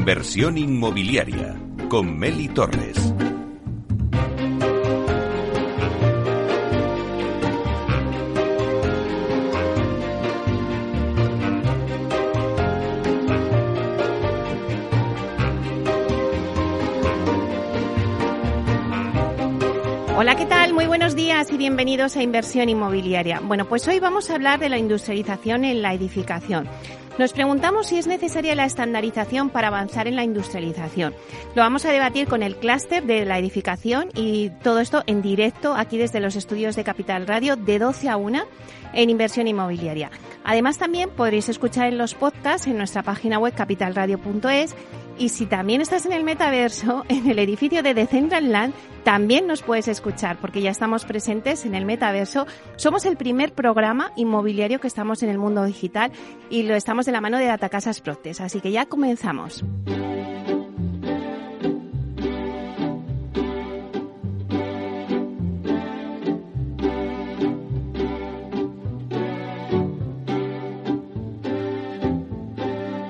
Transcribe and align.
Inversión 0.00 0.56
inmobiliaria 0.56 1.54
con 1.90 2.18
Meli 2.18 2.48
Torres. 2.48 2.96
Hola, 20.16 20.34
¿qué 20.34 20.46
tal? 20.46 20.72
Muy 20.72 20.86
buenos 20.86 21.14
días 21.14 21.52
y 21.52 21.58
bienvenidos 21.58 22.16
a 22.16 22.22
Inversión 22.22 22.70
Inmobiliaria. 22.70 23.40
Bueno, 23.40 23.66
pues 23.66 23.86
hoy 23.86 24.00
vamos 24.00 24.30
a 24.30 24.36
hablar 24.36 24.60
de 24.60 24.70
la 24.70 24.78
industrialización 24.78 25.66
en 25.66 25.82
la 25.82 25.92
edificación. 25.92 26.66
Nos 27.20 27.34
preguntamos 27.34 27.88
si 27.88 27.98
es 27.98 28.06
necesaria 28.06 28.54
la 28.54 28.64
estandarización 28.64 29.50
para 29.50 29.68
avanzar 29.68 30.08
en 30.08 30.16
la 30.16 30.24
industrialización. 30.24 31.14
Lo 31.54 31.60
vamos 31.60 31.84
a 31.84 31.92
debatir 31.92 32.26
con 32.26 32.42
el 32.42 32.56
clúster 32.56 33.04
de 33.04 33.26
la 33.26 33.38
edificación 33.38 34.08
y 34.14 34.48
todo 34.62 34.80
esto 34.80 35.02
en 35.06 35.20
directo 35.20 35.74
aquí 35.74 35.98
desde 35.98 36.20
los 36.20 36.34
estudios 36.34 36.76
de 36.76 36.84
Capital 36.84 37.26
Radio 37.26 37.56
de 37.56 37.78
12 37.78 38.08
a 38.08 38.16
1 38.16 38.42
en 38.94 39.10
Inversión 39.10 39.48
Inmobiliaria. 39.48 40.10
Además 40.44 40.78
también 40.78 41.10
podréis 41.10 41.50
escuchar 41.50 41.88
en 41.88 41.98
los 41.98 42.14
podcasts 42.14 42.66
en 42.66 42.78
nuestra 42.78 43.02
página 43.02 43.38
web 43.38 43.52
capitalradio.es 43.54 44.74
y 45.20 45.28
si 45.28 45.44
también 45.44 45.82
estás 45.82 46.06
en 46.06 46.12
el 46.12 46.24
metaverso, 46.24 47.04
en 47.08 47.30
el 47.30 47.38
edificio 47.38 47.82
de 47.82 47.92
Decentraland, 47.92 48.72
también 49.04 49.46
nos 49.46 49.62
puedes 49.62 49.86
escuchar 49.86 50.38
porque 50.40 50.62
ya 50.62 50.70
estamos 50.70 51.04
presentes 51.04 51.66
en 51.66 51.74
el 51.74 51.84
metaverso. 51.84 52.46
Somos 52.76 53.04
el 53.04 53.16
primer 53.16 53.52
programa 53.52 54.12
inmobiliario 54.16 54.80
que 54.80 54.88
estamos 54.88 55.22
en 55.22 55.28
el 55.28 55.38
mundo 55.38 55.64
digital 55.64 56.10
y 56.48 56.62
lo 56.62 56.74
estamos 56.74 57.04
de 57.04 57.12
la 57.12 57.20
mano 57.20 57.38
de 57.38 57.44
Datacasas 57.44 58.00
Protes. 58.00 58.40
Así 58.40 58.60
que 58.60 58.72
ya 58.72 58.86
comenzamos. 58.86 59.62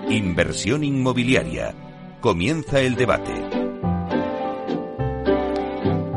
Inversión 0.08 0.82
inmobiliaria. 0.82 1.89
Comienza 2.20 2.80
el 2.80 2.96
debate. 2.96 3.32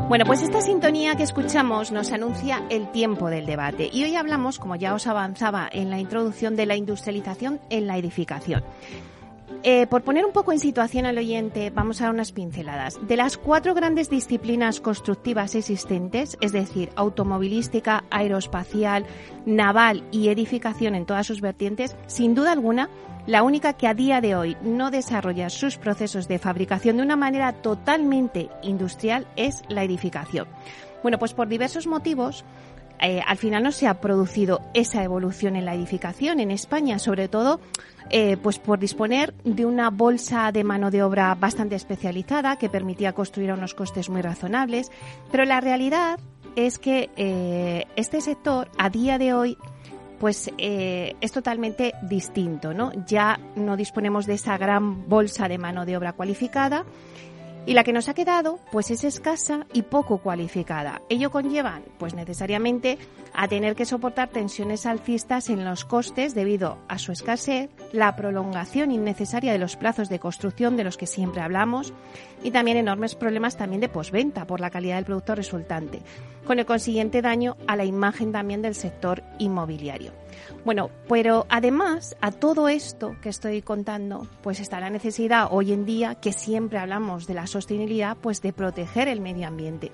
Bueno, 0.06 0.26
pues 0.26 0.42
esta 0.42 0.60
sintonía 0.60 1.16
que 1.16 1.22
escuchamos 1.22 1.92
nos 1.92 2.12
anuncia 2.12 2.62
el 2.68 2.92
tiempo 2.92 3.30
del 3.30 3.46
debate 3.46 3.88
y 3.90 4.04
hoy 4.04 4.14
hablamos, 4.14 4.58
como 4.58 4.76
ya 4.76 4.94
os 4.94 5.06
avanzaba 5.06 5.66
en 5.72 5.88
la 5.88 5.98
introducción, 5.98 6.56
de 6.56 6.66
la 6.66 6.76
industrialización 6.76 7.58
en 7.70 7.86
la 7.86 7.96
edificación. 7.96 8.62
Eh, 9.62 9.86
por 9.86 10.02
poner 10.02 10.26
un 10.26 10.32
poco 10.32 10.52
en 10.52 10.58
situación 10.58 11.06
al 11.06 11.16
oyente, 11.16 11.70
vamos 11.70 12.00
a 12.00 12.04
dar 12.04 12.14
unas 12.14 12.32
pinceladas. 12.32 12.98
De 13.06 13.16
las 13.16 13.38
cuatro 13.38 13.74
grandes 13.74 14.10
disciplinas 14.10 14.80
constructivas 14.80 15.54
existentes, 15.54 16.36
es 16.40 16.52
decir, 16.52 16.90
automovilística, 16.96 18.04
aeroespacial, 18.10 19.06
naval 19.46 20.04
y 20.10 20.28
edificación 20.28 20.94
en 20.94 21.06
todas 21.06 21.26
sus 21.26 21.40
vertientes, 21.40 21.96
sin 22.06 22.34
duda 22.34 22.52
alguna, 22.52 22.90
la 23.26 23.42
única 23.42 23.72
que 23.72 23.86
a 23.86 23.94
día 23.94 24.20
de 24.20 24.36
hoy 24.36 24.56
no 24.62 24.90
desarrolla 24.90 25.48
sus 25.48 25.78
procesos 25.78 26.28
de 26.28 26.38
fabricación 26.38 26.98
de 26.98 27.02
una 27.02 27.16
manera 27.16 27.54
totalmente 27.54 28.50
industrial 28.62 29.26
es 29.36 29.62
la 29.68 29.82
edificación. 29.82 30.46
Bueno, 31.02 31.18
pues 31.18 31.32
por 31.32 31.48
diversos 31.48 31.86
motivos, 31.86 32.44
eh, 33.04 33.20
al 33.26 33.36
final 33.36 33.62
no 33.62 33.70
se 33.70 33.86
ha 33.86 34.00
producido 34.00 34.62
esa 34.72 35.04
evolución 35.04 35.56
en 35.56 35.66
la 35.66 35.74
edificación 35.74 36.40
en 36.40 36.50
España, 36.50 36.98
sobre 36.98 37.28
todo 37.28 37.60
eh, 38.08 38.38
pues 38.38 38.58
por 38.58 38.78
disponer 38.78 39.34
de 39.44 39.66
una 39.66 39.90
bolsa 39.90 40.50
de 40.52 40.64
mano 40.64 40.90
de 40.90 41.02
obra 41.02 41.34
bastante 41.34 41.74
especializada 41.74 42.56
que 42.56 42.70
permitía 42.70 43.12
construir 43.12 43.50
a 43.50 43.54
unos 43.54 43.74
costes 43.74 44.08
muy 44.08 44.22
razonables. 44.22 44.90
Pero 45.30 45.44
la 45.44 45.60
realidad 45.60 46.18
es 46.56 46.78
que 46.78 47.10
eh, 47.16 47.84
este 47.96 48.22
sector 48.22 48.70
a 48.78 48.88
día 48.88 49.18
de 49.18 49.34
hoy 49.34 49.58
pues 50.18 50.50
es 50.56 51.32
totalmente 51.32 51.92
distinto, 52.00 52.72
¿no? 52.72 52.92
Ya 53.04 53.38
no 53.56 53.76
disponemos 53.76 54.24
de 54.24 54.34
esa 54.34 54.56
gran 54.56 55.06
bolsa 55.06 55.48
de 55.48 55.58
mano 55.58 55.84
de 55.84 55.98
obra 55.98 56.14
cualificada 56.14 56.86
y 57.66 57.74
la 57.74 57.84
que 57.84 57.92
nos 57.92 58.08
ha 58.08 58.14
quedado 58.14 58.58
pues 58.72 58.90
es 58.90 59.04
escasa 59.04 59.66
y 59.72 59.82
poco 59.82 60.18
cualificada. 60.18 61.02
Ello 61.08 61.30
conlleva 61.30 61.80
pues 61.98 62.14
necesariamente 62.14 62.98
a 63.34 63.48
tener 63.48 63.74
que 63.74 63.84
soportar 63.84 64.28
tensiones 64.28 64.86
alcistas 64.86 65.50
en 65.50 65.64
los 65.64 65.84
costes 65.84 66.34
debido 66.34 66.78
a 66.88 66.98
su 66.98 67.12
escasez, 67.12 67.68
la 67.92 68.14
prolongación 68.16 68.92
innecesaria 68.92 69.52
de 69.52 69.58
los 69.58 69.76
plazos 69.76 70.08
de 70.08 70.20
construcción 70.20 70.76
de 70.76 70.84
los 70.84 70.96
que 70.96 71.06
siempre 71.06 71.42
hablamos 71.42 71.92
y 72.42 72.52
también 72.52 72.76
enormes 72.76 73.16
problemas 73.16 73.56
también 73.56 73.80
de 73.80 73.88
posventa 73.88 74.46
por 74.46 74.60
la 74.60 74.70
calidad 74.70 74.96
del 74.96 75.04
producto 75.04 75.34
resultante, 75.34 76.00
con 76.46 76.60
el 76.60 76.66
consiguiente 76.66 77.22
daño 77.22 77.56
a 77.66 77.74
la 77.74 77.84
imagen 77.84 78.30
también 78.30 78.62
del 78.62 78.76
sector 78.76 79.24
inmobiliario. 79.38 80.12
Bueno, 80.64 80.90
pero 81.08 81.46
además 81.48 82.16
a 82.20 82.30
todo 82.30 82.68
esto 82.68 83.16
que 83.20 83.28
estoy 83.28 83.62
contando, 83.62 84.28
pues 84.42 84.60
está 84.60 84.80
la 84.80 84.90
necesidad 84.90 85.48
hoy 85.50 85.72
en 85.72 85.84
día 85.84 86.14
que 86.14 86.32
siempre 86.32 86.78
hablamos 86.78 87.26
de 87.26 87.34
la 87.34 87.46
sostenibilidad, 87.46 88.16
pues 88.16 88.40
de 88.42 88.52
proteger 88.52 89.08
el 89.08 89.20
medio 89.20 89.46
ambiente. 89.48 89.90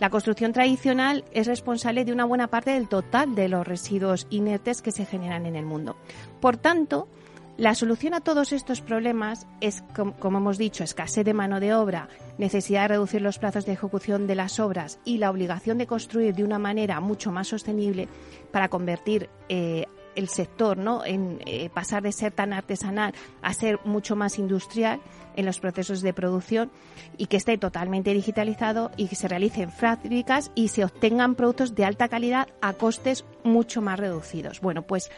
La 0.00 0.10
construcción 0.10 0.52
tradicional 0.52 1.24
es 1.32 1.46
responsable 1.46 2.04
de 2.04 2.12
una 2.12 2.24
buena 2.24 2.48
parte 2.48 2.72
del 2.72 2.88
total 2.88 3.34
de 3.34 3.48
los 3.48 3.66
residuos 3.66 4.26
inertes 4.30 4.82
que 4.82 4.92
se 4.92 5.06
generan 5.06 5.46
en 5.46 5.56
el 5.56 5.64
mundo. 5.64 5.96
Por 6.40 6.56
tanto, 6.56 7.08
la 7.56 7.76
solución 7.76 8.14
a 8.14 8.20
todos 8.20 8.52
estos 8.52 8.80
problemas 8.80 9.46
es, 9.60 9.84
como 9.92 10.38
hemos 10.38 10.58
dicho, 10.58 10.82
escasez 10.82 11.24
de 11.24 11.34
mano 11.34 11.60
de 11.60 11.72
obra, 11.72 12.08
necesidad 12.36 12.82
de 12.82 12.88
reducir 12.88 13.22
los 13.22 13.38
plazos 13.38 13.64
de 13.64 13.72
ejecución 13.72 14.26
de 14.26 14.34
las 14.34 14.58
obras 14.58 14.98
y 15.04 15.18
la 15.18 15.30
obligación 15.30 15.78
de 15.78 15.86
construir 15.86 16.34
de 16.34 16.42
una 16.42 16.58
manera 16.58 16.98
mucho 16.98 17.30
más 17.30 17.46
sostenible 17.46 18.08
para 18.50 18.68
convertir 18.68 19.30
eh, 19.48 19.86
el 20.16 20.28
sector, 20.28 20.76
¿no? 20.76 21.04
En 21.04 21.40
eh, 21.46 21.70
pasar 21.70 22.02
de 22.02 22.12
ser 22.12 22.32
tan 22.32 22.52
artesanal 22.52 23.14
a 23.42 23.54
ser 23.54 23.78
mucho 23.84 24.16
más 24.16 24.38
industrial 24.38 25.00
en 25.36 25.46
los 25.46 25.58
procesos 25.58 26.00
de 26.00 26.12
producción 26.12 26.70
y 27.16 27.26
que 27.26 27.36
esté 27.36 27.58
totalmente 27.58 28.14
digitalizado 28.14 28.90
y 28.96 29.08
que 29.08 29.16
se 29.16 29.28
realicen 29.28 29.70
fábricas 29.70 30.50
y 30.54 30.68
se 30.68 30.84
obtengan 30.84 31.34
productos 31.34 31.74
de 31.74 31.84
alta 31.84 32.08
calidad 32.08 32.48
a 32.60 32.72
costes 32.74 33.24
mucho 33.42 33.82
más 33.82 33.98
reducidos. 33.98 34.60
Bueno, 34.60 34.82
pues 34.82 35.10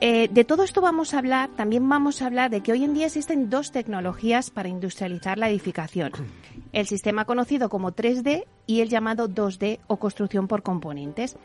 eh, 0.00 0.28
de 0.30 0.44
todo 0.44 0.62
esto 0.62 0.82
vamos 0.82 1.14
a 1.14 1.18
hablar, 1.18 1.50
también 1.56 1.88
vamos 1.88 2.20
a 2.20 2.26
hablar 2.26 2.50
de 2.50 2.60
que 2.60 2.72
hoy 2.72 2.84
en 2.84 2.92
día 2.92 3.06
existen 3.06 3.48
dos 3.48 3.72
tecnologías 3.72 4.50
para 4.50 4.68
industrializar 4.68 5.38
la 5.38 5.48
edificación. 5.48 6.12
El 6.72 6.86
sistema 6.86 7.24
conocido 7.24 7.70
como 7.70 7.92
3D 7.92 8.44
y 8.66 8.80
el 8.80 8.88
llamado 8.88 9.28
2D 9.28 9.80
o 9.86 9.96
construcción 9.98 10.48
por 10.48 10.62
componentes. 10.62 11.36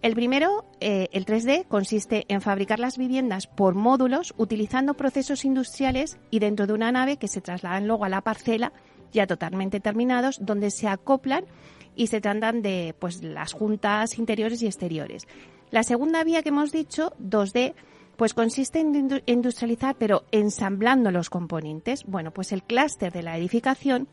El 0.00 0.14
primero, 0.14 0.64
eh, 0.80 1.08
el 1.12 1.26
3D, 1.26 1.66
consiste 1.66 2.24
en 2.28 2.40
fabricar 2.40 2.78
las 2.78 2.96
viviendas 2.96 3.48
por 3.48 3.74
módulos 3.74 4.32
utilizando 4.36 4.94
procesos 4.94 5.44
industriales 5.44 6.18
y 6.30 6.38
dentro 6.38 6.66
de 6.66 6.72
una 6.72 6.92
nave 6.92 7.16
que 7.16 7.26
se 7.26 7.40
trasladan 7.40 7.88
luego 7.88 8.04
a 8.04 8.08
la 8.08 8.20
parcela 8.20 8.72
ya 9.12 9.26
totalmente 9.26 9.80
terminados, 9.80 10.38
donde 10.40 10.70
se 10.70 10.86
acoplan 10.86 11.44
y 11.96 12.08
se 12.08 12.20
tratan 12.20 12.62
de 12.62 12.94
pues, 12.98 13.22
las 13.22 13.52
juntas 13.52 14.18
interiores 14.18 14.62
y 14.62 14.66
exteriores. 14.66 15.26
La 15.70 15.82
segunda 15.82 16.24
vía 16.24 16.42
que 16.42 16.50
hemos 16.50 16.72
dicho, 16.72 17.12
2D, 17.20 17.74
pues 18.16 18.34
consiste 18.34 18.80
en 18.80 19.22
industrializar, 19.26 19.96
pero 19.96 20.24
ensamblando 20.32 21.10
los 21.10 21.30
componentes. 21.30 22.04
Bueno, 22.04 22.32
pues 22.32 22.52
el 22.52 22.62
clúster 22.62 23.12
de 23.12 23.22
la 23.22 23.36
edificación 23.36 24.08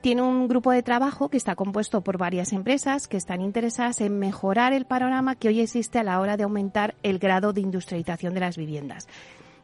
tiene 0.00 0.22
un 0.22 0.48
grupo 0.48 0.70
de 0.70 0.82
trabajo 0.82 1.28
que 1.28 1.36
está 1.36 1.56
compuesto 1.56 2.02
por 2.02 2.18
varias 2.18 2.52
empresas 2.52 3.08
que 3.08 3.16
están 3.16 3.40
interesadas 3.40 4.00
en 4.00 4.18
mejorar 4.18 4.72
el 4.72 4.84
panorama 4.84 5.34
que 5.34 5.48
hoy 5.48 5.60
existe 5.60 5.98
a 5.98 6.04
la 6.04 6.20
hora 6.20 6.36
de 6.36 6.44
aumentar 6.44 6.94
el 7.02 7.18
grado 7.18 7.52
de 7.52 7.60
industrialización 7.60 8.34
de 8.34 8.40
las 8.40 8.56
viviendas. 8.56 9.08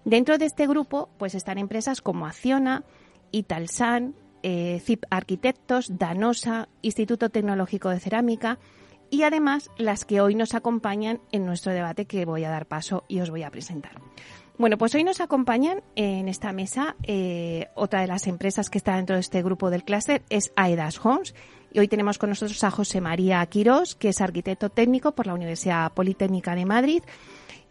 Dentro 0.04 0.36
de 0.36 0.46
este 0.46 0.66
grupo, 0.66 1.08
pues 1.18 1.34
están 1.34 1.58
empresas 1.58 2.02
como 2.02 2.26
Acciona, 2.26 2.84
Italsan, 3.30 4.14
eh, 4.42 4.80
ZIP 4.84 5.04
Arquitectos, 5.08 5.98
Danosa, 5.98 6.68
Instituto 6.82 7.30
Tecnológico 7.30 7.88
de 7.88 8.00
Cerámica, 8.00 8.58
y 9.10 9.22
además 9.22 9.70
las 9.78 10.04
que 10.04 10.20
hoy 10.20 10.34
nos 10.34 10.54
acompañan 10.54 11.20
en 11.32 11.46
nuestro 11.46 11.72
debate 11.72 12.04
que 12.06 12.24
voy 12.24 12.44
a 12.44 12.50
dar 12.50 12.66
paso 12.66 13.04
y 13.08 13.20
os 13.20 13.30
voy 13.30 13.44
a 13.44 13.50
presentar. 13.50 14.00
Bueno, 14.56 14.78
pues 14.78 14.94
hoy 14.94 15.02
nos 15.02 15.20
acompañan 15.20 15.82
en 15.96 16.28
esta 16.28 16.52
mesa 16.52 16.94
eh, 17.02 17.66
otra 17.74 18.02
de 18.02 18.06
las 18.06 18.28
empresas 18.28 18.70
que 18.70 18.78
está 18.78 18.94
dentro 18.94 19.16
de 19.16 19.20
este 19.20 19.42
grupo 19.42 19.68
del 19.68 19.82
clúster 19.82 20.22
es 20.30 20.52
Aedas 20.54 21.04
Homes 21.04 21.34
y 21.72 21.80
hoy 21.80 21.88
tenemos 21.88 22.18
con 22.18 22.28
nosotros 22.28 22.62
a 22.62 22.70
José 22.70 23.00
María 23.00 23.44
Quirós, 23.46 23.96
que 23.96 24.10
es 24.10 24.20
arquitecto 24.20 24.70
técnico 24.70 25.10
por 25.10 25.26
la 25.26 25.34
Universidad 25.34 25.90
Politécnica 25.92 26.54
de 26.54 26.66
Madrid 26.66 27.02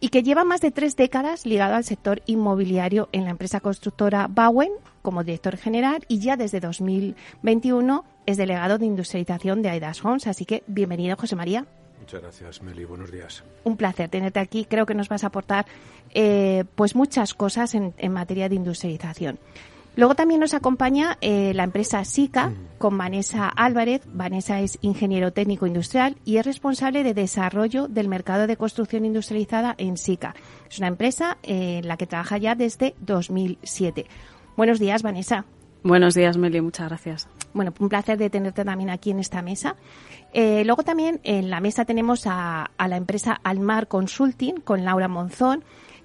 y 0.01 0.09
que 0.09 0.23
lleva 0.23 0.43
más 0.43 0.59
de 0.59 0.71
tres 0.71 0.97
décadas 0.97 1.45
ligado 1.45 1.75
al 1.75 1.85
sector 1.85 2.21
inmobiliario 2.25 3.07
en 3.13 3.23
la 3.23 3.29
empresa 3.29 3.61
constructora 3.61 4.27
Bowen 4.27 4.73
como 5.01 5.23
director 5.23 5.55
general 5.55 6.03
y 6.09 6.19
ya 6.19 6.35
desde 6.35 6.59
2021 6.59 8.03
es 8.25 8.35
delegado 8.35 8.77
de 8.77 8.87
industrialización 8.87 9.61
de 9.61 9.69
Aidas 9.69 10.03
Homes. 10.03 10.27
Así 10.27 10.43
que 10.43 10.63
bienvenido, 10.67 11.15
José 11.15 11.37
María. 11.37 11.65
Muchas 12.03 12.21
gracias, 12.21 12.61
Meli. 12.61 12.83
Buenos 12.83 13.13
días. 13.13 13.45
Un 13.63 13.77
placer 13.77 14.09
tenerte 14.09 14.37
aquí. 14.41 14.65
Creo 14.65 14.85
que 14.85 14.93
nos 14.93 15.07
vas 15.07 15.23
a 15.23 15.27
aportar 15.27 15.65
eh, 16.13 16.65
pues 16.75 16.97
muchas 16.97 17.33
cosas 17.33 17.75
en, 17.75 17.93
materia 18.11 18.49
de 18.49 18.55
industrialización. 18.55 19.39
Luego 19.95 20.13
también 20.13 20.41
nos 20.41 20.53
acompaña 20.53 21.17
eh, 21.21 21.53
la 21.53 21.63
empresa 21.63 22.03
SICA 22.03 22.51
con 22.77 22.97
Vanessa 22.97 23.47
Álvarez. 23.47 24.01
Vanessa 24.11 24.59
es 24.59 24.79
ingeniero 24.81 25.31
técnico 25.31 25.65
industrial 25.65 26.17
y 26.25 26.37
es 26.37 26.45
responsable 26.45 27.03
de 27.03 27.13
desarrollo 27.13 27.87
del 27.87 28.09
mercado 28.09 28.47
de 28.47 28.57
construcción 28.57 29.05
industrializada 29.05 29.73
en 29.77 29.95
SICA. 29.95 30.35
Es 30.69 30.79
una 30.79 30.89
empresa 30.89 31.37
eh, 31.41 31.77
en 31.77 31.87
la 31.87 31.95
que 31.95 32.05
trabaja 32.05 32.37
ya 32.37 32.53
desde 32.55 32.95
2007. 32.99 34.07
Buenos 34.57 34.77
días, 34.77 35.03
Vanessa. 35.03 35.45
Buenos 35.83 36.15
días, 36.15 36.35
Meli. 36.35 36.59
Muchas 36.59 36.89
gracias. 36.89 37.29
Bueno, 37.53 37.73
un 37.79 37.89
placer 37.89 38.17
de 38.17 38.29
tenerte 38.29 38.65
también 38.65 38.89
aquí 38.89 39.11
en 39.11 39.19
esta 39.19 39.41
mesa. 39.41 39.75
Eh, 40.33 40.63
luego 40.65 40.83
también 40.83 41.19
en 41.23 41.49
la 41.49 41.59
mesa 41.59 41.85
tenemos 41.85 42.25
a, 42.25 42.71
a 42.77 42.87
la 42.87 42.97
empresa 42.97 43.39
Almar 43.43 43.87
Consulting 43.87 44.61
con 44.61 44.83
Laura 44.83 45.07
Monzón 45.07 45.63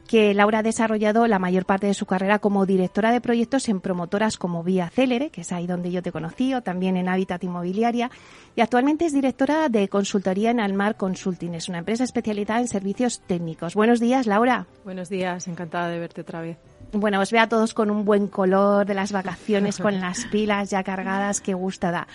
que 0.09 0.33
Laura 0.33 0.61
ha 0.61 0.63
desarrollado 0.63 1.27
la 1.29 1.39
mayor 1.39 1.67
parte 1.67 1.87
de 1.87 1.95
su 1.95 2.07
carrera 2.07 2.39
como 2.39 2.67
directora 2.67 3.13
de 3.13 3.21
proyectos 3.21 3.69
en 3.69 3.81
promotoras 3.81 4.39
como 4.39 4.65
Vía 4.65 4.89
Célere, 4.89 5.31
que 5.31 5.43
es 5.43 5.53
ahí 5.53 5.67
donde 5.67 5.93
yo 5.93 6.03
te 6.03 6.11
conocí, 6.11 6.55
o 6.55 6.63
también 6.63 6.97
en 6.97 7.11
Hábitat 7.11 7.45
Inmobiliaria, 7.45 8.11
y 8.57 8.63
actualmente 8.63 9.05
es 9.05 9.13
directora 9.13 9.69
de 9.69 9.89
consultoría 9.89 10.51
en 10.51 10.61
Almar 10.61 10.97
Consulting. 10.97 11.55
Es 11.55 11.69
una 11.69 11.79
empresa 11.79 12.05
especializada 12.05 12.61
en 12.61 12.69
servicios 12.69 13.21
técnicos. 13.21 13.75
Buenos 13.75 14.01
días, 14.01 14.27
Laura. 14.27 14.67
Buenos 14.83 15.11
días, 15.11 15.47
encantada 15.47 15.89
de 15.89 15.99
verte 15.99 16.23
otra 16.23 16.41
vez 16.41 16.57
bueno, 16.93 17.21
os 17.21 17.31
veo 17.31 17.43
a 17.43 17.49
todos 17.49 17.75
con 17.75 17.91
un 17.91 18.05
buen 18.05 18.29
color 18.29 18.87
de 18.87 18.95
las 18.95 19.13
vacaciones, 19.13 19.79
con 19.81 20.01
las 20.01 20.25
pilas 20.27 20.71
ya 20.71 20.83
cargadas, 20.83 21.41
qué 21.41 21.55
gusta 21.55 21.91
da. 21.91 22.09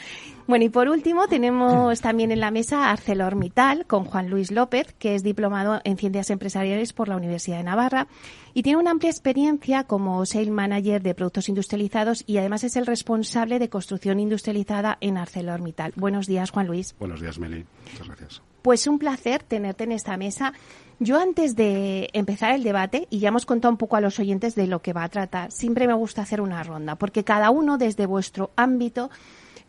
Bueno, 0.45 0.65
y 0.65 0.69
por 0.69 0.89
último 0.89 1.27
tenemos 1.27 2.01
también 2.01 2.31
en 2.31 2.41
la 2.41 2.51
mesa 2.51 2.91
ArcelorMittal 2.91 3.85
con 3.85 4.03
Juan 4.03 4.29
Luis 4.29 4.51
López, 4.51 4.93
que 4.99 5.15
es 5.15 5.23
diplomado 5.23 5.79
en 5.85 5.95
Ciencias 5.95 6.29
Empresariales 6.29 6.91
por 6.91 7.07
la 7.07 7.15
Universidad 7.15 7.57
de 7.57 7.63
Navarra 7.63 8.07
y 8.53 8.61
tiene 8.63 8.77
una 8.77 8.91
amplia 8.91 9.09
experiencia 9.09 9.85
como 9.85 10.25
Sales 10.25 10.49
Manager 10.49 11.01
de 11.01 11.15
productos 11.15 11.47
industrializados 11.47 12.23
y 12.27 12.37
además 12.37 12.65
es 12.65 12.75
el 12.75 12.85
responsable 12.85 13.57
de 13.57 13.69
construcción 13.69 14.19
industrializada 14.19 14.97
en 14.99 15.17
ArcelorMittal. 15.17 15.93
Buenos 15.95 16.27
días, 16.27 16.51
Juan 16.51 16.67
Luis. 16.67 16.93
Buenos 16.99 17.21
días, 17.21 17.39
Meli. 17.39 17.65
Muchas 17.91 18.07
gracias. 18.07 18.41
Pues 18.61 18.87
un 18.87 18.99
placer 18.99 19.43
tenerte 19.43 19.83
en 19.83 19.91
esta 19.91 20.15
mesa. 20.17 20.53
Yo 20.99 21.19
antes 21.19 21.55
de 21.55 22.09
empezar 22.13 22.53
el 22.53 22.63
debate, 22.63 23.07
y 23.09 23.19
ya 23.19 23.29
hemos 23.29 23.45
contado 23.45 23.71
un 23.71 23.77
poco 23.77 23.95
a 23.95 24.01
los 24.01 24.19
oyentes 24.19 24.55
de 24.55 24.67
lo 24.67 24.81
que 24.81 24.93
va 24.93 25.03
a 25.03 25.09
tratar, 25.09 25.51
siempre 25.51 25.87
me 25.87 25.93
gusta 25.93 26.21
hacer 26.21 26.39
una 26.39 26.63
ronda, 26.63 26.95
porque 26.95 27.23
cada 27.23 27.49
uno 27.49 27.77
desde 27.77 28.05
vuestro 28.05 28.51
ámbito 28.55 29.09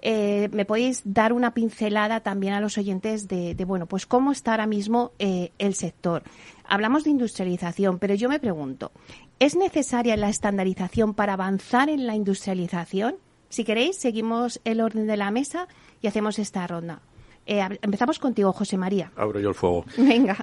eh, 0.07 0.51
me 0.53 0.67
podéis 0.67 1.01
dar 1.05 1.33
una 1.33 1.55
pincelada 1.55 2.21
también 2.21 2.53
a 2.53 2.61
los 2.61 2.77
oyentes 2.77 3.27
de, 3.27 3.57
bueno, 3.67 3.87
pues 3.87 4.05
cómo 4.05 4.33
está 4.33 4.51
ahora 4.51 4.67
mismo 4.67 5.13
eh, 5.19 5.51
el 5.59 5.75
sector. 5.75 6.23
Hablamos 6.69 7.05
de 7.05 7.11
industrialización, 7.11 7.99
pero 7.99 8.15
yo 8.15 8.29
me 8.29 8.39
pregunto, 8.39 8.93
¿es 9.39 9.57
necesaria 9.57 10.19
la 10.19 10.29
estandarización 10.29 11.15
para 11.15 11.33
avanzar 11.33 11.89
en 11.89 12.07
la 12.07 12.15
industrialización? 12.15 13.17
Si 13.49 13.65
queréis, 13.65 13.97
seguimos 13.97 14.61
el 14.65 14.83
orden 14.83 15.07
de 15.07 15.17
la 15.17 15.31
mesa 15.31 15.69
y 16.03 16.07
hacemos 16.07 16.39
esta 16.39 16.67
ronda. 16.67 17.01
Eh, 17.47 17.61
empezamos 17.83 18.19
contigo, 18.19 18.53
José 18.53 18.77
María. 18.77 19.11
Abro 19.17 19.41
yo 19.41 19.51
el 19.51 19.55
fuego. 19.55 19.85
Venga. 19.97 20.37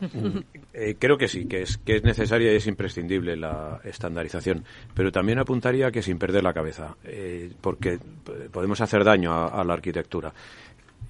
Eh, 0.74 0.96
creo 0.98 1.18
que 1.18 1.28
sí, 1.28 1.46
que 1.46 1.64
es, 1.64 1.78
que 1.78 1.98
es 1.98 2.04
necesaria 2.04 2.54
y 2.54 2.56
es 2.56 2.68
imprescindible 2.68 3.36
la 3.36 3.82
estandarización, 3.84 4.64
pero 4.94 5.12
también 5.12 5.40
apuntaría 5.40 5.92
que 5.92 6.02
sin 6.02 6.18
perder 6.18 6.44
la 6.44 6.54
cabeza, 6.54 6.96
eh, 7.04 7.52
porque 7.60 8.00
podemos 8.52 8.80
hacer 8.80 9.04
daño 9.04 9.34
a 9.34 9.64
la 9.64 9.74
arquitectura. 9.74 10.34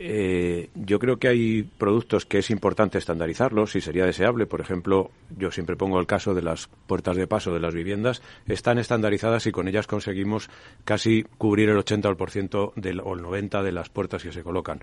Eh, 0.03 0.69
yo 0.74 0.98
creo 0.98 1.18
que 1.18 1.27
hay 1.27 1.62
productos 1.62 2.25
que 2.25 2.39
es 2.39 2.50
importante 2.50 2.98
estandarizarlos 2.98 3.75
y 3.75 3.81
sería 3.81 4.03
deseable. 4.03 4.48
Por 4.48 4.59
ejemplo, 4.59 5.12
yo 5.38 5.51
siempre 5.51 5.75
pongo 5.75 6.00
el 6.00 6.07
caso 6.07 6.33
de 6.33 6.42
las 6.42 6.69
puertas 6.88 7.18
de 7.18 7.27
paso 7.27 7.53
de 7.53 7.59
las 7.59 7.75
viviendas. 7.75 8.24
Están 8.48 8.80
estandarizadas 8.80 9.45
y 9.45 9.51
con 9.51 9.68
ellas 9.68 9.86
conseguimos 9.86 10.50
casi 10.86 11.24
cubrir 11.38 11.69
el 11.69 11.77
80% 11.77 12.74
del, 12.75 13.00
o 13.01 13.13
el 13.13 13.21
90% 13.21 13.62
de 13.62 13.71
las 13.71 13.89
puertas 13.89 14.24
que 14.24 14.31
se 14.31 14.42
colocan. 14.42 14.80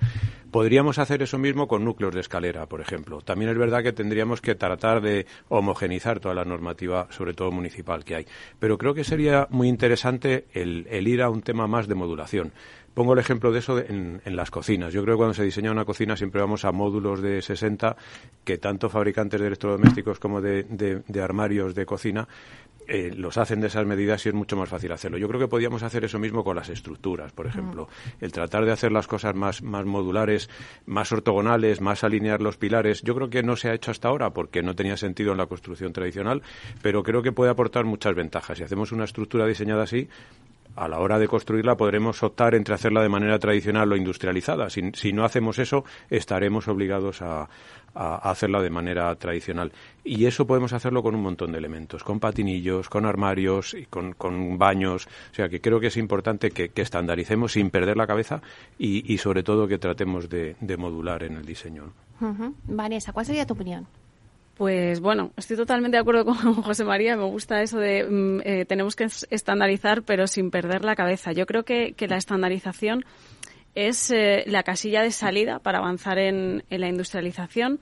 Podríamos 0.53 1.00
hacer 1.00 1.21
eso 1.21 1.37
mismo 1.37 1.67
con 1.67 1.85
núcleos 1.85 2.14
de 2.14 2.21
escalera, 2.21 2.67
por 2.67 2.81
ejemplo. 2.81 3.21
También 3.21 3.50
es 3.50 3.59
verdad 3.59 3.82
que 3.82 3.93
tendríamos 3.93 4.41
que 4.41 4.55
tratar 4.55 5.00
de 5.00 5.26
homogenizar 5.49 6.21
toda 6.21 6.37
la 6.37 6.44
normativa, 6.44 7.09
sobre 7.11 7.35
todo 7.35 7.50
municipal, 7.50 8.05
que 8.05 8.14
hay. 8.14 8.26
Pero 8.61 8.79
creo 8.79 8.94
que 8.94 9.03
sería 9.03 9.49
muy 9.50 9.67
interesante 9.67 10.47
el 10.53 11.09
ir 11.09 11.23
a 11.23 11.29
un 11.29 11.43
tema 11.43 11.67
más 11.67 11.88
de 11.88 11.97
modulación. 11.97 12.53
Pongo 12.99 13.12
el 13.12 13.21
ejemplo 13.21 13.53
de 13.53 13.61
eso 13.61 13.79
en, 13.79 14.21
las 14.25 14.50
cocinas. 14.50 14.93
Yo 14.93 15.05
creo 15.05 15.15
que 15.15 15.19
cuando 15.19 15.35
se 15.35 15.45
diseña 15.45 15.71
una 15.71 15.85
cocina 15.85 16.17
siempre 16.17 16.41
vamos 16.41 16.65
a 16.65 16.73
módulos 16.73 17.23
de 17.23 17.41
60 17.41 17.95
que 18.43 18.59
tanto 18.59 18.89
fabricantes 18.89 19.41
de 19.41 19.47
electrodomésticos 19.47 20.19
como 20.19 20.41
de, 20.41 21.05
armarios 21.23 21.77
de 21.77 21.87
cocina 21.87 22.27
eh, 22.89 23.12
los 23.17 23.39
hacen 23.39 23.61
de 23.61 23.69
esas 23.69 23.87
medidas 23.87 24.27
y 24.27 24.31
es 24.31 24.35
mucho 24.35 24.56
más 24.56 24.69
fácil 24.69 24.91
hacerlo. 24.91 25.17
Yo 25.17 25.29
creo 25.29 25.39
que 25.39 25.47
podríamos 25.47 25.85
hacer 25.85 26.06
eso 26.06 26.19
mismo 26.19 26.43
con 26.43 26.56
las 26.56 26.71
estructuras, 26.71 27.31
por 27.31 27.47
ejemplo. 27.47 27.89
El 28.21 28.33
tratar 28.33 28.65
de 28.65 28.73
hacer 28.73 28.91
las 28.91 29.06
cosas 29.06 29.33
más, 29.37 29.62
más 29.62 29.87
modulares, 29.87 30.50
más 30.85 31.12
ortogonales, 31.12 31.81
más 31.81 32.03
alinear 32.03 32.43
los 32.43 32.56
pilares. 32.56 33.03
Yo 33.03 33.15
creo 33.15 33.31
que 33.31 33.45
no 33.45 33.55
se 33.55 33.71
ha 33.71 33.75
hecho 33.75 33.93
hasta 33.93 34.09
ahora 34.09 34.31
porque 34.31 34.61
no 34.61 34.75
tenía 34.75 34.97
sentido 34.97 35.31
en 35.31 35.39
la 35.39 35.47
construcción 35.47 35.93
tradicional, 35.93 36.43
pero 36.83 37.05
creo 37.05 37.23
que 37.23 37.31
puede 37.31 37.53
aportar 37.53 37.85
muchas 37.85 38.17
ventajas. 38.17 38.59
Si 38.59 38.65
hacemos 38.65 38.91
una 38.91 39.05
estructura 39.05 39.47
diseñada 39.47 39.85
así, 39.85 40.09
a 40.78 40.86
la 40.86 41.00
hora 41.00 41.19
de 41.19 41.26
construirla 41.26 41.76
podremos 41.76 42.22
optar 42.22 42.54
entre 42.54 42.75
hacerla 42.75 43.02
de 43.02 43.08
manera 43.08 43.38
tradicional 43.38 43.90
o 43.90 43.96
industrializada. 43.96 44.70
Si, 44.70 45.12
no 45.12 45.25
hacemos 45.25 45.58
eso, 45.58 45.84
estaremos 46.08 46.69
obligados 46.69 47.20
a, 47.20 47.48
hacerla 47.94 48.62
de 48.62 48.70
manera 48.70 49.12
tradicional. 49.16 49.72
Y 50.04 50.26
eso 50.26 50.46
podemos 50.46 50.72
hacerlo 50.72 51.02
con 51.02 51.16
un 51.16 51.22
montón 51.22 51.50
de 51.50 51.58
elementos, 51.58 52.04
con 52.04 52.20
patinillos, 52.20 52.88
con 52.88 53.06
armarios, 53.06 53.75
y 53.75 53.86
con, 53.86 54.14
baños. 54.56 55.08
O 55.32 55.34
sea 55.34 55.48
que 55.48 55.60
creo 55.60 55.80
que 55.80 55.88
es 55.88 55.96
importante 55.96 56.52
que, 56.52 56.70
estandaricemos 56.76 57.52
sin 57.52 57.70
perder 57.70 57.96
la 57.96 58.06
cabeza 58.06 58.40
y, 58.78 59.19
sobre 59.19 59.42
todo 59.42 59.66
que 59.66 59.78
tratemos 59.78 60.28
de, 60.28 60.54
modular 60.78 61.25
en 61.25 61.38
el 61.38 61.44
diseño. 61.44 61.92
Vanessa, 62.69 63.12
¿cuál 63.12 63.26
sería 63.26 63.46
tu 63.46 63.54
opinión? 63.54 63.86
Pues 64.58 64.99
bueno, 64.99 65.31
estoy 65.37 65.56
totalmente 65.56 65.96
de 65.96 66.00
acuerdo 66.00 66.25
con 66.43 66.55
José 66.62 66.84
María. 66.84 67.16
Me 67.16 67.25
gusta 67.25 67.62
eso 67.62 67.78
de 67.78 68.02
mm, 68.02 68.40
eh, 68.44 68.64
tenemos 68.66 68.96
que 68.96 69.05
estandarizar, 69.31 70.02
pero 70.02 70.26
sin 70.26 70.50
perder 70.50 70.84
la 70.84 70.96
cabeza. 70.96 71.31
Yo 71.31 71.46
creo 71.46 71.64
que, 71.64 71.94
la 72.08 72.16
estandarización 72.16 73.05
es 73.76 74.11
eh, 74.11 74.42
la 74.47 74.64
casilla 74.64 75.02
de 75.02 75.12
salida 75.12 75.61
para 75.61 75.78
avanzar 75.78 76.18
en, 76.18 76.64
la 76.71 76.88
industrialización. 76.88 77.78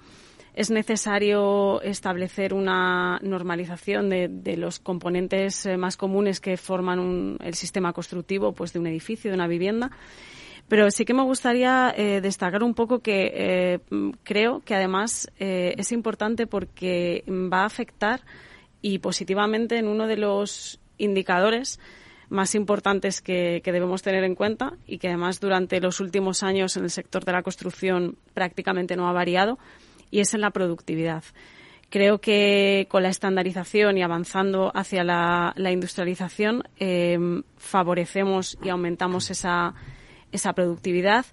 Es 0.55 0.71
necesario 0.71 1.81
establecer 1.81 2.53
una 2.53 3.21
normalización 3.23 4.11
de, 4.11 4.57
los 4.59 4.79
componentes 4.79 5.65
eh, 5.65 5.79
más 5.79 5.97
comunes 5.97 6.41
que 6.41 6.59
forman 6.59 7.39
el 7.43 7.55
sistema 7.55 7.95
constructivo 7.95 8.53
pues, 8.53 8.75
de 8.75 8.81
un 8.81 8.87
edificio, 8.87 9.31
de 9.31 9.35
una 9.35 9.49
vivienda. 9.49 9.93
Pero 10.69 10.91
sí 10.91 11.05
que 11.05 11.15
me 11.15 11.23
gustaría 11.23 11.95
eh, 11.97 12.21
destacar 12.21 12.63
un 12.65 12.75
poco 12.75 12.99
que 12.99 13.33
eh, 13.35 13.79
creo 14.25 14.61
que 14.65 14.75
además 14.75 15.31
eh, 15.39 15.75
es 15.79 15.93
importante 15.93 16.47
porque 16.47 17.25
va 17.29 17.63
a 17.63 17.67
afectar 17.67 18.23
y 18.83 18.99
positivamente 18.99 19.79
en 19.79 19.87
uno 19.87 20.09
de 20.09 20.17
los 20.17 20.81
indicadores 20.99 21.79
más 22.29 22.57
importantes 22.57 23.21
que, 23.21 23.63
debemos 23.65 24.03
tener 24.03 24.25
en 24.25 24.35
cuenta 24.35 24.73
y 24.87 24.99
que 24.99 25.07
además 25.07 25.39
durante 25.39 25.81
los 25.81 26.01
últimos 26.01 26.43
años 26.43 26.77
en 26.77 26.83
el 26.83 26.91
sector 26.91 27.25
de 27.25 27.33
la 27.33 27.45
construcción 27.45 28.17
prácticamente 28.35 28.97
no 28.97 29.09
ha 29.09 29.13
variado 29.13 29.61
y 30.11 30.19
es 30.19 30.35
en 30.35 30.41
la 30.41 30.51
productividad. 30.51 31.23
Creo 31.89 32.21
que 32.21 32.89
con 32.91 33.05
la 33.05 33.11
estandarización 33.11 33.97
y 33.97 34.03
avanzando 34.03 34.73
hacia 34.75 35.05
la, 35.05 35.53
la 35.57 35.71
industrialización 35.71 36.65
favorecemos 37.57 38.59
y 38.61 38.71
aumentamos 38.71 39.31
esa 39.31 39.77
esa 40.37 40.53
productividad 40.53 41.27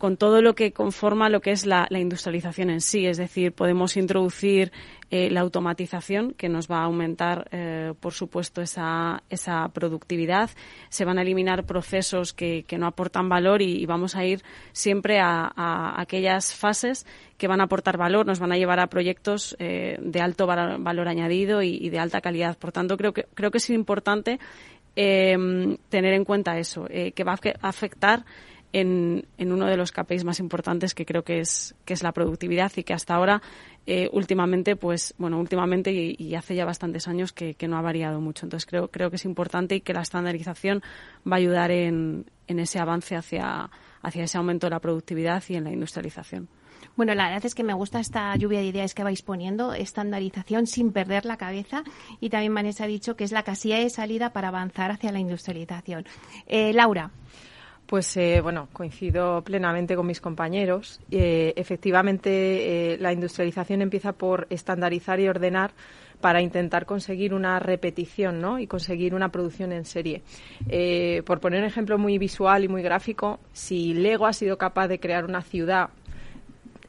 con 0.00 0.16
todo 0.16 0.40
lo 0.40 0.54
que 0.54 0.72
conforma 0.72 1.28
lo 1.28 1.42
que 1.42 1.50
es 1.50 1.66
la, 1.66 1.86
industrialización 1.90 2.70
en 2.70 2.80
sí. 2.80 3.06
Es 3.06 3.18
decir, 3.18 3.52
podemos 3.52 3.98
introducir 3.98 4.72
eh, 5.10 5.28
la 5.30 5.42
automatización 5.42 6.32
que 6.32 6.48
nos 6.48 6.70
va 6.70 6.78
a 6.78 6.84
aumentar, 6.84 7.48
eh, 7.52 7.92
por 8.00 8.14
supuesto, 8.14 8.62
esa, 8.62 9.22
esa 9.28 9.68
productividad. 9.68 10.48
Se 10.88 11.04
van 11.04 11.18
a 11.18 11.22
eliminar 11.22 11.66
procesos 11.66 12.32
que, 12.32 12.64
no 12.78 12.86
aportan 12.86 13.28
valor 13.28 13.60
y, 13.60 13.84
vamos 13.84 14.16
a 14.16 14.24
ir 14.24 14.42
siempre 14.72 15.20
a, 15.20 15.52
aquellas 16.00 16.54
fases 16.54 17.06
que 17.36 17.46
van 17.46 17.60
a 17.60 17.64
aportar 17.64 17.98
valor, 17.98 18.24
nos 18.24 18.38
van 18.38 18.52
a 18.52 18.56
llevar 18.56 18.80
a 18.80 18.86
proyectos 18.86 19.54
eh, 19.58 19.98
de 20.00 20.20
alto 20.22 20.46
valor, 20.46 21.08
añadido 21.08 21.62
y, 21.62 21.76
y, 21.76 21.90
de 21.90 21.98
alta 21.98 22.22
calidad. 22.22 22.56
Por 22.56 22.72
tanto, 22.72 22.96
creo 22.96 23.12
que, 23.12 23.26
creo 23.34 23.50
que 23.50 23.58
es 23.58 23.68
importante 23.68 24.40
tener 24.94 26.14
en 26.14 26.24
cuenta 26.24 26.58
eso, 26.58 26.86
que 26.86 27.24
va 27.24 27.32
a 27.32 27.68
afectar 27.68 28.24
en, 28.72 29.26
uno 29.38 29.66
de 29.66 29.76
los 29.76 29.92
KPIs 29.92 30.24
más 30.24 30.40
importantes 30.40 30.94
que 30.94 31.04
creo 31.04 31.24
que 31.24 31.40
es, 31.40 31.74
que 31.84 31.94
es 31.94 32.02
la 32.02 32.12
productividad 32.12 32.72
y 32.76 32.84
que 32.84 32.94
hasta 32.94 33.14
ahora, 33.14 33.42
eh, 33.86 34.08
últimamente, 34.12 34.76
pues, 34.76 35.14
bueno, 35.18 35.38
últimamente 35.38 35.92
y, 35.92 36.34
hace 36.34 36.54
ya 36.54 36.64
bastantes 36.64 37.08
años 37.08 37.32
que, 37.32 37.54
que, 37.54 37.68
no 37.68 37.76
ha 37.76 37.82
variado 37.82 38.20
mucho. 38.20 38.46
Entonces 38.46 38.66
creo, 38.66 38.88
creo 38.88 39.10
que 39.10 39.16
es 39.16 39.24
importante 39.24 39.76
y 39.76 39.80
que 39.80 39.92
la 39.92 40.02
estandarización 40.02 40.82
va 41.26 41.36
a 41.36 41.38
ayudar 41.38 41.70
en, 41.70 42.26
en 42.46 42.58
ese 42.60 42.78
avance 42.78 43.16
hacia, 43.16 43.70
hacia 44.02 44.24
ese 44.24 44.38
aumento 44.38 44.66
de 44.66 44.70
la 44.70 44.80
productividad 44.80 45.42
y 45.48 45.56
en 45.56 45.64
la 45.64 45.72
industrialización. 45.72 46.48
Bueno, 46.96 47.14
la 47.14 47.26
verdad 47.26 47.46
es 47.46 47.54
que 47.54 47.62
me 47.62 47.74
gusta 47.74 48.00
esta 48.00 48.34
lluvia 48.36 48.60
de 48.60 48.66
ideas 48.66 48.94
que 48.94 49.04
vais 49.04 49.22
poniendo, 49.22 49.72
estandarización 49.72 50.66
sin 50.66 50.92
perder 50.92 51.24
la 51.24 51.36
cabeza 51.36 51.84
y 52.20 52.30
también 52.30 52.54
Vanessa 52.54 52.84
ha 52.84 52.88
dicho 52.88 53.16
que 53.16 53.24
es 53.24 53.32
la 53.32 53.42
casilla 53.42 53.78
de 53.78 53.90
salida 53.90 54.32
para 54.32 54.48
avanzar 54.48 54.90
hacia 54.90 55.12
la 55.12 55.20
industrialización. 55.20 56.04
Eh, 56.46 56.72
Laura. 56.72 57.10
Pues 57.90 58.16
eh, 58.16 58.40
bueno, 58.40 58.68
coincido 58.72 59.42
plenamente 59.42 59.96
con 59.96 60.06
mis 60.06 60.20
compañeros. 60.20 61.00
Eh, 61.10 61.52
efectivamente, 61.56 62.96
la 63.00 63.12
industrialización 63.12 63.82
empieza 63.82 64.12
por 64.12 64.46
estandarizar 64.48 65.18
y 65.18 65.26
ordenar 65.26 65.72
para 66.20 66.40
intentar 66.40 66.86
conseguir 66.86 67.34
una 67.34 67.58
repetición 67.58 68.40
¿no? 68.40 68.60
y 68.60 68.68
conseguir 68.68 69.12
una 69.12 69.30
producción 69.30 69.72
en 69.72 69.84
serie. 69.84 70.22
por 71.26 71.40
poner 71.40 71.62
un 71.62 71.66
ejemplo 71.66 71.98
muy 71.98 72.16
visual 72.16 72.62
y 72.62 72.68
muy 72.68 72.82
gráfico, 72.82 73.40
si 73.52 73.92
Lego 73.92 74.26
ha 74.26 74.34
sido 74.34 74.56
capaz 74.56 74.86
de 74.86 75.00
crear 75.00 75.24
una 75.24 75.42
ciudad 75.42 75.90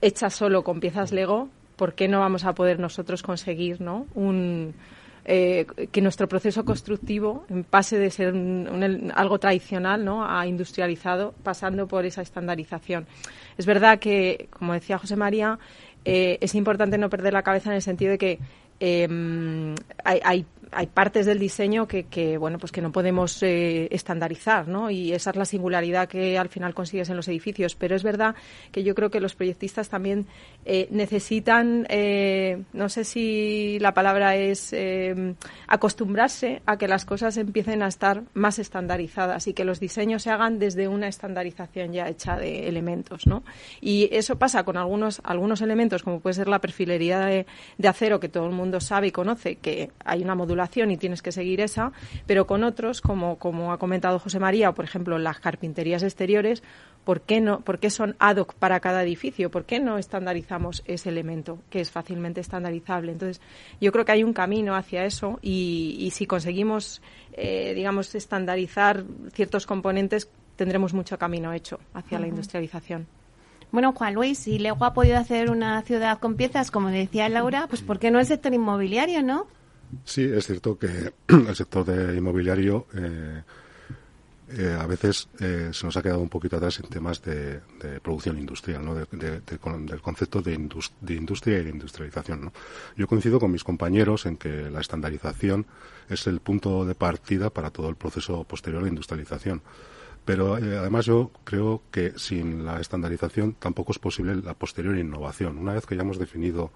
hecha 0.02 0.30
solo 0.30 0.64
con 0.64 0.80
piezas 0.80 1.12
Lego, 1.12 1.50
¿por 1.78 1.96
qué 1.96 2.08
no 2.08 2.20
vamos 2.20 2.46
a 2.46 2.54
poder 2.54 2.78
nosotros 2.78 3.24
conseguir 3.24 3.82
¿no? 3.82 4.06
un, 4.14 4.76
eh, 5.26 5.66
que 5.92 6.02
nuestro 6.02 6.28
proceso 6.28 6.66
constructivo 6.66 7.46
pase 7.70 8.00
de 8.00 8.10
ser 8.10 8.34
algo 9.14 9.40
tradicional 9.40 10.04
¿no? 10.04 10.26
a 10.26 10.48
industrializado, 10.48 11.34
pasando 11.44 11.88
por 11.88 12.06
esa 12.06 12.22
estandarización. 12.22 13.06
Es 13.58 13.66
verdad 13.66 14.00
que, 14.00 14.48
como 14.50 14.74
decía 14.74 14.98
José 14.98 15.16
María, 15.16 15.60
eh, 16.06 16.38
es 16.42 16.56
importante 16.56 16.98
no 16.98 17.10
perder 17.10 17.34
la 17.34 17.44
cabeza 17.44 17.70
en 17.70 17.76
el 17.76 17.82
sentido 17.82 18.12
de 18.12 18.18
que 18.18 18.40
eh, 18.80 19.08
hay 20.04 20.20
hay 20.24 20.46
partes 20.94 21.26
del 21.26 21.40
diseño 21.40 21.88
que, 21.88 22.04
que, 22.06 22.38
bueno 22.38 22.58
pues 22.58 22.72
que 22.72 22.82
no 22.82 22.92
podemos 22.92 23.44
eh, 23.44 23.88
estandarizar 23.92 24.68
no 24.68 24.90
y 24.90 25.12
esa 25.12 25.32
es 25.32 25.36
la 25.36 25.46
singularidad 25.46 26.08
que 26.08 26.38
al 26.38 26.50
final 26.50 26.74
consigues 26.74 27.10
en 27.10 27.18
los 27.18 27.28
edificios. 27.28 27.76
Pero 27.76 27.96
es 27.96 28.04
verdad 28.04 28.36
que 28.72 28.84
yo 28.84 28.96
creo 28.96 29.10
que 29.10 29.20
los 29.20 29.36
proyectistas 29.36 29.90
también 29.90 30.28
eh, 30.66 30.88
necesitan 30.90 31.86
eh, 31.90 32.64
no 32.74 32.90
sé 32.90 33.04
si 33.04 33.80
la 33.80 33.94
palabra 33.94 34.36
es 34.36 34.74
acostumbrarse 35.68 36.62
a 36.66 36.78
que 36.78 36.88
las 36.88 37.06
cosas 37.06 37.38
empiecen 37.38 37.84
a 37.84 37.88
estar 37.88 38.24
más 38.34 38.60
estandarizadas 38.60 39.48
y 39.48 39.54
que 39.54 39.66
los 39.66 39.80
diseños 39.80 40.24
se 40.24 40.30
hagan 40.30 40.60
desde 40.60 40.88
una 40.88 41.08
estandarización 41.08 41.92
ya 41.94 42.08
hecha 42.08 42.38
de 42.38 42.68
elementos 42.68 43.28
no 43.28 43.44
y 43.82 44.10
eso 44.12 44.38
pasa 44.38 44.64
con 44.64 44.78
algunos 44.78 45.22
algunos 45.24 45.62
elementos 45.62 46.04
como 46.04 46.20
puede 46.20 46.36
ser 46.36 46.48
la 46.48 46.60
perfilería 46.60 47.20
de, 47.20 47.46
de 47.78 47.88
acero 47.88 48.20
que 48.20 48.30
todo 48.30 48.46
el 48.46 48.54
mundo 48.54 48.80
sabe 48.80 49.08
y 49.08 49.12
conoce 49.12 49.58
que 49.58 49.92
hay 50.06 50.22
una 50.22 50.36
modulación 50.36 50.61
y 50.92 50.98
tienes 50.98 51.22
que 51.22 51.32
seguir 51.32 51.62
esa, 51.62 51.92
pero 52.26 52.46
con 52.46 52.64
otros, 52.64 53.02
como, 53.02 53.38
como 53.38 53.72
ha 53.72 53.78
comentado 53.78 54.20
José 54.20 54.40
María, 54.40 54.70
o 54.70 54.74
por 54.74 54.86
ejemplo 54.86 55.18
las 55.18 55.40
carpinterías 55.40 56.04
exteriores, 56.04 56.64
¿por 57.04 57.22
qué, 57.22 57.42
no, 57.42 57.62
¿por 57.62 57.80
qué 57.80 57.90
son 57.90 58.16
ad 58.20 58.38
hoc 58.38 58.54
para 58.56 58.80
cada 58.80 59.04
edificio? 59.04 59.50
¿Por 59.50 59.66
qué 59.66 59.80
no 59.80 59.98
estandarizamos 59.98 60.84
ese 60.86 61.10
elemento 61.10 61.60
que 61.70 61.82
es 61.82 61.92
fácilmente 61.92 62.42
estandarizable? 62.42 63.12
Entonces, 63.12 63.42
yo 63.80 63.92
creo 63.92 64.06
que 64.06 64.12
hay 64.12 64.24
un 64.24 64.34
camino 64.34 64.76
hacia 64.76 65.06
eso 65.06 65.40
y, 65.42 66.10
si 66.14 66.26
conseguimos, 66.26 67.02
eh, 67.34 67.74
digamos, 67.76 68.14
estandarizar 68.16 69.04
ciertos 69.34 69.66
componentes, 69.66 70.30
tendremos 70.56 70.94
mucho 70.94 71.18
camino 71.18 71.54
hecho 71.54 71.80
hacia 71.94 72.20
la 72.20 72.28
industrialización. 72.28 73.08
Bueno, 73.72 73.94
Juan 73.94 74.14
Luis, 74.14 74.38
si 74.38 74.60
Lego 74.60 74.84
ha 74.84 74.94
podido 74.94 75.18
hacer 75.18 75.50
una 75.50 75.82
ciudad 75.84 76.20
con 76.20 76.36
piezas, 76.36 76.72
como 76.72 76.90
decía 76.90 77.30
Laura, 77.30 77.68
pues 77.68 77.82
¿por 77.82 78.00
qué 78.00 78.12
no 78.12 78.20
el 78.20 78.26
sector 78.26 78.54
inmobiliario, 78.54 79.24
no? 79.24 79.48
Sí, 80.06 80.24
es 80.24 80.46
cierto 80.48 80.78
que 80.78 81.14
el 81.28 81.56
sector 81.56 81.86
de 81.86 82.18
inmobiliario 82.18 82.88
eh, 82.94 83.44
eh, 84.54 84.78
a 84.80 84.86
veces 84.86 85.30
eh, 85.40 85.70
se 85.72 85.86
nos 85.86 85.96
ha 85.96 86.02
quedado 86.02 86.20
un 86.20 86.30
poquito 86.30 86.58
atrás 86.58 86.80
en 86.80 86.90
temas 86.90 87.22
de, 87.22 87.62
producción 88.02 88.38
industrial, 88.38 88.84
¿no? 88.84 88.96
del 88.96 90.02
concepto 90.02 90.42
de, 90.42 90.54
industria 90.54 91.60
y 91.60 91.64
de 91.64 91.70
industrialización. 91.70 92.52
Yo 92.98 93.08
coincido 93.08 93.40
con 93.40 93.52
mis 93.52 93.64
compañeros 93.64 94.26
en 94.26 94.38
que 94.38 94.70
la 94.70 94.82
estandarización 94.82 95.66
es 96.10 96.28
el 96.28 96.42
punto 96.42 96.86
de 96.86 96.96
partida 96.96 97.50
para 97.50 97.70
todo 97.70 97.90
el 97.90 97.96
proceso 97.96 98.44
posterior 98.44 98.84
de 98.84 98.90
industrialización. 98.90 99.62
Pero 100.26 100.56
además 100.56 101.06
yo 101.06 101.32
creo 101.44 101.82
que 101.90 102.14
sin 102.18 102.64
la 102.64 102.80
estandarización 102.80 103.54
tampoco 103.54 103.92
es 103.92 104.00
posible 104.00 104.36
la 104.36 104.54
posterior 104.54 104.96
innovación. 104.96 105.58
Una 105.58 105.74
vez 105.74 105.86
que 105.88 105.96
ya 105.96 106.04
hemos 106.04 106.20
definido 106.20 106.72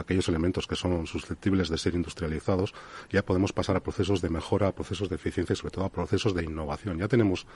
aquellos 0.00 0.28
elementos 0.28 0.66
que 0.66 0.76
son 0.76 1.06
susceptibles 1.06 1.68
de 1.68 1.78
ser 1.78 1.94
industrializados, 1.94 2.74
ya 3.10 3.22
podemos 3.22 3.52
pasar 3.52 3.76
a 3.76 3.80
procesos 3.80 4.20
de 4.20 4.30
mejora, 4.30 4.68
a 4.68 4.74
procesos 4.74 5.08
de 5.08 5.16
eficiencia 5.16 5.52
y 5.52 5.56
sobre 5.56 5.72
todo 5.72 5.84
a 5.84 5.90
procesos 5.90 6.34
de 6.34 6.44
innovación. 6.44 6.98
Ya 6.98 7.08
tenemos 7.08 7.46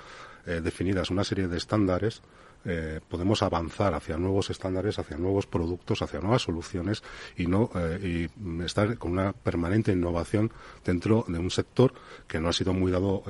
eh, 0.46 0.60
definidas 0.62 1.10
una 1.10 1.24
serie 1.24 1.48
de 1.48 1.56
estándares, 1.56 2.22
eh, 2.64 3.00
podemos 3.08 3.42
avanzar 3.42 3.94
hacia 3.94 4.16
nuevos 4.16 4.48
estándares, 4.48 4.98
hacia 4.98 5.18
nuevos 5.18 5.46
productos, 5.46 6.00
hacia 6.00 6.20
nuevas 6.20 6.42
soluciones 6.42 7.02
y 7.36 7.46
no 7.46 7.70
eh, 7.74 8.30
y 8.38 8.62
estar 8.62 8.96
con 8.96 9.12
una 9.12 9.32
permanente 9.32 9.92
innovación 9.92 10.50
dentro 10.84 11.24
de 11.28 11.38
un 11.38 11.50
sector 11.50 11.92
que 12.26 12.40
no 12.40 12.48
ha 12.48 12.52
sido 12.52 12.72
muy 12.72 12.90
dado 12.90 13.22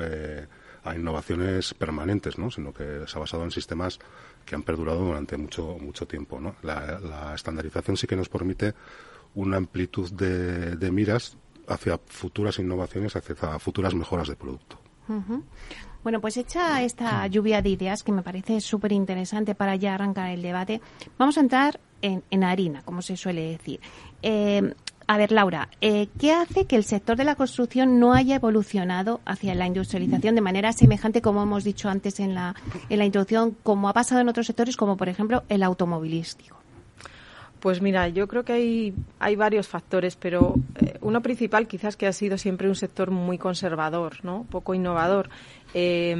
a 0.84 0.94
innovaciones 0.94 1.74
permanentes, 1.74 2.38
¿no? 2.38 2.50
sino 2.50 2.72
que 2.72 3.04
se 3.06 3.16
ha 3.16 3.20
basado 3.20 3.42
en 3.44 3.50
sistemas 3.50 3.98
que 4.44 4.54
han 4.54 4.62
perdurado 4.62 5.04
durante 5.04 5.36
mucho, 5.36 5.76
mucho 5.80 6.06
tiempo. 6.06 6.40
¿no? 6.40 6.56
La, 6.62 7.32
estandarización 7.34 7.96
sí 7.96 8.06
que 8.06 8.16
nos 8.16 8.28
permite 8.28 8.74
una 9.34 9.56
amplitud 9.56 10.10
de, 10.12 10.90
miras 10.90 11.36
hacia 11.66 11.98
futuras 12.06 12.58
innovaciones, 12.58 13.16
hacia 13.16 13.58
futuras 13.58 13.94
mejoras 13.94 14.28
de 14.28 14.36
producto. 14.36 14.78
Bueno, 16.02 16.20
pues 16.20 16.36
hecha 16.36 16.82
esta 16.82 17.26
lluvia 17.26 17.62
de 17.62 17.70
ideas 17.70 18.02
que 18.02 18.12
me 18.12 18.22
parece 18.22 18.60
súper 18.60 18.92
interesante 18.92 19.54
para 19.54 19.76
ya 19.76 19.94
arrancar 19.94 20.30
el 20.30 20.42
debate, 20.42 20.80
vamos 21.18 21.36
a 21.38 21.40
entrar 21.40 21.80
en, 22.02 22.22
en 22.30 22.44
harina, 22.44 22.82
como 22.82 23.02
se 23.02 23.16
suele 23.16 23.42
decir. 23.50 23.80
Eh, 24.22 24.74
a 25.06 25.18
ver, 25.18 25.32
Laura, 25.32 25.68
eh, 25.80 26.08
¿qué 26.18 26.32
hace 26.32 26.66
que 26.66 26.76
el 26.76 26.84
sector 26.84 27.16
de 27.16 27.24
la 27.24 27.34
construcción 27.34 28.00
no 28.00 28.14
haya 28.14 28.36
evolucionado 28.36 29.20
hacia 29.26 29.54
la 29.54 29.66
industrialización 29.66 30.34
de 30.34 30.40
manera 30.40 30.72
semejante, 30.72 31.20
como 31.20 31.42
hemos 31.42 31.64
dicho 31.64 31.88
antes 31.88 32.20
en 32.20 32.34
la, 32.34 32.54
en 32.88 32.98
la 32.98 33.04
introducción, 33.04 33.56
como 33.62 33.88
ha 33.88 33.92
pasado 33.92 34.20
en 34.20 34.28
otros 34.28 34.46
sectores, 34.46 34.76
como 34.76 34.96
por 34.96 35.08
ejemplo 35.08 35.42
el 35.48 35.62
automovilístico? 35.62 36.56
Pues 37.60 37.80
mira, 37.80 38.08
yo 38.08 38.28
creo 38.28 38.44
que 38.44 38.52
hay, 38.52 38.94
hay 39.18 39.36
varios 39.36 39.68
factores, 39.68 40.16
pero 40.16 40.54
eh, 40.80 40.98
uno 41.00 41.22
principal 41.22 41.66
quizás 41.66 41.96
que 41.96 42.06
ha 42.06 42.12
sido 42.12 42.36
siempre 42.36 42.68
un 42.68 42.74
sector 42.74 43.10
muy 43.10 43.38
conservador, 43.38 44.22
¿no? 44.22 44.46
Poco 44.50 44.74
innovador. 44.74 45.30
Eh, 45.72 46.14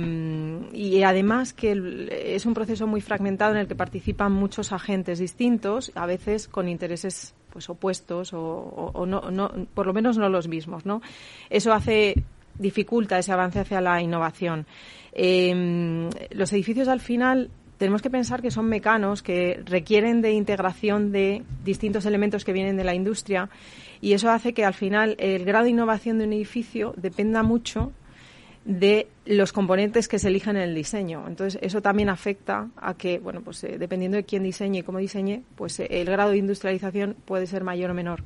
y 0.73 1.03
además 1.03 1.53
que 1.53 2.09
es 2.11 2.47
un 2.47 2.55
proceso 2.55 2.87
muy 2.87 3.03
fragmentado 3.03 3.53
en 3.53 3.59
el 3.59 3.69
que 3.69 3.75
participan 3.75 4.33
muchos 4.33 4.73
agentes 4.73 5.19
distintos, 5.19 5.93
a 5.95 6.07
veces 6.07 6.49
con 6.49 6.67
intereses 6.67 7.35
pues 7.54 7.70
opuestos 7.70 8.32
o, 8.34 9.06
no, 9.06 9.30
no, 9.30 9.50
por 9.73 9.87
lo 9.87 9.94
menos 9.94 10.18
no 10.18 10.28
los 10.28 10.49
mismos, 10.49 10.84
¿no? 10.84 11.00
Eso 11.49 11.73
hace 11.73 12.23
dificulta 12.58 13.18
ese 13.18 13.32
avance 13.32 13.61
hacia 13.61 13.80
la 13.80 14.02
innovación. 14.02 14.66
Eh, 15.12 16.11
los 16.32 16.52
edificios 16.52 16.88
al 16.88 17.00
final 17.00 17.50
tenemos 17.78 18.02
que 18.02 18.11
pensar 18.11 18.42
que 18.42 18.50
son 18.50 18.66
mecanos 18.66 19.23
que 19.23 19.62
requieren 19.64 20.20
de 20.20 20.32
integración 20.32 21.12
de 21.12 21.42
distintos 21.64 22.06
elementos 22.06 22.44
que 22.44 22.52
vienen 22.52 22.76
de 22.76 22.84
la 22.84 22.94
industria 22.94 23.49
y 24.00 24.12
eso 24.12 24.30
hace 24.30 24.52
que 24.52 24.64
al 24.64 24.75
final 24.75 25.16
el 25.18 25.44
grado 25.44 25.64
de 25.64 25.70
innovación 25.70 26.18
de 26.18 26.25
un 26.25 26.32
edificio 26.32 26.92
dependa 26.96 27.42
mucho 27.42 27.92
de 28.64 29.09
los 29.26 29.52
componentes 29.52 30.09
que 30.09 30.18
se 30.18 30.28
elijan 30.28 30.56
en 30.56 30.62
el 30.62 30.75
diseño. 30.75 31.25
Entonces, 31.26 31.61
eso 31.62 31.83
también 31.83 32.09
afecta 32.09 32.68
a 32.76 32.94
que, 32.94 33.18
bueno, 33.18 33.42
pues 33.42 33.62
eh, 33.64 33.76
dependiendo 33.78 34.16
de 34.16 34.25
quién 34.25 34.42
diseñe 34.42 34.78
y 34.78 34.83
cómo 34.83 34.99
diseñe, 34.99 35.42
pues 35.54 35.80
eh, 35.80 35.87
el 35.90 36.06
grado 36.06 36.30
de 36.30 36.38
industrialización 36.38 37.16
puede 37.25 37.47
ser 37.47 37.62
mayor 37.62 37.90
o 37.90 37.94
menor. 37.94 38.23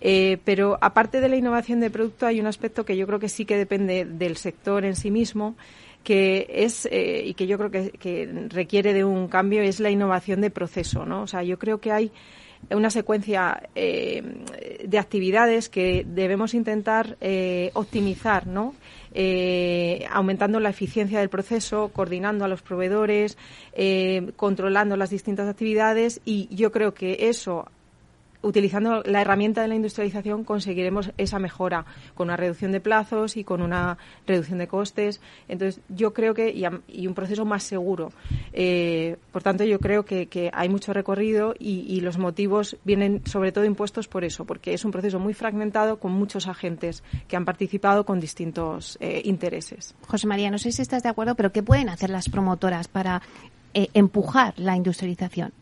Eh, 0.00 0.38
pero 0.44 0.78
aparte 0.80 1.20
de 1.20 1.28
la 1.28 1.36
innovación 1.36 1.80
de 1.80 1.90
producto, 1.90 2.26
hay 2.26 2.40
un 2.40 2.46
aspecto 2.46 2.84
que 2.84 2.96
yo 2.96 3.06
creo 3.06 3.18
que 3.18 3.28
sí 3.28 3.44
que 3.44 3.56
depende 3.56 4.04
del 4.04 4.36
sector 4.36 4.84
en 4.84 4.96
sí 4.96 5.10
mismo 5.10 5.56
que 6.04 6.46
es 6.48 6.88
y 6.90 7.34
que 7.34 7.46
yo 7.46 7.58
creo 7.58 7.70
que, 7.70 8.48
requiere 8.48 8.94
de 8.94 9.04
un 9.04 9.28
cambio 9.28 9.60
es 9.60 9.78
la 9.78 9.90
innovación 9.90 10.40
de 10.40 10.48
proceso, 10.48 11.04
¿no? 11.04 11.22
O 11.22 11.26
sea, 11.26 11.42
yo 11.42 11.58
creo 11.58 11.80
que 11.80 11.92
hay 11.92 12.12
una 12.70 12.88
secuencia 12.88 13.68
de 13.74 14.98
actividades 14.98 15.68
que 15.68 16.06
debemos 16.08 16.54
intentar 16.54 17.18
optimizar, 17.74 18.46
¿no? 18.46 18.74
Aumentando 20.10 20.60
la 20.60 20.70
eficiencia 20.70 21.18
del 21.20 21.28
proceso, 21.28 21.90
coordinando 21.92 22.44
a 22.44 22.48
los 22.48 22.62
proveedores, 22.62 23.36
controlando 24.36 24.96
las 24.96 25.10
distintas 25.10 25.48
actividades 25.48 26.20
y 26.24 26.48
yo 26.54 26.70
creo 26.70 26.94
que 26.94 27.28
eso 27.28 27.66
utilizando 28.42 29.02
la 29.02 29.20
herramienta 29.20 29.62
de 29.62 29.68
la 29.68 29.74
industrialización 29.74 30.44
conseguiremos 30.44 31.10
esa 31.18 31.38
mejora 31.38 31.84
con 32.14 32.28
una 32.28 32.36
reducción 32.36 32.72
de 32.72 32.80
plazos 32.80 33.36
y 33.36 33.44
con 33.44 33.62
una 33.62 33.98
reducción 34.26 34.58
de 34.58 34.68
costes. 34.68 35.20
Entonces, 35.48 35.82
yo 35.88 36.12
creo 36.12 36.34
que 36.34 36.50
y, 36.88 37.06
un 37.06 37.14
proceso 37.14 37.44
más 37.44 37.62
seguro. 37.62 38.12
Eh, 38.52 39.16
por 39.32 39.42
tanto, 39.42 39.64
yo 39.64 39.78
creo 39.80 40.04
que, 40.04 40.28
hay 40.52 40.68
mucho 40.68 40.92
recorrido 40.92 41.54
y, 41.58 41.98
los 41.98 42.16
motivos 42.16 42.76
vienen 42.84 43.22
sobre 43.26 43.50
todo 43.50 43.64
impuestos 43.64 44.06
por 44.06 44.24
eso, 44.24 44.44
porque 44.44 44.72
es 44.72 44.84
un 44.84 44.92
proceso 44.92 45.18
muy 45.18 45.34
fragmentado 45.34 45.98
con 45.98 46.12
muchos 46.12 46.46
agentes 46.46 47.02
que 47.26 47.36
han 47.36 47.44
participado 47.44 48.06
con 48.06 48.20
distintos 48.20 48.96
eh, 49.00 49.22
intereses. 49.24 49.94
José 50.06 50.26
María, 50.26 50.50
no 50.50 50.58
sé 50.58 50.70
si 50.70 50.80
estás 50.80 51.02
de 51.02 51.08
acuerdo, 51.08 51.34
pero 51.34 51.50
¿qué 51.50 51.62
pueden 51.62 51.88
hacer 51.88 52.10
las 52.10 52.28
promotoras 52.28 52.86
para 52.86 53.20
eh, 53.74 53.88
empujar 53.94 54.54
la 54.56 54.76
industrialización? 54.76 55.52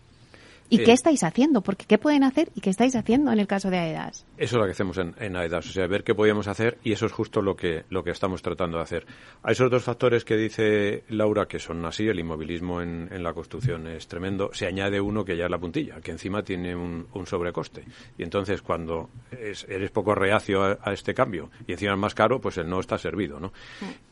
¿Y 0.69 0.79
qué 0.79 0.93
estáis 0.93 1.23
haciendo? 1.25 1.61
Porque 1.61 1.87
¿qué 1.87 1.99
pueden 1.99 2.25
hacer 2.25 2.51
y 2.55 2.61
qué 2.61 2.71
estáis 2.71 2.97
haciendo 2.97 3.33
en 3.33 3.39
el 3.39 3.47
caso 3.47 3.71
de 3.71 3.79
AEDAS? 3.79 4.27
Eso 4.37 4.57
es 4.57 4.61
lo 4.61 4.65
que 4.65 4.73
hacemos 4.73 4.99
en, 4.99 5.15
en, 5.19 5.37
AEDAS, 5.37 5.69
o 5.69 5.73
sea, 5.73 5.87
ver 5.87 6.05
qué 6.05 6.15
podíamos 6.15 6.49
hacer 6.49 6.79
y 6.83 6.93
eso 6.93 7.07
es 7.07 7.13
justo 7.13 7.43
lo 7.43 7.57
que, 7.57 7.85
lo 7.91 8.03
que 8.05 8.11
estamos 8.11 8.43
tratando 8.43 8.79
de 8.79 8.83
hacer. 8.83 9.07
Hay 9.43 9.53
esos 9.53 9.71
dos 9.71 9.85
factores 9.85 10.25
que 10.25 10.37
dice 10.37 11.05
Laura 11.09 11.47
que 11.47 11.59
son 11.59 11.85
así, 11.85 12.07
el 12.07 12.19
inmovilismo 12.19 12.83
en, 12.83 13.09
en 13.11 13.23
la 13.23 13.33
construcción 13.33 13.87
es 13.87 14.09
tremendo. 14.09 14.51
Se 14.53 14.67
añade 14.67 15.01
uno 15.01 15.25
que 15.25 15.37
ya 15.37 15.45
es 15.45 15.51
la 15.51 15.59
puntilla, 15.59 16.01
que 16.01 16.11
encima 16.11 16.43
tiene 16.43 16.75
un, 16.75 17.07
un 17.13 17.27
sobrecoste. 17.27 17.85
Y 18.19 18.23
entonces 18.23 18.63
cuando 18.63 19.11
eres 19.31 19.91
poco 19.91 20.15
reacio 20.15 20.63
a, 20.63 20.93
este 20.93 21.15
cambio 21.15 21.51
y 21.67 21.73
encima 21.73 21.93
es 21.93 21.99
más 21.99 22.15
caro, 22.15 22.41
pues 22.41 22.59
el 22.59 22.69
no 22.69 22.81
está 22.81 22.99
servido, 22.99 23.41
¿no? 23.41 23.53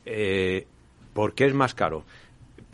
Eh, 0.04 0.66
¿Por 1.12 1.34
qué 1.34 1.46
es 1.46 1.54
más 1.54 1.75
caro? 1.75 2.04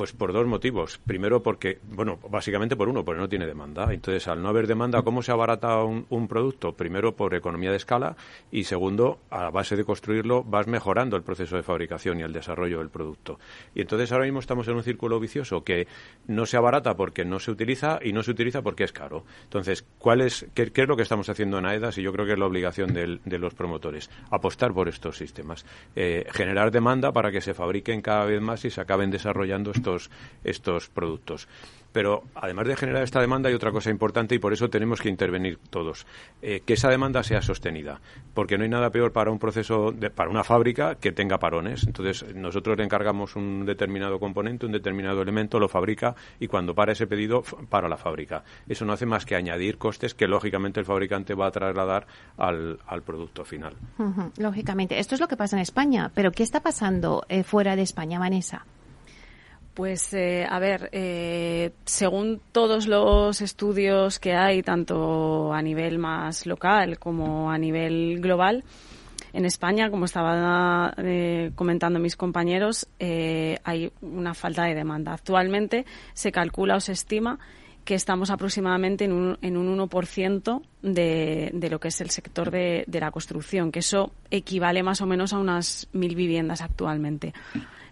Pues 0.00 0.14
por 0.14 0.32
dos 0.32 0.46
motivos. 0.46 0.96
Primero 0.96 1.42
porque, 1.42 1.78
bueno, 1.82 2.18
básicamente 2.30 2.74
por 2.74 2.88
uno, 2.88 3.04
porque 3.04 3.20
no 3.20 3.28
tiene 3.28 3.46
demanda. 3.46 3.92
Entonces, 3.92 4.26
al 4.28 4.40
no 4.40 4.48
haber 4.48 4.66
demanda, 4.66 5.02
¿cómo 5.02 5.20
se 5.20 5.30
abarata 5.30 5.84
un, 5.84 6.26
producto? 6.26 6.72
Primero 6.72 7.14
por 7.14 7.34
economía 7.34 7.70
de 7.70 7.76
escala 7.76 8.16
y 8.50 8.64
segundo, 8.64 9.18
a 9.28 9.42
la 9.42 9.50
base 9.50 9.76
de 9.76 9.84
construirlo, 9.84 10.42
vas 10.42 10.66
mejorando 10.68 11.18
el 11.18 11.22
proceso 11.22 11.56
de 11.56 11.62
fabricación 11.62 12.18
y 12.18 12.22
el 12.22 12.32
desarrollo 12.32 12.78
del 12.78 12.88
producto. 12.88 13.38
Y 13.74 13.82
entonces 13.82 14.10
ahora 14.10 14.24
mismo 14.24 14.40
estamos 14.40 14.66
en 14.68 14.76
un 14.76 14.82
círculo 14.82 15.20
vicioso 15.20 15.64
que 15.64 15.86
no 16.28 16.46
se 16.46 16.56
abarata 16.56 16.96
porque 16.96 17.26
no 17.26 17.38
se 17.38 17.50
utiliza 17.50 17.98
y 18.02 18.14
no 18.14 18.22
se 18.22 18.30
utiliza 18.30 18.62
porque 18.62 18.84
es 18.84 18.92
caro. 18.92 19.26
Entonces, 19.42 19.84
¿cuál 19.98 20.22
es, 20.22 20.46
qué, 20.54 20.72
qué 20.72 20.80
es 20.80 20.88
lo 20.88 20.96
que 20.96 21.02
estamos 21.02 21.28
haciendo 21.28 21.58
en 21.58 21.66
AEDAS? 21.66 21.98
Y 21.98 22.02
yo 22.02 22.12
creo 22.14 22.24
que 22.24 22.32
es 22.32 22.38
la 22.38 22.46
obligación 22.46 22.94
del, 22.94 23.20
de 23.26 23.38
los 23.38 23.52
promotores. 23.52 24.08
Apostar 24.30 24.72
por 24.72 24.88
estos 24.88 25.18
sistemas. 25.18 25.66
Eh, 25.94 26.24
generar 26.32 26.70
demanda 26.70 27.12
para 27.12 27.30
que 27.30 27.42
se 27.42 27.52
fabriquen 27.52 28.00
cada 28.00 28.24
vez 28.24 28.40
más 28.40 28.64
y 28.64 28.70
se 28.70 28.80
acaben 28.80 29.10
desarrollando 29.10 29.72
estos 29.72 29.89
estos, 30.44 30.88
productos. 30.88 31.48
Pero 31.92 32.22
además 32.34 32.68
de 32.68 32.76
generar 32.76 33.02
esta 33.02 33.20
demanda 33.20 33.48
hay 33.48 33.54
otra 33.54 33.72
cosa 33.72 33.90
importante 33.90 34.34
y 34.34 34.38
por 34.38 34.52
eso 34.52 34.70
tenemos 34.70 35.00
que 35.00 35.08
intervenir 35.08 35.58
todos. 35.70 36.06
Eh, 36.40 36.62
que 36.64 36.74
esa 36.74 36.88
demanda 36.88 37.22
sea 37.22 37.42
sostenida. 37.42 38.00
Porque 38.32 38.56
no 38.56 38.62
hay 38.62 38.70
nada 38.70 38.90
peor 38.90 39.12
para 39.12 39.30
un 39.30 39.38
proceso, 39.38 39.92
para 40.14 40.30
una 40.30 40.44
fábrica 40.44 40.94
que 40.94 41.10
tenga 41.10 41.38
parones. 41.38 41.84
Entonces 41.84 42.34
nosotros 42.34 42.78
le 42.78 42.84
encargamos 42.84 43.34
un 43.34 43.66
determinado 43.66 44.20
componente, 44.20 44.66
un 44.66 44.72
determinado 44.72 45.20
elemento, 45.22 45.58
lo 45.58 45.68
fabrica 45.68 46.14
y 46.38 46.46
cuando 46.46 46.74
para 46.74 46.92
ese 46.92 47.06
pedido, 47.06 47.42
para 47.68 47.88
la 47.88 47.96
fábrica. 47.96 48.44
Eso 48.68 48.84
no 48.84 48.92
hace 48.92 49.06
más 49.06 49.26
que 49.26 49.34
añadir 49.34 49.76
costes 49.76 50.14
que 50.14 50.28
lógicamente 50.28 50.78
el 50.78 50.86
fabricante 50.86 51.34
va 51.34 51.46
a 51.46 51.50
trasladar 51.50 52.06
al, 52.36 52.78
al 52.86 53.02
producto 53.02 53.44
final. 53.44 53.74
Lógicamente. 54.38 54.98
Esto 54.98 55.16
es 55.16 55.20
lo 55.20 55.28
que 55.28 55.36
pasa 55.36 55.56
en 55.56 55.62
España. 55.62 56.10
Pero 56.14 56.30
¿qué 56.30 56.44
está 56.44 56.60
pasando 56.60 57.24
eh, 57.28 57.42
fuera 57.42 57.74
de 57.74 57.82
España, 57.82 58.18
Vanessa? 58.18 58.64
Pues, 59.80 60.12
eh, 60.12 60.46
a 60.46 60.58
ver, 60.58 60.90
eh, 60.92 61.72
según 61.86 62.42
todos 62.52 62.86
los 62.86 63.40
estudios 63.40 64.18
que 64.18 64.34
hay, 64.34 64.62
tanto 64.62 65.54
a 65.54 65.62
nivel 65.62 65.96
más 65.96 66.44
local 66.44 66.98
como 66.98 67.50
a 67.50 67.56
nivel 67.56 68.20
global, 68.20 68.62
en 69.32 69.46
España, 69.46 69.90
como 69.90 70.04
estaba 70.04 70.92
eh, 70.98 71.52
comentando 71.54 71.98
mis 71.98 72.14
compañeros, 72.14 72.88
hay 72.98 73.90
una 74.02 74.34
falta 74.34 74.64
de 74.64 74.74
demanda. 74.74 75.14
Actualmente 75.14 75.86
se 76.12 76.30
calcula 76.30 76.76
o 76.76 76.80
se 76.80 76.92
estima 76.92 77.38
que 77.82 77.94
estamos 77.94 78.28
aproximadamente 78.28 79.06
en 79.06 79.12
un, 79.12 79.38
en 79.40 79.56
un 79.56 79.78
1% 79.78 80.60
de, 80.82 81.52
de, 81.54 81.70
lo 81.70 81.80
que 81.80 81.88
es 81.88 81.98
el 82.02 82.10
sector 82.10 82.50
de, 82.50 82.84
de 82.86 83.00
la 83.00 83.10
construcción, 83.10 83.72
que 83.72 83.78
eso 83.78 84.12
equivale 84.30 84.82
más 84.82 85.00
o 85.00 85.06
menos 85.06 85.32
a 85.32 85.38
unas 85.38 85.88
mil 85.94 86.14
viviendas 86.14 86.60
actualmente. 86.60 87.32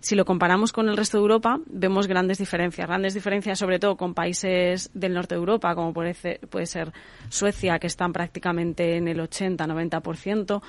Si 0.00 0.14
lo 0.14 0.24
comparamos 0.24 0.72
con 0.72 0.88
el 0.88 0.96
resto 0.96 1.18
de 1.18 1.22
Europa, 1.22 1.60
vemos 1.66 2.06
grandes 2.06 2.38
diferencias. 2.38 2.86
Grandes 2.86 3.14
diferencias 3.14 3.58
sobre 3.58 3.78
todo 3.78 3.96
con 3.96 4.14
países 4.14 4.90
del 4.94 5.14
norte 5.14 5.34
de 5.34 5.40
Europa, 5.40 5.74
como 5.74 5.92
puede 5.92 6.14
ser, 6.14 6.40
puede 6.48 6.66
ser 6.66 6.92
Suecia, 7.28 7.78
que 7.78 7.86
están 7.86 8.12
prácticamente 8.12 8.96
en 8.96 9.08
el 9.08 9.18
80-90%. 9.20 10.62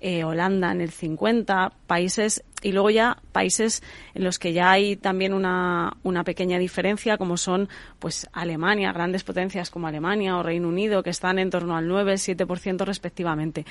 Eh, 0.00 0.22
Holanda 0.22 0.70
en 0.70 0.82
el 0.82 0.90
50, 0.90 1.72
países 1.86 2.44
y 2.62 2.72
luego 2.72 2.90
ya 2.90 3.16
países 3.32 3.82
en 4.12 4.24
los 4.24 4.38
que 4.38 4.52
ya 4.52 4.70
hay 4.70 4.96
también 4.96 5.32
una, 5.32 5.96
una 6.02 6.24
pequeña 6.24 6.58
diferencia 6.58 7.16
como 7.16 7.38
son 7.38 7.70
pues 8.00 8.28
Alemania, 8.34 8.92
grandes 8.92 9.24
potencias 9.24 9.70
como 9.70 9.86
Alemania 9.86 10.36
o 10.36 10.42
Reino 10.42 10.68
Unido 10.68 11.02
que 11.02 11.08
están 11.08 11.38
en 11.38 11.48
torno 11.48 11.74
al 11.74 11.88
9, 11.88 12.14
7% 12.14 12.84
respectivamente. 12.84 13.64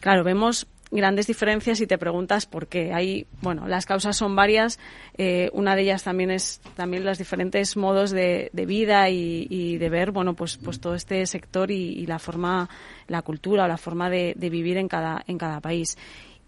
Claro, 0.00 0.24
vemos 0.24 0.66
grandes 0.90 1.26
diferencias 1.26 1.80
y 1.80 1.86
te 1.86 1.98
preguntas 1.98 2.46
por 2.46 2.66
qué. 2.66 2.92
Hay, 2.92 3.26
bueno, 3.40 3.66
las 3.66 3.86
causas 3.86 4.16
son 4.16 4.36
varias. 4.36 4.78
Eh, 5.16 5.50
una 5.52 5.76
de 5.76 5.82
ellas 5.82 6.04
también 6.04 6.30
es 6.30 6.60
también 6.76 7.04
los 7.04 7.18
diferentes 7.18 7.76
modos 7.76 8.10
de, 8.10 8.50
vida 8.52 9.08
y, 9.10 9.78
de 9.78 9.88
ver, 9.88 10.10
bueno, 10.10 10.34
pues, 10.34 10.56
pues 10.56 10.80
todo 10.80 10.94
este 10.94 11.24
sector 11.26 11.70
y, 11.70 12.06
la 12.06 12.18
forma, 12.18 12.68
la 13.08 13.22
cultura 13.22 13.64
o 13.64 13.68
la 13.68 13.76
forma 13.76 14.10
de, 14.10 14.34
vivir 14.38 14.76
en 14.76 14.88
cada, 14.88 15.22
en 15.26 15.38
cada 15.38 15.60
país. 15.60 15.96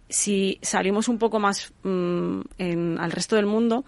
Si 0.08 0.58
salimos 0.62 1.08
un 1.08 1.18
poco 1.18 1.40
más 1.40 1.72
mm, 1.82 2.40
en, 2.58 2.98
al 2.98 3.10
resto 3.10 3.36
del 3.36 3.46
mundo, 3.46 3.84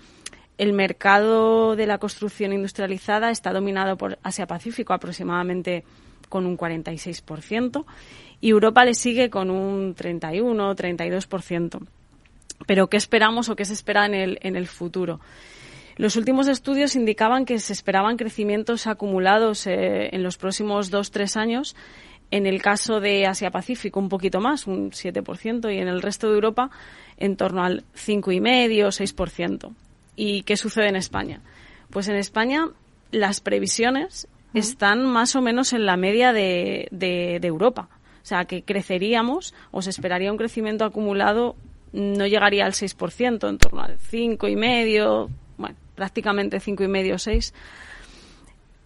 el 0.58 0.72
mercado 0.72 1.76
de 1.76 1.86
la 1.86 1.98
construcción 1.98 2.52
industrializada 2.52 3.30
está 3.30 3.52
dominado 3.52 3.96
por 3.96 4.18
Asia-Pacífico 4.24 4.92
aproximadamente 4.92 5.84
con 6.28 6.46
un 6.46 6.58
46% 6.58 7.84
y 8.40 8.50
Europa 8.50 8.84
le 8.84 8.94
sigue 8.94 9.30
con 9.30 9.50
un 9.50 9.94
31 9.94 10.74
32%. 10.74 11.86
Pero 12.66 12.88
¿qué 12.88 12.96
esperamos 12.96 13.48
o 13.48 13.56
qué 13.56 13.64
se 13.64 13.72
espera 13.72 14.06
en 14.06 14.14
el, 14.14 14.38
en 14.42 14.56
el 14.56 14.66
futuro? 14.66 15.20
Los 15.96 16.14
últimos 16.14 16.46
estudios 16.46 16.94
indicaban 16.94 17.44
que 17.44 17.58
se 17.58 17.72
esperaban 17.72 18.16
crecimientos 18.16 18.86
acumulados 18.86 19.66
eh, 19.66 20.10
en 20.12 20.22
los 20.22 20.36
próximos 20.36 20.90
dos, 20.90 21.10
tres 21.10 21.36
años. 21.36 21.74
En 22.30 22.46
el 22.46 22.62
caso 22.62 23.00
de 23.00 23.26
Asia-Pacífico, 23.26 23.98
un 23.98 24.08
poquito 24.08 24.40
más, 24.40 24.66
un 24.66 24.90
7%, 24.92 25.74
y 25.74 25.78
en 25.78 25.88
el 25.88 26.02
resto 26.02 26.28
de 26.28 26.34
Europa, 26.34 26.70
en 27.16 27.36
torno 27.36 27.64
al 27.64 27.84
5,5 27.94 28.86
6%. 28.86 29.74
¿Y 30.14 30.42
qué 30.42 30.56
sucede 30.56 30.88
en 30.88 30.96
España? 30.96 31.40
Pues 31.90 32.06
en 32.08 32.16
España 32.16 32.68
las 33.10 33.40
previsiones 33.40 34.28
están 34.54 35.04
más 35.04 35.34
o 35.36 35.42
menos 35.42 35.72
en 35.72 35.86
la 35.86 35.96
media 35.96 36.32
de, 36.32 36.88
de 36.90 37.40
Europa. 37.42 37.88
O 38.28 38.34
sea, 38.36 38.44
que 38.44 38.62
creceríamos 38.62 39.54
o 39.70 39.80
se 39.80 39.88
esperaría 39.88 40.30
un 40.30 40.36
crecimiento 40.36 40.84
acumulado 40.84 41.56
no 41.94 42.26
llegaría 42.26 42.66
al 42.66 42.74
6%, 42.74 43.48
en 43.48 43.56
torno 43.56 43.80
al 43.80 43.96
5,5%, 43.98 45.30
bueno, 45.56 45.76
prácticamente 45.94 46.58
5,5 46.58 47.14
o 47.14 47.18
6 47.18 47.54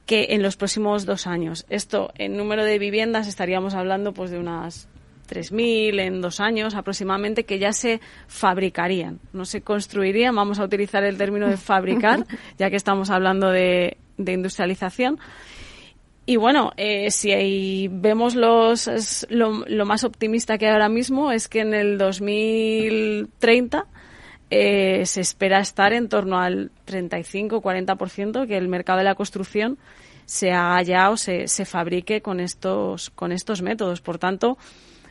que 0.06 0.28
en 0.30 0.42
los 0.42 0.56
próximos 0.56 1.06
dos 1.06 1.26
años. 1.26 1.66
Esto, 1.70 2.12
en 2.18 2.36
número 2.36 2.64
de 2.64 2.78
viviendas, 2.78 3.26
estaríamos 3.26 3.74
hablando 3.74 4.12
pues 4.12 4.30
de 4.30 4.38
unas 4.38 4.86
3.000 5.28 5.98
en 5.98 6.20
dos 6.20 6.38
años 6.38 6.76
aproximadamente 6.76 7.42
que 7.42 7.58
ya 7.58 7.72
se 7.72 8.00
fabricarían, 8.28 9.18
no 9.32 9.44
se 9.44 9.62
construirían, 9.62 10.36
vamos 10.36 10.60
a 10.60 10.64
utilizar 10.64 11.02
el 11.02 11.18
término 11.18 11.48
de 11.48 11.56
fabricar, 11.56 12.26
ya 12.58 12.70
que 12.70 12.76
estamos 12.76 13.10
hablando 13.10 13.50
de, 13.50 13.96
de 14.18 14.32
industrialización, 14.34 15.18
y 16.24 16.36
bueno, 16.36 16.72
eh, 16.76 17.10
si 17.10 17.88
vemos 17.90 18.36
los, 18.36 19.26
lo, 19.28 19.86
más 19.86 20.04
optimista 20.04 20.56
que 20.56 20.66
hay 20.66 20.72
ahora 20.72 20.88
mismo 20.88 21.32
es 21.32 21.48
que 21.48 21.60
en 21.60 21.74
el 21.74 21.98
2030 21.98 23.86
eh, 24.50 25.04
se 25.04 25.20
espera 25.20 25.58
estar 25.58 25.92
en 25.92 26.08
torno 26.08 26.38
al 26.38 26.70
35-40% 26.86 28.46
que 28.46 28.56
el 28.56 28.68
mercado 28.68 28.98
de 28.98 29.04
la 29.04 29.16
construcción 29.16 29.78
se 30.24 30.52
haga 30.52 31.10
o 31.10 31.16
se, 31.16 31.48
se 31.48 31.64
fabrique 31.64 32.22
con 32.22 32.38
estos, 32.38 33.10
con 33.10 33.32
estos 33.32 33.60
métodos. 33.60 34.00
Por 34.00 34.18
tanto, 34.18 34.58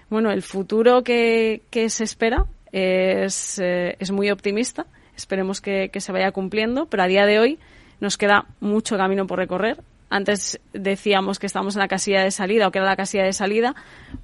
bueno, 0.10 0.32
el 0.32 0.42
futuro 0.42 1.04
que, 1.04 1.64
que 1.70 1.90
se 1.90 2.06
espera 2.06 2.46
es, 2.72 3.60
eh, 3.60 3.98
es 4.00 4.12
muy 4.12 4.32
optimista. 4.32 4.86
Esperemos 5.18 5.60
que 5.60 5.92
se 5.94 6.12
vaya 6.14 6.32
cumpliendo, 6.32 6.86
pero 6.86 7.04
a 7.04 7.08
día 7.08 7.26
de 7.26 7.40
hoy 7.40 7.60
nos 8.00 8.18
queda 8.18 8.46
mucho 8.62 8.96
camino 8.96 9.28
por 9.28 9.40
recorrer 9.40 9.84
antes 10.12 10.60
decíamos 10.74 11.40
que 11.40 11.48
estamos 11.48 11.76
en 11.76 11.80
la 11.80 11.88
casilla 11.88 12.22
de 12.22 12.32
salida 12.32 12.68
o 12.68 12.72
que 12.72 12.80
era 12.80 12.88
la 12.88 12.98
casilla 12.98 13.24
de 13.24 13.32
salida, 13.32 13.76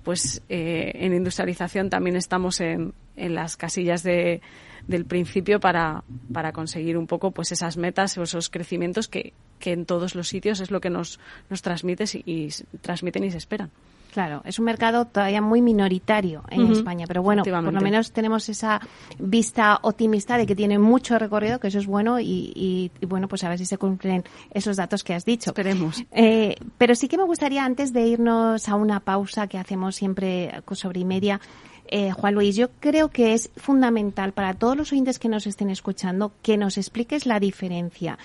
pues 0.03 0.43
eh, 0.49 0.91
en 0.95 1.13
industrialización 1.13 1.89
también 1.89 2.17
estamos 2.17 2.59
en, 2.59 2.93
las 3.15 3.55
casillas 3.55 4.03
de, 4.03 4.41
del 4.85 5.05
principio 5.05 5.61
para, 5.61 6.03
para 6.31 6.51
conseguir 6.51 6.97
un 6.97 7.07
poco 7.07 7.31
pues 7.31 7.53
esas 7.53 7.77
metas 7.77 8.17
o 8.17 8.23
esos 8.23 8.49
crecimientos 8.49 9.07
que, 9.07 9.33
que 9.59 9.71
en 9.71 9.85
todos 9.85 10.13
los 10.13 10.27
sitios 10.27 10.59
es 10.59 10.71
lo 10.71 10.81
que 10.81 10.89
nos, 10.89 11.19
nos 11.49 11.61
transmite 11.61 12.03
y 12.25 12.49
transmiten 12.81 13.23
y 13.23 13.31
se 13.31 13.37
esperan. 13.37 13.71
Claro, 14.17 14.41
es 14.45 14.57
un 14.57 14.65
mercado 14.65 15.05
todavía 15.05 15.43
muy 15.43 15.61
minoritario 15.61 16.41
en 16.49 16.71
España, 16.71 17.05
pero 17.07 17.21
bueno, 17.21 17.43
por 17.43 17.71
lo 17.71 17.81
menos 17.81 18.11
tenemos 18.11 18.49
esa 18.49 18.81
vista 19.19 19.77
optimista 19.83 20.39
de 20.39 20.47
que 20.47 20.55
tiene 20.55 20.79
mucho 20.79 21.19
recorrido, 21.19 21.59
que 21.59 21.67
eso 21.67 21.77
es 21.77 21.85
bueno 21.85 22.19
y, 22.19 22.89
bueno, 23.07 23.27
pues 23.27 23.43
a 23.43 23.49
ver 23.49 23.59
si 23.59 23.67
se 23.67 23.77
cumplen 23.77 24.23
esos 24.49 24.75
datos 24.75 25.03
que 25.03 25.13
has 25.13 25.23
dicho. 25.23 25.51
Esperemos. 25.51 26.03
Eh, 26.11 26.55
pero 26.79 26.95
sí 26.95 27.07
que 27.07 27.15
me 27.15 27.25
gustaría, 27.25 27.63
antes 27.63 27.93
de 27.93 28.07
irnos 28.07 28.67
a 28.67 28.73
una 28.73 29.01
pausa 29.01 29.45
que 29.45 29.59
hacemos 29.59 29.95
siempre 29.95 30.63
sobre 30.71 31.01
y 31.01 31.05
media, 31.05 31.39
eh, 31.85 32.11
Juan 32.11 32.33
Luis, 32.33 32.55
yo 32.55 32.71
creo 32.79 33.09
que 33.09 33.35
es 33.35 33.51
fundamental 33.55 34.31
para 34.31 34.55
todos 34.55 34.75
los 34.75 34.91
oyentes 34.93 35.19
que 35.19 35.29
nos 35.29 35.45
estén 35.45 35.69
escuchando 35.69 36.31
que 36.41 36.57
nos 36.57 36.79
expliques 36.79 37.27
la 37.27 37.39
diferencia 37.39 38.17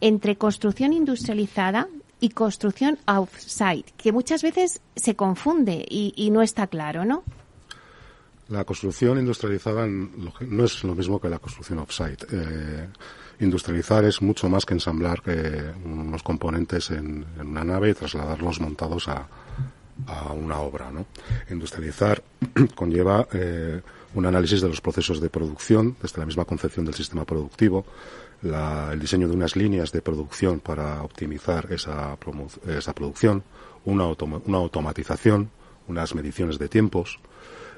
entre 0.00 0.36
construcción 0.36 0.94
industrializada 0.94 1.88
y 2.20 2.30
construcción 2.30 2.98
off-site, 3.06 3.92
que 3.96 4.12
muchas 4.12 4.42
veces 4.42 4.80
se 4.94 5.14
confunde 5.14 5.84
y, 5.88 6.30
no 6.30 6.42
está 6.42 6.66
claro, 6.66 7.04
¿no? 7.04 7.22
La 8.48 8.64
construcción 8.64 9.18
industrializada 9.18 9.86
no 9.86 10.64
es 10.64 10.84
lo 10.84 10.94
mismo 10.94 11.20
que 11.20 11.28
la 11.28 11.38
construcción 11.38 11.80
off-site. 11.80 12.26
Eh, 12.30 12.88
industrializar 13.40 14.04
es 14.04 14.22
mucho 14.22 14.48
más 14.48 14.64
que 14.64 14.74
ensamblar 14.74 15.20
eh, 15.26 15.72
unos 15.84 16.22
componentes 16.22 16.90
en, 16.90 17.26
una 17.40 17.64
nave 17.64 17.90
y 17.90 17.94
trasladarlos 17.94 18.60
montados 18.60 19.08
a, 19.08 19.26
una 20.34 20.60
obra. 20.60 20.90
¿no? 20.90 21.06
Industrializar 21.50 22.22
conlleva 22.74 23.26
eh, 23.32 23.80
un 24.14 24.26
análisis 24.26 24.60
de 24.60 24.68
los 24.68 24.80
procesos 24.80 25.20
de 25.20 25.30
producción, 25.30 25.96
desde 26.00 26.20
la 26.20 26.26
misma 26.26 26.44
concepción 26.44 26.84
del 26.84 26.94
sistema 26.94 27.24
productivo, 27.24 27.84
el 28.42 29.00
diseño 29.00 29.28
de 29.28 29.34
unas 29.34 29.56
líneas 29.56 29.92
de 29.92 30.02
producción 30.02 30.60
para 30.60 31.02
optimizar 31.02 31.72
esa, 31.72 32.16
esa 32.68 32.94
producción, 32.94 33.42
una, 33.84 34.06
una, 34.06 34.58
automatización, 34.58 35.50
unas 35.88 36.14
mediciones 36.14 36.58
de 36.58 36.68
tiempos, 36.68 37.18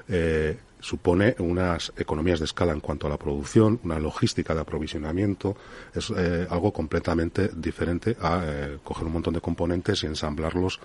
eh, 0.07 0.57
supone 0.79 1.35
unas 1.39 1.91
economías 1.97 2.39
de 2.39 2.45
escala 2.45 2.71
en 2.71 2.79
cuanto 2.79 3.07
a 3.07 3.09
la 3.09 3.17
producción, 3.17 3.79
una 3.83 3.99
logística 3.99 4.55
de 4.55 4.61
aprovisionamiento, 4.61 5.55
es 5.93 6.11
eh, 6.15 6.47
algo 6.49 6.71
completamente 6.71 7.49
diferente 7.53 8.15
a 8.21 8.41
eh, 8.45 8.77
coger 8.83 9.05
un 9.05 9.13
montón 9.13 9.33
de 9.33 9.41
componentes 9.41 10.03
y 10.03 10.07
ensamblarlos 10.07 10.79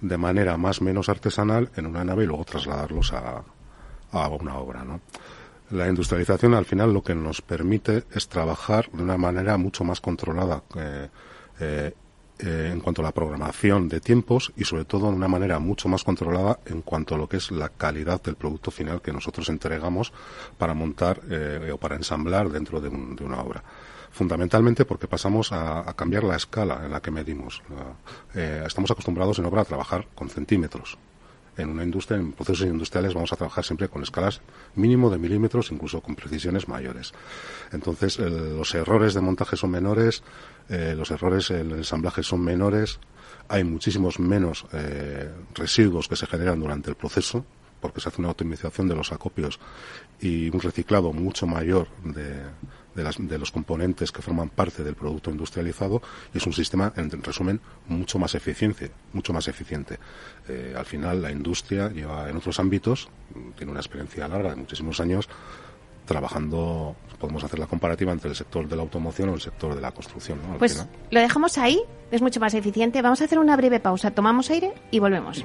de 0.00 0.16
manera 0.18 0.56
más 0.56 0.82
menos 0.82 1.08
artesanal 1.08 1.70
en 1.76 1.86
una 1.86 2.04
nave 2.04 2.24
y 2.24 2.26
luego 2.26 2.44
trasladarlos 2.44 3.12
a, 3.12 3.42
a 4.12 4.28
una 4.28 4.58
obra, 4.58 4.84
¿no? 4.84 5.00
La 5.70 5.86
industrialización 5.86 6.54
al 6.54 6.64
final 6.64 6.92
lo 6.92 7.02
que 7.02 7.14
nos 7.14 7.42
permite 7.42 8.02
es 8.12 8.28
trabajar 8.28 8.90
de 8.90 9.04
una 9.04 9.16
manera 9.16 9.56
mucho 9.56 9.84
más 9.84 10.00
controlada 10.00 10.64
eh, 10.74 11.08
eh, 11.60 11.94
eh, 12.40 12.70
en 12.72 12.80
cuanto 12.80 13.02
a 13.02 13.04
la 13.04 13.12
programación 13.12 13.88
de 13.88 14.00
tiempos 14.00 14.52
y 14.56 14.64
sobre 14.64 14.84
todo 14.84 15.10
de 15.10 15.16
una 15.16 15.28
manera 15.28 15.60
mucho 15.60 15.88
más 15.88 16.02
controlada 16.02 16.58
en 16.66 16.82
cuanto 16.82 17.14
a 17.14 17.18
lo 17.18 17.28
que 17.28 17.36
es 17.36 17.52
la 17.52 17.68
calidad 17.68 18.20
del 18.20 18.34
producto 18.34 18.72
final 18.72 19.00
que 19.00 19.12
nosotros 19.12 19.48
entregamos 19.48 20.12
para 20.58 20.74
montar 20.74 21.20
o 21.72 21.76
para 21.76 21.94
ensamblar 21.94 22.48
dentro 22.48 22.80
de, 22.80 22.88
una 22.88 23.40
obra 23.40 23.62
fundamentalmente 24.10 24.84
porque 24.84 25.06
pasamos 25.06 25.52
a, 25.52 25.84
cambiar 25.94 26.24
la 26.24 26.34
escala 26.34 26.80
en 26.84 26.90
la 26.90 27.00
que 27.00 27.12
medimos. 27.12 27.62
estamos 28.34 28.90
acostumbrados 28.90 29.38
en 29.38 29.44
obra 29.44 29.62
a 29.62 29.66
trabajar 29.66 30.08
con 30.16 30.30
centímetros 30.30 30.98
en 31.60 31.70
una 31.70 31.84
industria, 31.84 32.18
en 32.18 32.32
procesos 32.32 32.66
industriales, 32.66 33.14
vamos 33.14 33.32
a 33.32 33.36
trabajar 33.36 33.64
siempre 33.64 33.88
con 33.88 34.02
escalas 34.02 34.40
mínimo 34.74 35.10
de 35.10 35.18
milímetros, 35.18 35.70
incluso 35.70 36.00
con 36.00 36.16
precisiones 36.16 36.68
mayores. 36.68 37.12
Entonces, 37.72 38.18
los 38.18 38.74
errores 38.74 39.14
de 39.14 39.20
montaje 39.20 39.56
son 39.56 39.70
menores, 39.70 40.22
eh, 40.68 40.94
los 40.96 41.10
errores 41.10 41.50
en 41.50 41.70
el 41.70 41.78
ensamblaje 41.78 42.22
son 42.22 42.42
menores, 42.42 42.98
hay 43.48 43.64
muchísimos 43.64 44.18
menos 44.18 44.66
eh, 44.72 45.30
residuos 45.54 46.08
que 46.08 46.16
se 46.16 46.26
generan 46.26 46.60
durante 46.60 46.90
el 46.90 46.96
proceso, 46.96 47.44
porque 47.80 48.00
se 48.00 48.08
hace 48.08 48.20
una 48.20 48.30
optimización 48.30 48.88
de 48.88 48.94
los 48.94 49.10
acopios 49.12 49.58
y 50.20 50.50
un 50.50 50.60
reciclado 50.60 51.12
mucho 51.12 51.46
mayor 51.46 51.88
de, 52.04 52.42
de, 52.94 53.38
los 53.38 53.50
componentes 53.50 54.12
que 54.12 54.22
forman 54.22 54.48
parte 54.48 54.82
del 54.82 54.94
producto 54.94 55.30
industrializado 55.30 56.02
y 56.34 56.38
es 56.38 56.46
un 56.46 56.52
sistema, 56.52 56.92
en, 56.96 57.10
resumen, 57.22 57.60
mucho 57.88 58.18
más 58.18 58.34
eficiente. 58.34 58.90
Mucho 59.12 59.32
más 59.32 59.48
eficiente. 59.48 59.98
Eh, 60.48 60.74
al 60.76 60.86
final, 60.86 61.22
la 61.22 61.30
industria 61.30 61.88
lleva 61.90 62.28
en 62.28 62.36
otros 62.36 62.58
ámbitos, 62.58 63.08
tiene 63.56 63.72
una 63.72 63.80
experiencia 63.80 64.28
larga 64.28 64.50
de 64.50 64.56
muchísimos 64.56 65.00
años, 65.00 65.28
trabajando, 66.04 66.96
podemos 67.20 67.44
hacer 67.44 67.58
la 67.58 67.66
comparativa 67.66 68.12
entre 68.12 68.30
el 68.30 68.36
sector 68.36 68.68
de 68.68 68.74
la 68.74 68.82
automoción 68.82 69.28
o 69.28 69.34
el 69.34 69.40
sector 69.40 69.74
de 69.74 69.80
la 69.80 69.92
construcción. 69.92 70.38
Pues 70.58 70.86
lo 71.10 71.20
dejamos 71.20 71.56
ahí, 71.58 71.80
es 72.10 72.20
mucho 72.20 72.40
más 72.40 72.54
eficiente. 72.54 73.00
Vamos 73.02 73.20
a 73.20 73.24
hacer 73.24 73.38
una 73.38 73.56
breve 73.56 73.78
pausa, 73.78 74.10
tomamos 74.10 74.50
aire 74.50 74.72
y 74.90 74.98
volvemos. 74.98 75.44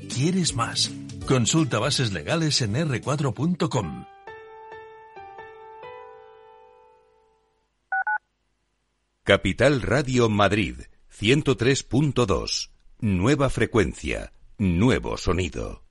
quieres 0.13 0.55
más. 0.55 0.91
Consulta 1.27 1.79
bases 1.79 2.11
legales 2.11 2.61
en 2.61 2.75
r4.com. 2.75 4.05
Capital 9.23 9.81
Radio 9.81 10.29
Madrid 10.29 10.75
103.2. 11.19 12.71
Nueva 12.99 13.49
frecuencia, 13.49 14.33
nuevo 14.57 15.17
sonido. 15.17 15.90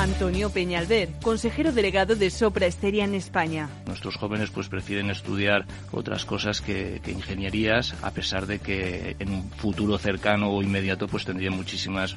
Antonio 0.00 0.48
Peñalver, 0.48 1.10
consejero 1.22 1.72
delegado 1.72 2.16
de 2.16 2.30
Sopra 2.30 2.64
Esteria 2.64 3.04
en 3.04 3.14
España. 3.14 3.68
Nuestros 3.84 4.16
jóvenes 4.16 4.48
pues 4.48 4.66
prefieren 4.66 5.10
estudiar 5.10 5.66
otras 5.92 6.24
cosas 6.24 6.62
que, 6.62 7.02
ingenierías, 7.06 7.94
a 8.00 8.10
pesar 8.10 8.46
de 8.46 8.60
que 8.60 9.16
en 9.18 9.30
un 9.30 9.50
futuro 9.50 9.98
cercano 9.98 10.52
o 10.52 10.62
inmediato 10.62 11.06
pues 11.06 11.26
tendrían 11.26 11.54
muchísimas 11.54 12.16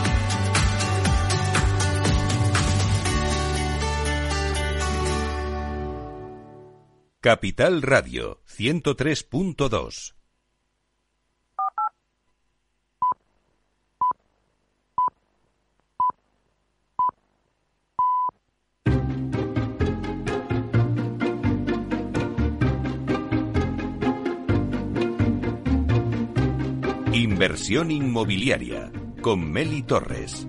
Capital 7.23 7.83
Radio 7.83 8.41
103.2 8.47 10.15
Inversión 27.13 27.91
inmobiliaria 27.91 28.91
con 29.21 29.47
Meli 29.51 29.83
Torres. 29.83 30.47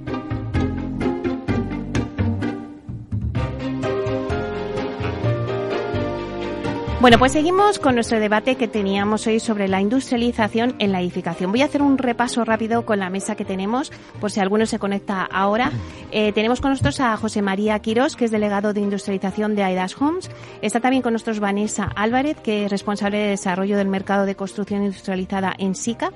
Bueno, 7.03 7.19
pues 7.19 7.33
seguimos 7.33 7.81
con 7.81 7.97
nuestro 7.97 8.21
debate 8.21 8.55
que 8.55 8.69
teníamos 8.69 9.27
hoy 9.27 9.41
sobre 9.41 9.67
la 9.67 9.81
industrialización 9.81 10.77
en 10.79 10.93
la 10.93 11.01
edificación. 11.01 11.51
Voy 11.51 11.63
a 11.63 11.65
hacer 11.65 11.83
un 11.83 11.99
repaso 11.99 12.45
rápido 12.45 12.87
con 12.87 13.01
la 13.01 13.11
mesa 13.11 13.35
que 13.35 13.45
tenemos, 13.45 13.91
por 14.21 14.31
si 14.31 14.39
alguno 14.39 14.67
se 14.67 14.79
conecta 14.79 15.25
ahora. 15.25 15.73
Eh, 16.13 16.31
tenemos 16.31 16.61
con 16.61 16.71
nosotros 16.71 17.01
a 17.01 17.17
José 17.17 17.43
María 17.43 17.77
Quirós, 17.81 18.15
que 18.15 18.27
es 18.27 18.31
delegado 18.31 18.73
de 18.73 18.83
industrialización 18.83 19.57
de 19.57 19.65
Aidas 19.65 20.01
Homes. 20.01 20.31
Está 20.61 20.79
también 20.79 21.03
con 21.03 21.13
nosotros 21.13 21.41
Vanessa 21.41 21.91
Álvarez, 21.97 22.37
que 22.41 22.67
es 22.67 22.71
responsable 22.71 23.19
de 23.19 23.31
desarrollo 23.31 23.77
del 23.77 23.89
mercado 23.89 24.25
de 24.25 24.37
construcción 24.37 24.85
industrializada 24.85 25.55
en 25.59 25.75
SICA. 25.75 26.13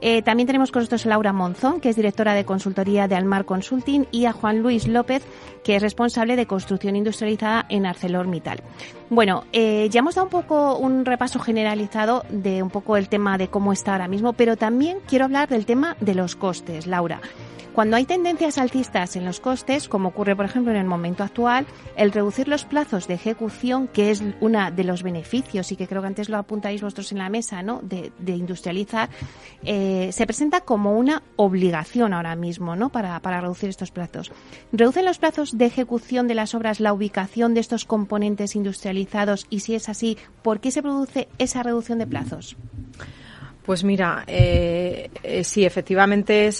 Eh, 0.00 0.22
también 0.22 0.46
tenemos 0.46 0.70
con 0.70 0.80
nosotros 0.80 1.06
a 1.06 1.10
Laura 1.10 1.32
Monzón, 1.32 1.80
que 1.80 1.88
es 1.88 1.96
directora 1.96 2.34
de 2.34 2.44
consultoría 2.44 3.08
de 3.08 3.14
Almar 3.14 3.44
Consulting, 3.44 4.06
y 4.10 4.26
a 4.26 4.32
Juan 4.32 4.60
Luis 4.60 4.86
López, 4.88 5.22
que 5.64 5.76
es 5.76 5.82
responsable 5.82 6.36
de 6.36 6.46
construcción 6.46 6.96
industrializada 6.96 7.66
en 7.68 7.86
ArcelorMittal. 7.86 8.62
Bueno, 9.10 9.44
eh, 9.52 9.88
ya 9.90 10.00
hemos 10.00 10.14
dado 10.14 10.26
un 10.26 10.30
poco 10.30 10.76
un 10.76 11.04
repaso 11.04 11.38
generalizado 11.38 12.24
de 12.28 12.62
un 12.62 12.70
poco 12.70 12.96
el 12.96 13.08
tema 13.08 13.38
de 13.38 13.48
cómo 13.48 13.72
está 13.72 13.92
ahora 13.92 14.08
mismo, 14.08 14.32
pero 14.32 14.56
también 14.56 14.98
quiero 15.06 15.24
hablar 15.24 15.48
del 15.48 15.66
tema 15.66 15.96
de 16.00 16.14
los 16.14 16.36
costes, 16.36 16.86
Laura. 16.86 17.20
Cuando 17.76 17.96
hay 17.96 18.06
tendencias 18.06 18.56
alcistas 18.56 19.16
en 19.16 19.26
los 19.26 19.38
costes, 19.38 19.86
como 19.86 20.08
ocurre 20.08 20.34
por 20.34 20.46
ejemplo 20.46 20.72
en 20.72 20.78
el 20.78 20.86
momento 20.86 21.22
actual, 21.22 21.66
el 21.94 22.10
reducir 22.10 22.48
los 22.48 22.64
plazos 22.64 23.06
de 23.06 23.12
ejecución, 23.12 23.86
que 23.86 24.10
es 24.10 24.24
uno 24.40 24.70
de 24.70 24.82
los 24.82 25.02
beneficios 25.02 25.70
y 25.70 25.76
que 25.76 25.86
creo 25.86 26.00
que 26.00 26.08
antes 26.08 26.30
lo 26.30 26.38
apuntáis 26.38 26.80
vosotros 26.80 27.12
en 27.12 27.18
la 27.18 27.28
mesa, 27.28 27.62
¿no? 27.62 27.82
De, 27.82 28.10
industrializar, 28.28 29.10
eh, 29.62 29.85
se 30.10 30.26
presenta 30.26 30.60
como 30.60 30.98
una 30.98 31.22
obligación 31.36 32.12
ahora 32.12 32.36
mismo, 32.36 32.76
¿no? 32.76 32.90
Para, 32.90 33.20
para 33.20 33.40
reducir 33.40 33.68
estos 33.68 33.90
plazos. 33.90 34.32
¿Reducen 34.72 35.04
los 35.04 35.18
plazos 35.18 35.56
de 35.58 35.66
ejecución 35.66 36.28
de 36.28 36.34
las 36.34 36.54
obras 36.54 36.80
la 36.80 36.92
ubicación 36.92 37.54
de 37.54 37.60
estos 37.60 37.84
componentes 37.84 38.56
industrializados? 38.56 39.46
Y 39.50 39.60
si 39.60 39.74
es 39.74 39.88
así, 39.88 40.16
¿por 40.42 40.60
qué 40.60 40.70
se 40.70 40.82
produce 40.82 41.28
esa 41.38 41.62
reducción 41.62 41.98
de 41.98 42.06
plazos? 42.06 42.56
Pues 43.66 43.82
mira, 43.82 44.22
eh, 44.28 45.10
eh, 45.24 45.42
sí, 45.42 45.64
efectivamente 45.64 46.50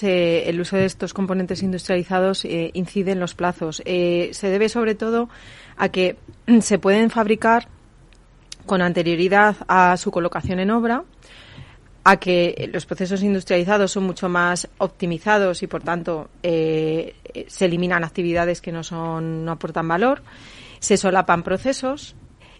el 0.50 0.60
uso 0.60 0.76
de 0.76 0.86
estos 0.86 1.14
componentes 1.14 1.62
industrializados 1.62 2.44
eh, 2.44 2.72
incide 2.74 3.12
en 3.12 3.20
los 3.20 3.36
plazos. 3.36 3.80
Eh, 3.84 4.30
se 4.32 4.48
debe 4.48 4.68
sobre 4.68 4.96
todo 4.96 5.28
a 5.76 5.88
que 5.88 6.16
se 6.60 6.80
pueden 6.80 7.10
fabricar 7.10 7.68
con 8.66 8.82
anterioridad 8.82 9.54
a 9.68 9.96
su 9.96 10.10
colocación 10.10 10.58
en 10.58 10.72
obra, 10.72 11.04
a 12.08 12.18
que 12.18 12.70
los 12.72 12.86
procesos 12.86 13.20
industrializados 13.24 13.90
son 13.90 14.04
mucho 14.04 14.28
más 14.28 14.68
optimizados 14.78 15.64
y 15.64 15.66
por 15.66 15.82
tanto 15.82 16.30
se 16.40 17.64
eliminan 17.64 18.04
actividades 18.04 18.60
que 18.60 18.70
no 18.70 18.84
son 18.84 19.44
no 19.44 19.50
aportan 19.50 19.88
valor, 19.88 20.22
se 20.78 20.96
solapan 20.96 21.42
procesos 21.42 22.14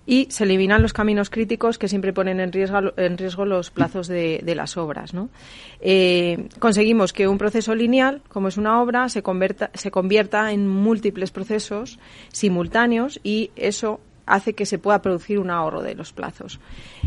y 0.05 0.27
se 0.31 0.43
eliminan 0.45 0.83
los 0.83 0.93
caminos 0.93 1.31
críticos 1.31 1.79
que 1.79 1.87
siempre 1.87 2.13
ponen 2.13 2.41
en 2.41 2.51
riesgo, 2.51 2.93
en 2.97 3.19
riesgo 3.19 3.45
los 3.45 3.71
plazos 3.71 4.09
de, 4.09 4.41
las 4.57 4.77
obras. 4.77 5.15
¿no? 5.15 5.29
Eh, 5.81 6.49
conseguimos 6.59 7.13
que 7.13 7.29
un 7.29 7.39
proceso 7.39 7.75
lineal, 7.75 8.23
como 8.29 8.49
es 8.49 8.57
una 8.57 8.81
obra, 8.81 9.09
se, 9.09 9.23
convierta, 9.23 9.71
se 9.75 9.93
convierta 9.93 10.53
en 10.53 10.67
múltiples 10.67 11.31
procesos 11.31 11.99
simultáneos 12.33 13.21
y 13.23 13.51
eso 13.57 14.01
hace 14.27 14.55
que 14.55 14.67
se 14.67 14.79
pueda 14.79 15.01
producir 15.01 15.39
un 15.39 15.51
ahorro 15.51 15.83
de 15.83 15.95
los 15.95 16.13
plazos. 16.13 16.61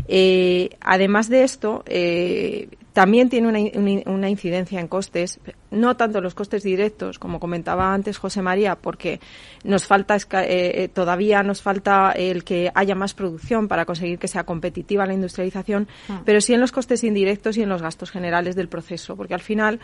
Eh, 0.08 0.70
además 0.80 1.28
de 1.28 1.44
esto, 1.44 1.84
eh, 1.86 2.68
también 2.92 3.28
tiene 3.28 3.48
una, 3.48 4.12
una, 4.12 4.28
incidencia 4.28 4.80
en 4.80 4.88
costes, 4.88 5.38
no 5.70 5.96
tanto 5.96 6.20
los 6.20 6.34
costes 6.34 6.64
directos, 6.64 7.18
como 7.18 7.38
comentaba 7.38 7.94
antes 7.94 8.18
José 8.18 8.42
María, 8.42 8.76
porque 8.76 9.20
nos 9.62 9.86
falta 9.86 10.16
eh, 10.16 10.84
eh, 10.84 10.88
todavía 10.88 11.42
nos 11.42 11.62
falta 11.62 12.12
el 12.12 12.42
que 12.42 12.70
haya 12.74 12.94
más 12.94 13.14
producción 13.14 13.68
para 13.68 13.84
conseguir 13.84 14.18
que 14.18 14.26
sea 14.26 14.44
competitiva 14.44 15.06
la 15.06 15.14
industrialización, 15.14 15.86
ah. 16.08 16.22
pero 16.24 16.40
sí 16.40 16.52
en 16.52 16.60
los 16.60 16.72
costes 16.72 17.04
indirectos 17.04 17.56
y 17.56 17.62
en 17.62 17.68
los 17.68 17.80
gastos 17.80 18.10
generales 18.10 18.56
del 18.56 18.68
proceso, 18.68 19.16
porque 19.16 19.34
al 19.34 19.40
final 19.40 19.78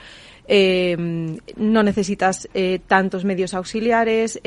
eh, 0.48 0.96
no 1.56 1.82
necesitas 1.82 2.48
tantos 2.86 3.24
medios 3.24 3.54
auxiliares, 3.54 4.40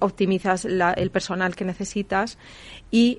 optimizas 0.00 0.64
el 0.64 1.10
personal 1.10 1.56
que 1.56 1.64
necesitas 1.64 2.38
y 2.90 3.18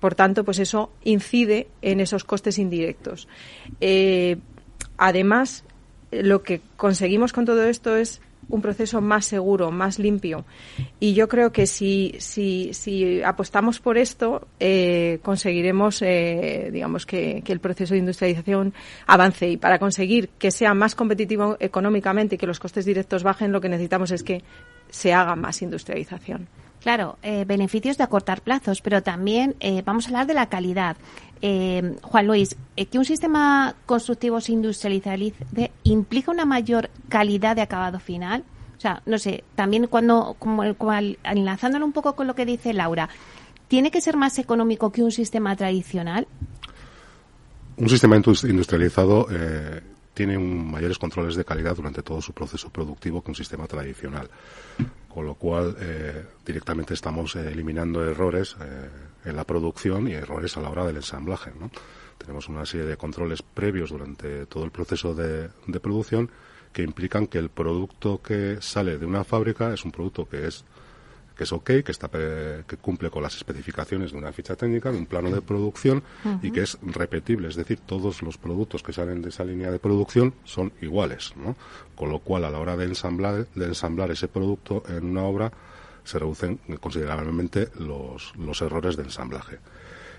por 0.00 0.14
tanto, 0.14 0.44
pues 0.44 0.58
eso 0.58 0.90
incide 1.04 1.68
en 1.82 2.00
esos 2.00 2.24
costes 2.24 2.58
indirectos. 2.58 3.28
Eh, 3.80 4.36
además, 4.96 5.64
lo 6.10 6.42
que 6.42 6.60
conseguimos 6.76 7.32
con 7.32 7.44
todo 7.44 7.64
esto 7.64 7.96
es 7.96 8.20
un 8.48 8.62
proceso 8.62 9.00
más 9.00 9.26
seguro, 9.26 9.70
más 9.70 9.98
limpio. 9.98 10.44
Y 11.00 11.14
yo 11.14 11.28
creo 11.28 11.52
que 11.52 11.66
si, 11.66 12.14
si, 12.18 13.22
apostamos 13.22 13.78
por 13.80 13.98
esto, 13.98 14.48
eh, 14.58 15.18
conseguiremos, 15.22 16.02
eh, 16.02 16.70
digamos, 16.72 17.04
que, 17.04 17.42
el 17.46 17.60
proceso 17.60 17.94
de 17.94 18.00
industrialización 18.00 18.72
avance. 19.06 19.48
Y 19.48 19.56
para 19.56 19.78
conseguir 19.78 20.30
que 20.38 20.50
sea 20.50 20.74
más 20.74 20.94
competitivo 20.94 21.56
económicamente 21.60 22.36
y 22.36 22.38
que 22.38 22.46
los 22.46 22.60
costes 22.60 22.84
directos 22.84 23.22
bajen, 23.22 23.52
lo 23.52 23.60
que 23.60 23.68
necesitamos 23.68 24.10
es 24.10 24.22
que 24.22 24.42
se 24.88 25.12
haga 25.12 25.36
más 25.36 25.60
industrialización. 25.60 26.48
Claro, 26.80 27.18
eh, 27.22 27.44
beneficios 27.44 27.98
de 27.98 28.04
acortar 28.04 28.40
plazos, 28.40 28.80
pero 28.80 29.02
también 29.02 29.56
eh, 29.60 29.82
vamos 29.84 30.06
a 30.06 30.08
hablar 30.08 30.26
de 30.26 30.34
la 30.34 30.48
calidad. 30.48 30.96
Eh, 31.42 31.96
Juan 32.02 32.26
Luis, 32.26 32.56
que 32.76 32.98
un 32.98 33.04
sistema 33.04 33.74
constructivo 33.86 34.40
se 34.40 34.52
industrialice 34.52 35.72
implica 35.84 36.30
una 36.30 36.44
mayor 36.44 36.90
calidad 37.08 37.56
de 37.56 37.62
acabado 37.62 37.98
final. 37.98 38.44
O 38.76 38.80
sea, 38.80 39.02
no 39.06 39.18
sé, 39.18 39.42
también 39.56 39.88
cuando, 39.88 40.36
como, 40.38 40.62
enlazándolo 41.24 41.84
un 41.84 41.92
poco 41.92 42.14
con 42.14 42.28
lo 42.28 42.34
que 42.34 42.46
dice 42.46 42.72
Laura, 42.72 43.08
¿tiene 43.66 43.90
que 43.90 44.00
ser 44.00 44.16
más 44.16 44.38
económico 44.38 44.92
que 44.92 45.02
un 45.02 45.10
sistema 45.10 45.56
tradicional? 45.56 46.28
Un 47.76 47.88
sistema 47.88 48.16
industrializado 48.16 49.26
tiene 50.14 50.36
mayores 50.36 50.98
controles 50.98 51.36
de 51.36 51.44
calidad 51.44 51.76
durante 51.76 52.02
todo 52.02 52.20
su 52.20 52.32
proceso 52.32 52.70
productivo 52.70 53.22
que 53.22 53.30
un 53.30 53.36
sistema 53.36 53.68
tradicional, 53.68 54.28
con 55.18 55.26
lo 55.26 55.34
cual 55.34 55.76
eh, 55.80 56.26
directamente 56.46 56.94
estamos 56.94 57.34
eh, 57.34 57.50
eliminando 57.50 58.08
errores 58.08 58.54
eh, 58.60 58.88
en 59.24 59.34
la 59.34 59.42
producción 59.42 60.06
y 60.06 60.12
errores 60.12 60.56
a 60.56 60.60
la 60.60 60.70
hora 60.70 60.86
del 60.86 60.94
ensamblaje. 60.94 61.50
Tenemos 62.18 62.48
una 62.48 62.64
serie 62.64 62.86
de 62.86 62.96
controles 62.96 63.42
previos 63.42 63.90
durante 63.90 64.46
todo 64.46 64.62
el 64.62 64.70
proceso 64.70 65.16
de 65.16 65.50
producción 65.82 66.30
que 66.72 66.84
implican 66.84 67.26
que 67.26 67.38
el 67.38 67.48
producto 67.48 68.22
que 68.22 68.58
sale 68.60 68.96
de 68.96 69.06
una 69.06 69.24
fábrica 69.24 69.74
es 69.74 69.84
un 69.84 69.90
producto 69.90 70.28
que 70.28 70.46
es 70.46 70.64
que 71.38 71.44
es 71.44 71.52
ok, 71.52 71.64
que, 71.84 71.92
está, 71.92 72.10
que 72.10 72.76
cumple 72.78 73.10
con 73.10 73.22
las 73.22 73.36
especificaciones 73.36 74.10
de 74.10 74.18
una 74.18 74.32
ficha 74.32 74.56
técnica, 74.56 74.90
de 74.90 74.98
un 74.98 75.06
plano 75.06 75.30
de 75.30 75.40
producción 75.40 76.02
y 76.42 76.50
que 76.50 76.62
es 76.62 76.78
repetible. 76.82 77.46
Es 77.46 77.54
decir, 77.54 77.78
todos 77.78 78.22
los 78.22 78.36
productos 78.36 78.82
que 78.82 78.92
salen 78.92 79.22
de 79.22 79.28
esa 79.28 79.44
línea 79.44 79.70
de 79.70 79.78
producción 79.78 80.34
son 80.42 80.72
iguales. 80.82 81.32
¿no? 81.36 81.54
Con 81.94 82.10
lo 82.10 82.18
cual, 82.18 82.44
a 82.44 82.50
la 82.50 82.58
hora 82.58 82.76
de 82.76 82.86
ensamblar, 82.86 83.46
de 83.54 83.64
ensamblar 83.64 84.10
ese 84.10 84.26
producto 84.26 84.82
en 84.88 85.04
una 85.04 85.22
obra, 85.22 85.52
se 86.02 86.18
reducen 86.18 86.58
considerablemente 86.80 87.68
los, 87.78 88.34
los 88.36 88.60
errores 88.60 88.96
de 88.96 89.04
ensamblaje. 89.04 89.60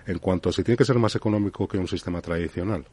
En 0.07 0.19
cuanto 0.19 0.47
a 0.47 0.53
si 0.53 0.63
tiene 0.63 0.77
que 0.77 0.85
ser 0.85 0.99
más 0.99 1.17
económico 1.17 1.67
que 1.67 1.77
un 1.77 1.89
sistema 1.89 2.21
tradicional, 2.21 2.85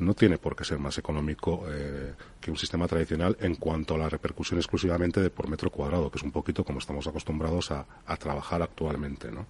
no 0.00 0.14
tiene 0.14 0.38
por 0.38 0.56
qué 0.56 0.64
ser 0.64 0.78
más 0.78 0.96
económico 0.98 1.64
eh, 1.68 2.14
que 2.40 2.50
un 2.50 2.56
sistema 2.56 2.88
tradicional 2.88 3.36
en 3.40 3.54
cuanto 3.56 3.94
a 3.94 3.98
la 3.98 4.08
repercusión 4.08 4.58
exclusivamente 4.58 5.20
de 5.20 5.30
por 5.30 5.48
metro 5.48 5.70
cuadrado, 5.70 6.10
que 6.10 6.18
es 6.18 6.24
un 6.24 6.32
poquito 6.32 6.64
como 6.64 6.78
estamos 6.78 7.06
acostumbrados 7.06 7.70
a, 7.70 7.86
trabajar 8.18 8.62
actualmente. 8.62 9.30
¿no? 9.30 9.46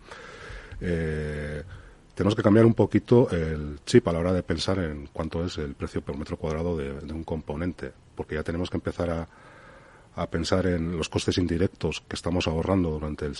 Eh, 0.80 1.62
tenemos 2.14 2.34
que 2.34 2.42
cambiar 2.42 2.66
un 2.66 2.74
poquito 2.74 3.30
el 3.30 3.80
chip 3.86 4.06
a 4.08 4.12
la 4.12 4.18
hora 4.18 4.32
de 4.32 4.42
pensar 4.42 4.78
en 4.80 5.08
cuánto 5.12 5.44
es 5.44 5.56
el 5.58 5.74
precio 5.74 6.02
por 6.02 6.18
metro 6.18 6.36
cuadrado 6.36 6.76
de, 6.76 7.12
un 7.12 7.24
componente, 7.24 7.92
porque 8.14 8.34
ya 8.34 8.42
tenemos 8.42 8.68
que 8.68 8.76
empezar 8.76 9.10
a, 9.10 9.28
pensar 10.26 10.66
en 10.66 10.98
los 10.98 11.08
costes 11.08 11.38
indirectos 11.38 12.02
que 12.06 12.14
estamos 12.14 12.46
ahorrando 12.46 12.90
durante, 12.90 13.24
el, 13.24 13.34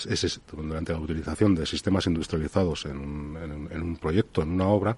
durante 0.52 0.92
la 0.92 0.98
utilización 0.98 1.54
de 1.54 1.66
sistemas 1.66 2.06
industrializados 2.06 2.86
en 2.86 2.96
un 2.96 3.98
proyecto, 4.00 4.40
en 4.40 4.52
una 4.52 4.68
obra, 4.68 4.96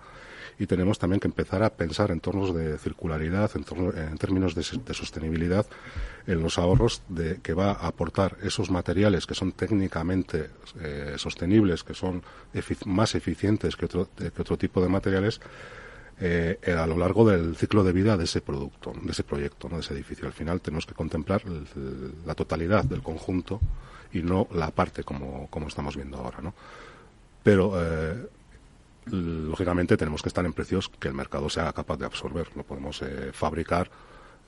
y 0.59 0.67
tenemos 0.67 0.99
también 0.99 1.21
que 1.21 1.29
empezar 1.29 1.63
a 1.63 1.71
pensar 1.71 2.11
en 2.11 2.21
tornos 2.21 2.55
de 2.55 2.79
circularidad, 2.79 3.51
en, 3.55 4.19
términos 4.19 4.55
de, 4.55 4.63
sostenibilidad, 4.63 5.67
en 6.27 6.43
los 6.43 6.59
ahorros 6.59 7.03
de, 7.09 7.41
que 7.43 7.55
va 7.55 7.73
a 7.73 7.87
aportar 7.87 8.37
esos 8.43 8.71
materiales 8.71 9.27
que 9.27 9.35
son 9.35 9.53
técnicamente 9.53 10.51
eh, 10.81 11.15
sostenibles, 11.17 11.85
que 11.85 11.95
son 11.95 12.23
más 12.87 13.15
eficientes 13.15 13.77
que 13.77 13.87
otro, 13.87 14.09
que 14.17 14.43
otro 14.43 14.57
tipo 14.57 14.81
de 14.81 14.89
materiales, 14.89 15.41
eh, 16.21 16.59
a 16.79 16.87
lo 16.87 16.97
largo 16.97 17.29
del 17.29 17.57
ciclo 17.57 17.83
de 17.83 17.93
vida 17.93 18.17
de 18.17 18.25
ese 18.25 18.41
producto, 18.41 18.93
de 19.03 19.11
ese 19.11 19.25
proyecto, 19.25 19.69
¿no? 19.69 19.77
de 19.77 19.81
ese 19.81 19.95
edificio. 19.95 20.27
Al 20.27 20.33
final 20.33 20.61
tenemos 20.61 20.87
que 20.87 20.95
contemplar 20.95 21.43
la 22.25 22.35
totalidad 22.35 22.85
del 22.85 23.03
conjunto 23.03 23.61
y 24.13 24.23
no 24.23 24.47
la 24.53 24.71
parte 24.71 25.03
como, 25.03 25.49
como 25.49 25.69
estamos 25.69 25.97
viendo 25.97 26.19
ahora. 26.19 26.39
¿no? 26.41 26.55
Pero 27.43 27.73
eh, 27.77 28.29
lógicamente 29.07 29.97
tenemos 29.97 30.23
que 30.23 30.29
estar 30.29 30.45
en 30.45 30.53
precios 30.53 30.89
que 30.89 31.09
el 31.09 31.15
mercado 31.15 31.49
sea 31.49 31.73
capaz 31.73 31.97
de 31.97 32.07
absorber. 32.07 32.49
No 32.55 32.63
podemos 32.63 33.03
eh, 33.03 33.31
fabricar 33.33 33.91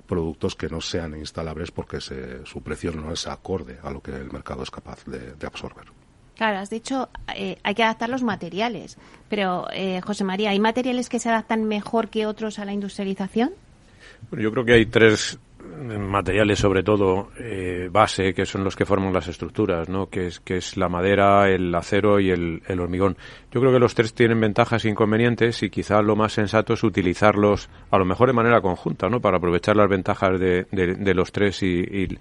productos 0.06 0.54
que 0.54 0.68
no 0.68 0.80
sean 0.80 1.16
instalables 1.16 1.70
porque 1.70 2.00
su 2.00 2.62
precio 2.62 2.92
no 2.92 3.12
es 3.12 3.26
acorde 3.26 3.78
a 3.82 3.90
lo 3.90 4.02
que 4.02 4.12
el 4.12 4.30
mercado 4.30 4.62
es 4.62 4.70
capaz 4.70 5.04
de, 5.06 5.46
absorber. 5.46 5.86
Claro, 6.36 6.58
has 6.58 6.68
dicho 6.68 7.08
eh, 7.34 7.58
hay 7.62 7.74
que 7.74 7.84
adaptar 7.84 8.10
los 8.10 8.22
materiales, 8.22 8.98
pero 9.28 9.66
eh, 9.72 10.00
José 10.02 10.24
María, 10.24 10.50
¿hay 10.50 10.60
materiales 10.60 11.08
que 11.08 11.18
se 11.18 11.28
adaptan 11.28 11.64
mejor 11.64 12.08
que 12.08 12.26
otros 12.26 12.58
a 12.58 12.64
la 12.64 12.72
industrialización? 12.72 13.52
Bueno, 14.30 14.42
yo 14.42 14.50
creo 14.50 14.64
que 14.64 14.72
hay 14.72 14.86
tres 14.86 15.38
materiales 15.64 16.58
sobre 16.58 16.82
todo 16.82 17.30
eh, 17.38 17.88
base 17.90 18.34
que 18.34 18.46
son 18.46 18.64
los 18.64 18.76
que 18.76 18.84
forman 18.84 19.12
las 19.12 19.28
estructuras 19.28 19.88
no 19.88 20.08
que 20.08 20.26
es 20.26 20.40
que 20.40 20.56
es 20.56 20.76
la 20.76 20.88
madera 20.88 21.48
el 21.48 21.74
acero 21.74 22.20
y 22.20 22.30
el, 22.30 22.62
hormigón 22.68 23.16
yo 23.54 23.60
creo 23.60 23.72
que 23.72 23.78
los 23.78 23.94
tres 23.94 24.12
tienen 24.14 24.40
ventajas 24.40 24.84
e 24.84 24.88
inconvenientes 24.88 25.62
y 25.62 25.70
quizá 25.70 26.02
lo 26.02 26.16
más 26.16 26.32
sensato 26.32 26.72
es 26.72 26.82
utilizarlos 26.82 27.70
a 27.92 27.98
lo 27.98 28.04
mejor 28.04 28.26
de 28.26 28.32
manera 28.32 28.60
conjunta 28.60 29.08
no 29.08 29.20
para 29.20 29.36
aprovechar 29.36 29.76
las 29.76 29.88
ventajas 29.88 30.40
de, 30.40 30.64
de, 30.72 31.14
los 31.14 31.30
tres 31.30 31.62
y, 31.62 32.18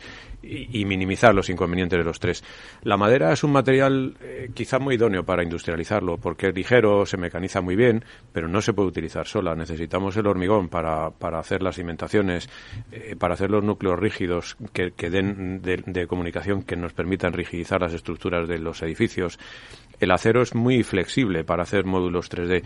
minimizar 0.85 1.33
los 1.33 1.49
inconvenientes 1.49 1.97
de 1.97 2.03
los 2.03 2.19
tres. 2.19 2.43
La 2.83 2.97
madera 2.97 3.33
es 3.33 3.43
un 3.43 3.51
material 3.51 4.15
eh, 4.21 4.51
quizá 4.53 4.77
muy 4.77 4.93
idóneo 4.93 5.23
para 5.23 5.41
industrializarlo 5.41 6.17
porque 6.17 6.49
es 6.49 6.55
ligero 6.55 7.03
se 7.07 7.17
mecaniza 7.17 7.61
muy 7.61 7.75
bien 7.75 8.05
pero 8.31 8.47
no 8.47 8.61
se 8.61 8.73
puede 8.73 8.89
utilizar 8.89 9.25
sola. 9.25 9.55
Necesitamos 9.55 10.15
el 10.17 10.27
hormigón 10.27 10.69
para, 10.69 11.07
hacer 11.39 11.63
las 11.63 11.77
cimentaciones 11.77 12.47
eh, 12.91 13.15
para 13.17 13.33
hacer 13.33 13.49
los 13.49 13.63
núcleos 13.63 13.97
rígidos 13.97 14.55
que, 14.71 14.91
den 15.09 15.63
de, 15.63 16.05
comunicación 16.05 16.61
que 16.61 16.75
nos 16.75 16.93
permitan 16.93 17.33
rigidizar 17.33 17.81
las 17.81 17.93
estructuras 17.93 18.47
de 18.47 18.59
los 18.59 18.83
edificios. 18.83 19.39
El 19.99 20.11
acero 20.11 20.41
es 20.41 20.55
muy 20.55 20.83
flexible 20.83 21.43
para 21.43 21.63
hacer 21.63 21.85
módulos 21.85 22.29
3D. 22.29 22.63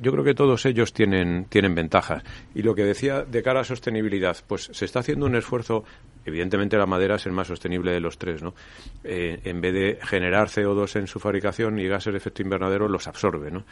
yo 0.00 0.12
creo 0.12 0.24
que 0.24 0.34
todos 0.34 0.66
ellos 0.66 0.92
tienen, 0.92 1.46
tienen 1.46 1.74
ventajas. 1.74 2.22
Y 2.54 2.62
lo 2.62 2.74
que 2.74 2.84
decía 2.84 3.22
de 3.22 3.42
cara 3.42 3.60
a 3.60 3.64
sostenibilidad, 3.64 4.36
pues 4.46 4.70
se 4.72 4.84
está 4.84 5.00
haciendo 5.00 5.26
un 5.26 5.36
esfuerzo 5.36 5.84
evidentemente 6.24 6.76
la 6.76 6.86
madera 6.86 7.16
es 7.16 7.26
el 7.26 7.32
más 7.32 7.48
sostenible 7.48 7.92
de 7.92 8.00
los 8.00 8.18
tres, 8.18 8.42
¿no? 8.42 8.54
Eh, 9.02 9.40
en 9.44 9.60
vez 9.60 9.74
de 9.74 9.98
generar 10.02 10.48
CO2 10.48 10.96
en 10.96 11.06
su 11.06 11.20
fabricación 11.20 11.78
y 11.78 11.86
gases 11.86 12.12
de 12.12 12.18
efecto 12.18 12.42
invernadero, 12.42 12.88
los 12.88 13.06
absorbe, 13.06 13.50
¿no? 13.50 13.64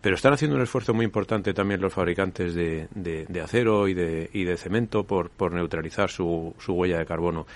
Pero 0.00 0.14
están 0.14 0.32
haciendo 0.32 0.56
un 0.56 0.62
esfuerzo 0.62 0.94
muy 0.94 1.04
importante 1.04 1.52
también 1.52 1.80
los 1.80 1.92
fabricantes 1.92 2.54
de, 2.54 2.88
de, 2.94 3.40
acero 3.40 3.88
y 3.88 3.94
de, 3.94 4.30
y 4.32 4.44
de 4.44 4.56
cemento 4.56 5.04
por, 5.04 5.30
por 5.30 5.52
neutralizar 5.52 6.08
su, 6.08 6.54
su 6.58 6.74
huella 6.74 6.98
de 6.98 7.06
carbono. 7.06 7.46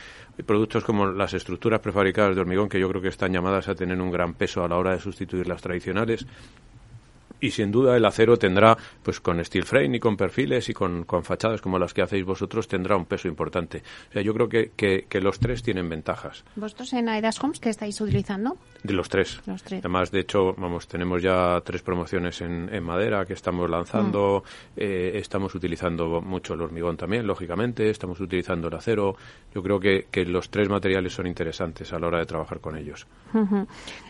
Productos 0.45 0.83
como 0.83 1.07
las 1.07 1.35
estructuras 1.35 1.81
prefabricadas 1.81 2.35
de 2.35 2.41
hormigón 2.41 2.69
que 2.69 2.81
yo 2.81 2.89
creo 2.89 3.01
que 3.01 3.09
están 3.09 3.33
llamadas 3.33 3.69
a 3.69 3.77
tener 3.77 4.01
un 4.01 4.11
gran 4.11 4.35
peso 4.35 4.65
a 4.65 4.69
la 4.69 4.77
hora 4.77 4.91
de 4.91 4.99
sustituir 4.99 5.47
las 5.47 5.63
tradicionales 5.63 6.27
y 7.43 7.51
sin 7.51 7.71
duda 7.71 7.97
el 7.97 8.05
acero 8.05 8.39
tendrá, 8.39 8.79
pues 9.03 9.21
con 9.21 9.45
steel 9.45 9.65
frame 9.65 9.97
y 9.97 10.01
con 10.01 10.17
perfiles 10.17 10.69
y 10.69 10.73
con, 10.73 11.05
con 11.05 11.25
fachadas 11.25 11.61
como 11.61 11.79
las 11.79 11.93
que 11.93 12.01
hacéis 12.01 12.25
vosotros, 12.25 12.69
tendrá 12.69 12.97
un 12.97 13.05
peso 13.05 13.29
importante. 13.29 13.83
O 14.09 14.13
sea, 14.13 14.23
yo 14.23 14.33
creo 14.33 14.49
que, 14.49 14.71
que, 14.77 15.21
los 15.21 15.39
tres 15.39 15.63
tienen 15.63 15.89
ventajas. 15.89 16.45
¿Vosotros 16.57 16.93
en 16.95 17.09
Aidas 17.09 17.43
Homes 17.43 17.61
qué 17.61 17.69
estáis 17.71 18.01
utilizando? 18.01 18.57
De 18.83 18.93
los 18.93 19.09
tres. 19.09 19.41
Los 19.47 19.63
tres. 19.63 19.81
Además, 19.81 20.11
de 20.11 20.21
hecho, 20.21 20.55
vamos, 20.55 20.87
tenemos 20.87 21.23
ya 21.23 21.61
tres 21.65 21.83
promociones 21.83 22.41
en, 22.41 22.73
en 22.73 22.83
madera 22.83 23.25
que 23.25 23.35
estamos 23.35 23.69
lanzando. 23.69 24.45
Mm. 24.45 24.81
Eh, 24.81 25.13
estamos 25.15 25.55
utilizando 25.55 26.21
mucho 26.21 26.55
el 26.55 26.63
hormigón 26.63 26.97
también, 26.97 27.27
lógicamente. 27.27 27.91
Estamos 27.91 28.21
utilizando 28.21 28.69
el 28.69 28.75
acero. 28.75 29.17
Yo 29.55 29.63
creo 29.63 29.81
que, 29.81 30.07
que 30.11 30.25
los 30.25 30.49
tres 30.49 30.69
materiales 30.69 31.13
son 31.13 31.27
interesantes 31.27 31.93
a 31.93 31.99
la 31.99 32.07
hora 32.07 32.19
de 32.19 32.27
trabajar 32.27 32.61
con 32.61 32.77
ellos. 32.77 33.07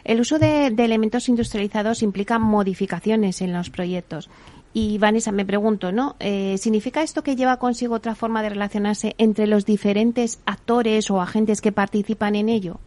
El 0.05 0.21
uso 0.21 0.39
de, 0.39 0.71
de 0.71 0.85
elementos 0.85 1.29
industrializados 1.29 2.03
implica 2.03 2.39
en 3.23 3.53
los 3.53 3.71
proyectos. 3.71 4.29
Y 4.75 4.99
Vanessa, 4.99 5.33
me 5.33 5.45
pregunto, 5.45 5.93
¿no? 5.93 6.17
Eh, 6.19 6.57
¿Significa 6.59 7.03
esto 7.03 7.23
que 7.23 7.37
lleva 7.37 7.59
consigo 7.59 7.95
otra 7.95 8.15
forma 8.15 8.43
de 8.43 8.49
relacionarse 8.49 9.15
entre 9.19 9.47
los 9.47 9.67
diferentes 9.67 10.41
actores 10.47 11.11
o 11.11 11.21
agentes 11.21 11.61
que 11.61 11.73
participan 11.73 12.37
en 12.37 12.49
ello? 12.49 12.81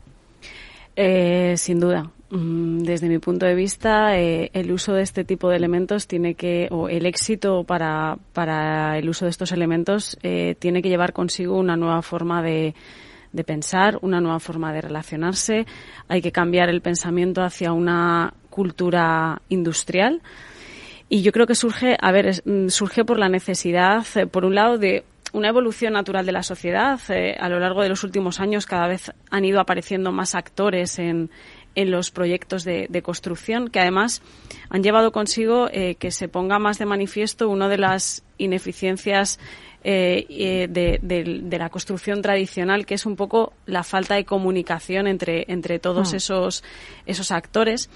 Eh, 0.95 1.54
sin 1.58 1.80
duda. 1.80 2.10
Mm, 2.32 2.80
desde 2.80 3.08
mi 3.08 3.19
punto 3.19 3.45
de 3.45 3.54
vista, 3.54 4.17
eh, 4.17 4.50
el 4.54 4.71
uso 4.71 4.93
de 4.93 5.04
este 5.04 5.24
tipo 5.24 5.50
de 5.50 5.58
elementos 5.58 6.08
tiene 6.08 6.34
que, 6.34 6.67
o 6.71 6.89
el 6.89 7.06
éxito 7.06 7.63
para, 7.63 8.17
para 8.34 8.98
el 8.98 9.08
uso 9.08 9.26
de 9.26 9.32
estos 9.32 9.52
elementos 9.52 10.17
tiene 10.60 10.82
que 10.82 10.89
llevar 10.89 11.13
consigo 11.13 11.58
una 11.58 11.78
nueva 11.78 12.02
forma 12.02 12.41
de, 12.41 12.74
de 13.36 13.43
pensar, 13.43 14.00
una 14.02 14.21
nueva 14.21 14.39
forma 14.39 14.71
de 14.74 14.82
relacionarse. 14.82 15.65
Hay 16.08 16.21
que 16.21 16.32
cambiar 16.32 16.69
el 16.69 16.82
pensamiento 16.82 17.43
hacia 17.43 17.74
una 17.74 18.34
cultura 18.56 19.41
industrial. 19.50 20.22
Y 21.10 21.24
yo 21.24 21.34
creo 21.34 21.46
que 21.46 21.56
surge, 21.56 21.98
a 22.00 22.12
ver, 22.13 22.41
mm, 22.46 22.70
surge 22.70 23.04
por 23.04 23.20
la 23.20 23.28
necesidad, 23.28 24.06
eh, 24.15 24.28
por 24.28 24.46
un 24.46 24.56
lado, 24.56 24.78
de 24.78 25.04
una 25.34 25.50
evolución 25.50 25.91
natural 25.91 26.26
de 26.26 26.32
la 26.32 26.41
sociedad. 26.41 26.98
Eh, 27.10 27.36
a 27.38 27.50
lo 27.50 27.60
largo 27.60 27.84
de 27.84 27.89
los 27.89 28.06
últimos 28.06 28.39
años 28.39 28.65
cada 28.65 28.88
vez 28.88 29.12
han 29.30 29.44
ido 29.44 29.60
apareciendo 29.60 30.13
más 30.13 30.36
actores 30.36 30.98
en, 31.00 31.30
en 31.76 31.91
los 31.91 32.12
proyectos 32.12 32.63
de, 32.63 33.02
construcción 33.04 33.68
que 33.68 33.82
además 33.82 34.22
han 34.70 34.82
llevado 34.82 35.12
consigo 35.12 35.68
eh, 35.74 35.96
que 35.96 36.12
se 36.12 36.30
ponga 36.30 36.58
más 36.58 36.80
de 36.80 36.86
manifiesto 36.86 37.50
una 37.50 37.68
de 37.68 37.78
las 37.78 38.24
ineficiencias 38.38 39.38
de, 39.84 41.00
de, 41.04 41.58
la 41.60 41.70
construcción 41.70 42.24
tradicional, 42.24 42.88
que 42.88 42.96
es 42.96 43.06
un 43.06 43.15
poco 43.15 43.54
la 43.68 43.84
falta 43.84 44.15
de 44.15 44.26
comunicación 44.26 45.06
entre, 45.06 45.46
entre 45.48 45.78
todos 45.78 46.13
mm. 46.13 46.15
esos, 46.15 46.63
esos 47.06 47.30
actores. 47.30 47.89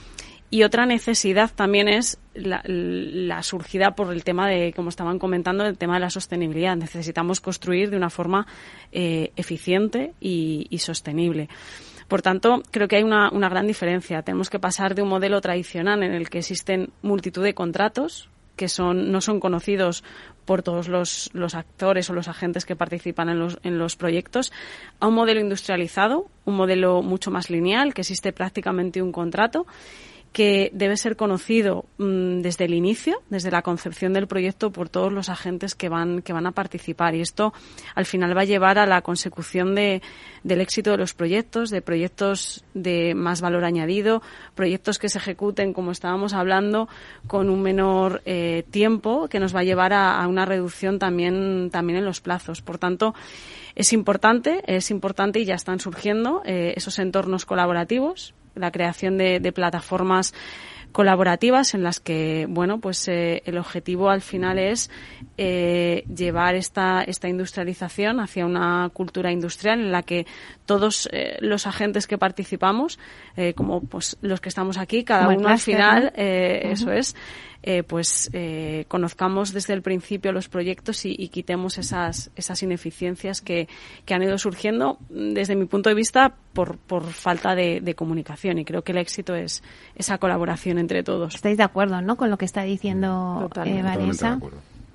Y 0.52 0.64
otra 0.64 0.86
necesidad 0.88 1.52
también 1.54 1.88
es 1.88 2.18
la, 2.34 3.44
surgida 3.44 3.92
por 3.92 4.12
el 4.12 4.24
tema 4.24 4.48
de, 4.48 4.74
como 4.74 4.90
estaban 4.90 5.20
comentando, 5.20 5.66
el 5.66 5.78
tema 5.78 5.96
de 5.96 6.00
la 6.00 6.10
sostenibilidad. 6.10 6.76
Necesitamos 6.76 7.40
construir 7.40 7.92
de 7.92 7.98
una 7.98 8.10
forma 8.10 8.48
eh, 8.92 9.32
eficiente 9.36 10.14
y, 10.20 10.68
sostenible. 10.80 11.50
Por 12.08 12.24
tanto, 12.24 12.64
creo 12.72 12.88
que 12.88 12.96
hay 12.96 13.04
una, 13.04 13.30
una, 13.30 13.50
gran 13.50 13.68
diferencia. 13.68 14.24
Tenemos 14.24 14.50
que 14.50 14.58
pasar 14.58 14.96
de 14.96 15.04
un 15.04 15.10
modelo 15.10 15.40
tradicional 15.42 16.02
en 16.02 16.14
el 16.14 16.30
que 16.32 16.40
existen 16.40 16.90
multitud 17.04 17.44
de 17.44 17.54
contratos 17.54 18.30
que 18.60 18.68
son, 18.68 19.10
no 19.10 19.22
son 19.22 19.40
conocidos 19.40 20.04
por 20.44 20.64
todos 20.64 20.90
los, 20.90 21.30
los 21.32 21.56
actores 21.56 22.10
o 22.10 22.14
los 22.14 22.28
agentes 22.28 22.66
que 22.66 22.76
participan 22.76 23.30
en 23.30 23.40
los, 23.40 23.58
en 23.64 23.78
los 23.78 23.96
proyectos, 23.96 24.52
a 25.00 25.08
un 25.08 25.14
modelo 25.14 25.40
industrializado, 25.40 26.26
un 26.44 26.58
modelo 26.58 27.02
mucho 27.02 27.32
más 27.32 27.50
lineal, 27.50 27.94
que 27.94 28.02
existe 28.02 28.34
prácticamente 28.34 29.02
un 29.02 29.14
contrato 29.14 29.66
que 30.32 30.70
debe 30.74 30.96
ser 30.96 31.16
conocido 31.16 31.86
mm, 31.98 32.42
desde 32.42 32.66
el 32.66 32.74
inicio, 32.74 33.22
desde 33.30 33.50
la 33.52 33.64
concepción 33.64 34.14
del 34.14 34.28
proyecto 34.28 34.72
por 34.72 34.88
todos 34.88 35.12
los 35.12 35.30
agentes 35.30 35.76
que 35.76 35.90
van 35.90 36.22
que 36.22 36.34
van 36.34 36.46
a 36.46 36.52
participar 36.52 37.16
y 37.16 37.22
esto 37.22 37.54
al 37.96 38.06
final 38.06 38.38
va 38.38 38.42
a 38.42 38.46
llevar 38.46 38.78
a 38.78 38.86
la 38.86 39.02
consecución 39.02 39.74
de, 39.74 40.02
del 40.44 40.62
éxito 40.62 40.92
de 40.92 40.98
los 40.98 41.14
proyectos, 41.14 41.72
de 41.72 41.82
proyectos 41.82 42.64
de 42.74 43.16
más 43.16 43.42
valor 43.42 43.66
añadido, 43.66 44.22
proyectos 44.56 45.00
que 45.00 45.10
se 45.10 45.18
ejecuten 45.18 45.74
como 45.74 45.92
estábamos 45.92 46.34
hablando 46.34 46.88
con 47.28 47.50
un 47.50 47.62
menor 47.62 48.22
eh, 48.26 48.64
tiempo 48.70 49.28
que 49.30 49.40
nos 49.40 49.56
va 49.56 49.62
a 49.62 49.64
llevar 49.64 49.94
a, 49.94 50.28
una 50.28 50.46
reducción 50.46 51.00
también 51.00 51.70
también 51.72 52.00
en 52.00 52.06
los 52.06 52.22
plazos. 52.22 52.62
Por 52.62 52.78
tanto, 52.78 53.16
es 53.76 53.94
importante, 53.94 54.62
es 54.68 54.92
importante 54.92 55.40
y 55.40 55.46
ya 55.46 55.56
están 55.56 55.80
surgiendo 55.80 56.44
eh, 56.46 56.74
esos 56.76 57.00
entornos 57.00 57.46
colaborativos 57.46 58.36
la 58.56 58.72
creación 58.72 59.18
de, 59.18 59.40
de 59.40 59.52
plataformas 59.52 60.34
colaborativas 60.92 61.74
en 61.74 61.84
las 61.84 62.00
que 62.00 62.48
bueno 62.50 62.80
pues 62.80 63.08
eh, 63.08 63.44
el 63.46 63.58
objetivo 63.58 64.10
al 64.10 64.22
final 64.22 64.58
es 64.58 64.90
eh, 65.38 66.04
llevar 66.14 66.56
esta 66.56 67.04
esta 67.04 67.28
industrialización 67.30 68.20
hacia 68.20 68.46
una 68.46 68.90
cultura 68.94 69.32
industrial 69.32 69.80
en 69.80 69.92
la 69.92 70.04
que 70.04 70.26
todos 70.66 71.08
eh, 71.12 71.38
los 71.42 71.68
agentes 71.68 72.08
que 72.08 72.18
participamos 72.18 73.00
como 73.56 73.82
pues 73.82 74.18
los 74.22 74.42
que 74.42 74.50
estamos 74.50 74.78
aquí 74.78 75.06
cada 75.06 75.30
uno 75.30 75.48
al 75.48 75.60
final 75.60 76.12
eso 76.16 76.92
es 76.92 77.16
eh, 77.62 77.84
pues 77.84 78.30
eh, 78.34 78.86
conozcamos 78.88 79.52
desde 79.52 79.74
el 79.74 79.82
principio 79.82 80.32
los 80.32 80.48
proyectos 80.48 81.06
y, 81.06 81.28
quitemos 81.28 81.78
esas, 81.78 82.32
esas 82.36 82.64
ineficiencias 82.64 83.42
que, 83.42 83.68
que, 84.06 84.14
han 84.14 84.24
ido 84.24 84.38
surgiendo 84.38 84.98
desde 85.10 85.56
mi 85.56 85.66
punto 85.66 85.90
de 85.90 85.96
vista 85.96 86.36
por, 86.54 86.78
por 86.78 87.04
falta 87.04 87.56
de, 87.56 87.94
comunicación 87.96 88.60
y 88.60 88.66
creo 88.66 88.84
que 88.84 88.94
el 88.94 88.98
éxito 89.00 89.36
es 89.36 89.62
esa 89.96 90.18
colaboración 90.20 90.78
entre 90.78 91.04
todos. 91.04 91.36
¿Estáis 91.36 91.58
de 91.58 91.64
acuerdo 91.64 92.02
¿no? 92.02 92.16
con 92.16 92.30
lo 92.30 92.38
que 92.38 92.46
está 92.46 92.64
diciendo 92.64 93.50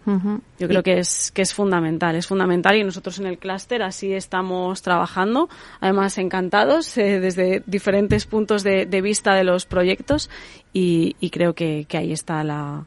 Yo 0.07 0.69
creo 0.69 0.83
que 0.83 0.99
es, 0.99 1.31
que 1.33 1.43
es 1.43 1.55
fundamental, 1.55 2.15
es 2.17 2.27
fundamental 2.27 2.77
y 2.77 2.85
nosotros 2.85 3.19
en 3.19 3.27
el 3.27 3.39
clúster 3.39 3.83
así 3.83 4.13
estamos 4.13 4.83
trabajando, 4.83 5.49
además 5.81 6.19
encantados 6.19 6.97
eh, 6.99 7.21
desde 7.21 7.63
diferentes 7.67 8.27
puntos 8.27 8.63
de, 8.63 8.85
vista 9.01 9.35
de 9.35 9.45
los 9.45 9.65
proyectos 9.65 10.29
y, 10.73 11.15
creo 11.31 11.55
que, 11.55 11.87
ahí 11.93 12.13
está 12.13 12.45
la, 12.45 12.87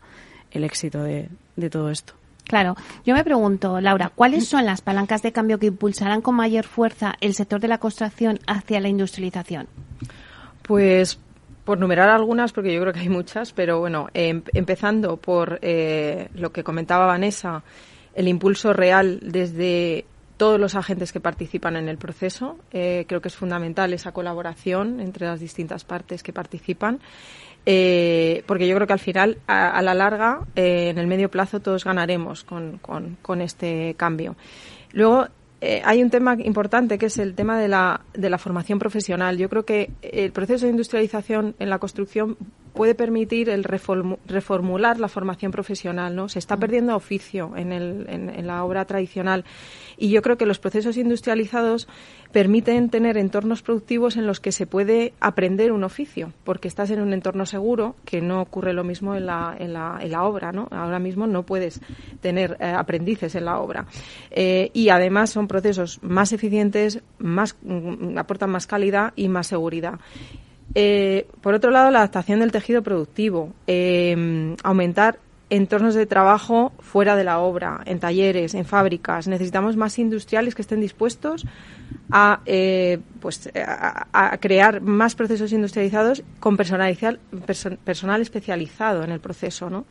el 0.51 0.63
éxito 0.63 1.01
de, 1.01 1.29
de 1.55 1.69
todo 1.69 1.89
esto. 1.89 2.13
Claro, 2.43 2.75
yo 3.05 3.13
me 3.13 3.23
pregunto, 3.23 3.81
Laura, 3.81 4.09
¿cuáles 4.13 4.47
son 4.47 4.65
las 4.65 4.81
palancas 4.81 5.21
de 5.21 5.33
cambio 5.33 5.59
que 5.59 5.65
impulsarán 5.65 6.21
con 6.21 6.35
mayor 6.35 6.65
fuerza 6.65 7.15
el 7.19 7.33
sector 7.33 7.59
de 7.59 7.67
la 7.67 7.79
construcción 7.79 8.39
hacia 8.47 8.79
la 8.79 8.87
industrialización? 8.87 9.67
Pues 10.61 11.19
por 11.67 11.79
numerar 11.79 12.07
algunas, 12.07 12.53
porque 12.53 12.73
yo 12.73 12.79
creo 12.79 12.93
que 12.93 13.01
hay 13.01 13.09
muchas, 13.09 13.51
pero 13.51 13.79
bueno, 13.79 14.07
em, 14.13 14.41
empezando 14.53 15.17
por 15.17 15.59
eh, 15.61 16.29
lo 16.33 16.53
que 16.53 16.63
comentaba 16.63 17.07
Vanessa, 17.07 17.61
el 18.15 18.29
impulso 18.29 18.71
real 18.71 19.19
desde 19.21 20.05
todos 20.37 20.61
los 20.61 20.75
agentes 20.75 21.11
que 21.11 21.19
participan 21.19 21.75
en 21.75 21.89
el 21.89 21.97
proceso. 21.97 22.57
Eh, 22.71 23.03
creo 23.05 23.19
que 23.19 23.27
es 23.27 23.35
fundamental 23.35 23.91
esa 23.91 24.13
colaboración 24.13 25.01
entre 25.01 25.27
las 25.27 25.41
distintas 25.41 25.83
partes 25.83 26.23
que 26.23 26.31
participan. 26.31 27.01
Eh, 27.65 28.45
porque 28.45 28.65
yo 28.65 28.73
creo 28.73 28.87
que 28.87 28.93
al 28.93 28.99
final, 28.99 29.39
a, 29.47 29.81
la 29.81 29.93
larga, 29.93 30.45
en 30.55 30.97
el 30.97 31.07
medio 31.07 31.29
plazo, 31.29 31.59
todos 31.59 31.83
ganaremos 31.83 32.45
con, 32.45 32.77
con, 32.77 33.17
con 33.21 33.41
este 33.41 33.93
cambio. 33.97 34.37
Luego, 34.93 35.27
eh, 35.59 35.81
hay 35.83 36.03
un 36.03 36.09
tema 36.09 36.35
importante 36.39 36.97
que 36.97 37.07
es 37.07 37.17
el 37.17 37.33
tema 37.33 37.59
de 37.59 37.67
la, 37.67 38.01
de 38.13 38.29
la 38.29 38.37
formación 38.37 38.77
profesional. 38.77 39.37
Yo 39.37 39.49
creo 39.49 39.65
que 39.65 39.91
el 40.03 40.31
proceso 40.31 40.65
de 40.65 40.71
industrialización 40.71 41.55
en 41.57 41.69
la 41.69 41.79
construcción 41.79 42.37
puede 42.73 42.93
permitir 42.93 43.49
el 43.49 43.63
reformular 43.63 44.99
la 44.99 45.07
formación 45.07 45.51
profesional, 45.51 46.15
¿no? 46.15 46.29
Se 46.29 46.37
está 46.37 46.57
perdiendo 46.57 46.95
oficio 46.95 47.53
en, 47.57 47.71
el, 47.71 48.05
en, 48.07 48.45
la 48.45 48.63
obra 48.63 48.85
tradicional 48.85 49.45
y 49.97 50.09
yo 50.09 50.21
creo 50.21 50.37
que 50.37 50.45
los 50.45 50.59
procesos 50.59 50.95
industrializados 50.97 51.87
permiten 52.31 52.89
tener 52.89 53.17
entornos 53.17 53.61
productivos 53.61 54.15
en 54.15 54.27
los 54.27 54.39
que 54.39 54.51
se 54.51 54.67
puede 54.67 55.13
aprender 55.19 55.71
un 55.71 55.83
oficio, 55.83 56.33
porque 56.43 56.67
estás 56.67 56.91
en 56.91 57.01
un 57.01 57.13
entorno 57.13 57.45
seguro, 57.45 57.95
que 58.05 58.21
no 58.21 58.41
ocurre 58.41 58.73
lo 58.73 58.83
mismo 58.83 59.15
en 59.15 59.25
la, 59.25 59.55
en 59.57 59.73
la, 59.73 59.97
en 60.01 60.11
la 60.11 60.23
obra, 60.23 60.51
¿no? 60.51 60.67
Ahora 60.71 60.99
mismo 60.99 61.25
no 61.25 61.43
puedes 61.43 61.81
tener 62.21 62.57
eh, 62.59 62.65
aprendices 62.65 63.33
en 63.35 63.45
la 63.45 63.59
obra. 63.59 63.87
Eh, 64.29 64.69
y 64.73 64.89
además 64.89 65.31
son 65.31 65.47
procesos 65.47 65.99
más 66.03 66.31
eficientes, 66.33 67.01
más, 67.17 67.55
mm, 67.63 68.17
aportan 68.17 68.51
más 68.51 68.67
calidad 68.67 69.13
y 69.15 69.29
más 69.29 69.47
seguridad. 69.47 69.99
Eh, 70.75 71.27
por 71.41 71.53
otro 71.53 71.71
lado, 71.71 71.89
la 71.91 71.99
adaptación 71.99 72.41
del 72.41 72.51
tejido 72.51 72.83
productivo, 72.83 73.53
aumentar 74.63 75.17
entornos 75.49 75.95
de 75.95 76.05
trabajo 76.05 76.73
fuera 76.79 77.15
de 77.15 77.23
la 77.23 77.39
obra, 77.39 77.81
en 77.85 77.99
talleres, 77.99 78.53
en 78.53 78.65
fábricas. 78.65 79.27
Necesitamos 79.27 79.77
más 79.77 79.97
industriales 79.99 80.55
que 80.55 80.61
estén 80.61 80.81
dispuestos 80.81 81.45
a, 82.11 82.41
eh, 82.45 82.99
pues, 83.19 83.49
a, 83.55 84.37
crear 84.37 84.81
más 84.81 85.15
procesos 85.15 85.53
industrializados 85.53 86.23
con 86.39 86.57
personal 86.57 86.91
especializado 88.21 89.03
en 89.03 89.11
el 89.11 89.19
proceso, 89.19 89.69
¿no? 89.69 89.85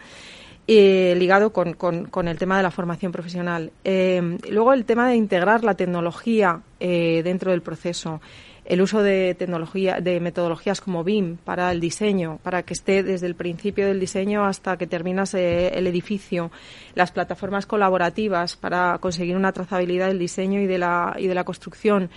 ligado 0.68 1.52
con, 1.52 1.74
con, 1.74 2.26
el 2.26 2.38
tema 2.38 2.56
de 2.56 2.64
la 2.64 2.72
formación 2.72 3.12
profesional. 3.12 3.70
luego 3.84 4.72
el 4.72 4.84
tema 4.84 5.08
de 5.08 5.14
integrar 5.14 5.62
la 5.62 5.74
tecnología 5.74 6.60
dentro 6.80 7.52
del 7.52 7.62
proceso 7.62 8.20
el 8.66 8.82
uso 8.82 9.02
de 9.02 9.34
tecnología, 9.34 10.00
de 10.00 10.18
metodologías 10.20 10.80
como 10.80 11.04
BIM 11.04 11.36
para 11.36 11.70
el 11.70 11.80
diseño, 11.80 12.38
para 12.42 12.64
que 12.64 12.74
esté 12.74 13.02
desde 13.02 13.26
el 13.26 13.36
principio 13.36 13.86
del 13.86 14.00
diseño 14.00 14.44
hasta 14.44 14.76
que 14.76 14.86
terminas 14.86 15.34
eh, 15.34 15.68
el 15.68 15.86
edificio, 15.86 16.50
las 16.94 17.12
plataformas 17.12 17.64
colaborativas 17.64 18.56
para 18.56 18.98
conseguir 18.98 19.36
una 19.36 19.52
trazabilidad 19.52 20.08
del 20.08 20.18
diseño 20.18 20.60
y 20.60 20.66
de 20.66 20.78
la, 20.78 21.14
y 21.18 21.28
de 21.28 21.34
la 21.34 21.44
construcción. 21.44 22.10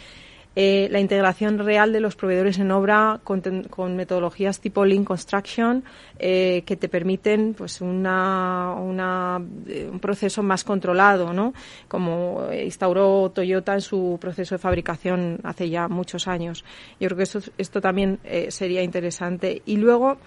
Eh, 0.56 0.88
la 0.92 1.00
integración 1.00 1.60
real 1.60 1.94
de 1.94 2.00
los 2.00 2.16
proveedores 2.16 2.58
en 2.58 2.72
obra 2.72 3.20
con, 3.24 3.42
con 3.70 3.96
metodologías 3.96 4.60
tipo 4.60 4.84
Lean 4.84 5.06
Construction 5.06 5.84
eh, 6.20 6.64
que 6.66 6.76
te 6.76 6.90
permiten 6.90 7.54
pues 7.58 7.82
una, 7.82 8.74
una, 8.78 9.42
eh, 9.68 9.90
un 9.92 10.00
proceso 10.00 10.44
más 10.44 10.64
controlado, 10.64 11.34
¿no? 11.34 11.54
Como 11.88 12.48
instauró 12.54 13.32
Toyota 13.34 13.74
en 13.74 13.82
su 13.82 14.18
proceso 14.20 14.56
de 14.56 14.60
fabricación 14.60 15.40
hace 15.44 15.70
ya 15.70 15.88
muchos 15.88 16.28
años. 16.28 16.66
Yo 17.00 17.08
creo 17.08 17.18
que 17.18 17.24
esto, 17.24 17.40
esto 17.58 17.82
también 17.82 18.20
sería 18.50 18.84
interesante. 18.84 19.62
Y 19.66 19.78
luego, 19.78 20.18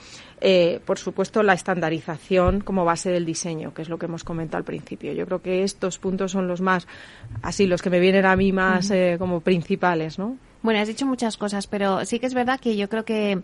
por 0.84 0.99
supuesto, 0.99 1.43
la 1.43 1.53
estandarización 1.53 2.61
como 2.61 2.84
base 2.84 3.11
del 3.11 3.24
diseño, 3.24 3.74
que 3.74 3.82
es 3.82 3.88
lo 3.88 3.99
que 3.99 4.07
hemos 4.07 4.24
comentado 4.24 4.59
al 4.59 4.64
principio. 4.64 5.12
Yo 5.12 5.26
creo 5.26 5.43
que 5.43 5.62
estos 5.62 5.99
puntos 5.99 6.32
son 6.32 6.49
los 6.49 6.61
más, 6.61 6.86
así, 7.43 7.66
los 7.66 7.82
que 7.82 7.90
me 7.90 8.01
vienen 8.01 8.26
a 8.26 8.36
mí 8.36 8.53
más 8.53 8.93
como 9.18 9.40
principales, 9.40 10.18
¿no? 10.18 10.36
Bueno, 10.62 10.78
has 10.78 10.86
dicho 10.86 11.07
muchas 11.07 11.36
cosas, 11.36 11.66
pero 11.66 12.05
sí 12.05 12.20
que 12.20 12.26
es 12.26 12.34
verdad 12.34 12.61
que 12.61 12.76
yo 12.76 12.88
creo 12.88 13.05
que, 13.05 13.43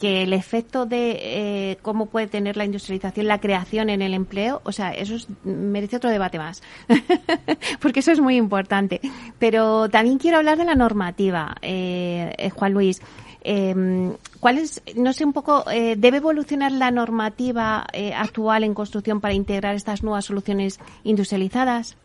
que 0.00 0.22
el 0.22 0.32
efecto 0.32 0.86
de 0.86 1.18
eh, 1.20 1.78
cómo 1.82 2.06
puede 2.06 2.26
tener 2.26 2.56
la 2.56 2.64
industrialización, 2.64 3.28
la 3.28 3.38
creación 3.38 3.90
en 3.90 4.00
el 4.00 4.14
empleo, 4.14 4.62
o 4.64 4.72
sea, 4.72 4.92
eso 4.92 5.14
merece 5.44 5.96
otro 5.96 6.08
debate 6.08 6.38
más, 6.38 6.62
porque 7.80 8.00
eso 8.00 8.10
es 8.10 8.18
muy 8.18 8.36
importante. 8.36 9.02
Pero 9.38 9.90
también 9.90 10.18
quiero 10.18 10.38
hablar 10.38 10.56
de 10.56 10.64
la 10.64 10.74
normativa, 10.74 11.54
eh, 11.60 12.32
eh 12.38 12.50
Juan 12.50 12.72
Luis. 12.72 13.02
Eh, 13.42 14.14
¿Cuál 14.38 14.58
es, 14.58 14.82
no 14.96 15.12
sé, 15.12 15.24
un 15.24 15.34
poco, 15.34 15.70
eh, 15.70 15.96
debe 15.96 16.16
evolucionar 16.16 16.72
la 16.72 16.90
normativa 16.90 17.86
actual 18.16 18.64
en 18.64 18.72
construcción 18.72 19.20
para 19.20 19.34
integrar 19.34 19.74
estas 19.74 20.02
nuevas 20.02 20.24
soluciones 20.24 20.80
industrializadas? 21.04 21.96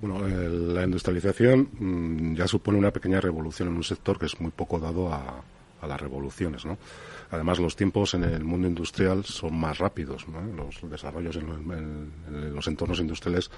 Bueno, 0.00 0.26
la 0.28 0.84
industrialización 0.84 1.68
mm, 1.78 2.34
ya 2.36 2.46
supone 2.46 2.78
una 2.78 2.90
pequeña 2.92 3.20
revolución 3.20 3.68
en 3.68 3.76
un 3.76 3.82
sector 3.82 4.18
que 4.18 4.26
es 4.26 4.40
muy 4.40 4.50
poco 4.50 4.78
dado 4.78 5.12
a, 5.12 5.42
las 5.86 6.00
revoluciones, 6.00 6.64
¿no? 6.64 6.78
Además, 7.30 7.58
los 7.58 7.76
tiempos 7.76 8.14
en 8.14 8.24
el 8.24 8.44
mundo 8.44 8.68
industrial 8.68 9.24
son 9.24 9.58
más 9.58 9.78
rápidos, 9.78 10.26
¿no? 10.28 10.40
Los 10.54 10.88
desarrollos 10.90 11.36
en, 11.36 12.54
los 12.54 12.66
entornos 12.66 13.00
industriales 13.00 13.50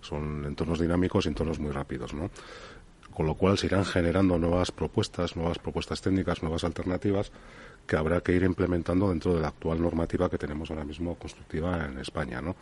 son 0.00 0.44
entornos 0.44 0.80
dinámicos 0.80 1.26
y 1.26 1.28
entornos 1.28 1.58
muy 1.58 1.70
rápidos, 1.70 2.14
¿no? 2.14 2.30
Con 3.12 3.26
lo 3.26 3.34
cual 3.34 3.58
se 3.58 3.66
irán 3.66 3.84
generando 3.84 4.38
nuevas 4.38 4.72
propuestas, 4.72 5.36
nuevas 5.36 5.58
propuestas 5.58 6.00
técnicas, 6.00 6.42
nuevas 6.42 6.64
alternativas 6.64 7.30
que 7.86 7.96
habrá 7.96 8.20
que 8.20 8.32
ir 8.32 8.44
implementando 8.44 9.10
dentro 9.10 9.34
de 9.34 9.40
la 9.40 9.48
actual 9.48 9.82
normativa 9.82 10.30
que 10.30 10.38
tenemos 10.38 10.70
ahora 10.70 10.84
mismo 10.84 11.16
constructiva 11.16 11.84
en 11.84 11.98
España, 11.98 12.40
¿no? 12.40 12.56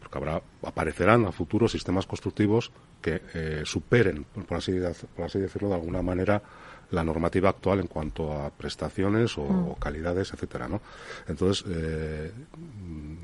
porque 0.00 0.18
habrá, 0.18 0.42
aparecerán 0.64 1.26
a 1.26 1.32
futuro 1.32 1.68
sistemas 1.68 2.06
constructivos 2.06 2.72
que 3.00 3.22
eh, 3.34 3.62
superen, 3.64 4.24
por 4.24 4.58
así, 4.58 4.72
por 5.14 5.26
así 5.26 5.38
decirlo, 5.38 5.68
de 5.68 5.74
alguna 5.74 6.02
manera, 6.02 6.42
la 6.90 7.04
normativa 7.04 7.48
actual 7.48 7.80
en 7.80 7.86
cuanto 7.86 8.32
a 8.32 8.50
prestaciones 8.50 9.36
o, 9.38 9.44
mm. 9.44 9.74
calidades, 9.74 10.32
etcétera, 10.32 10.68
¿no? 10.68 10.80
Entonces, 11.28 11.64
eh, 11.68 12.32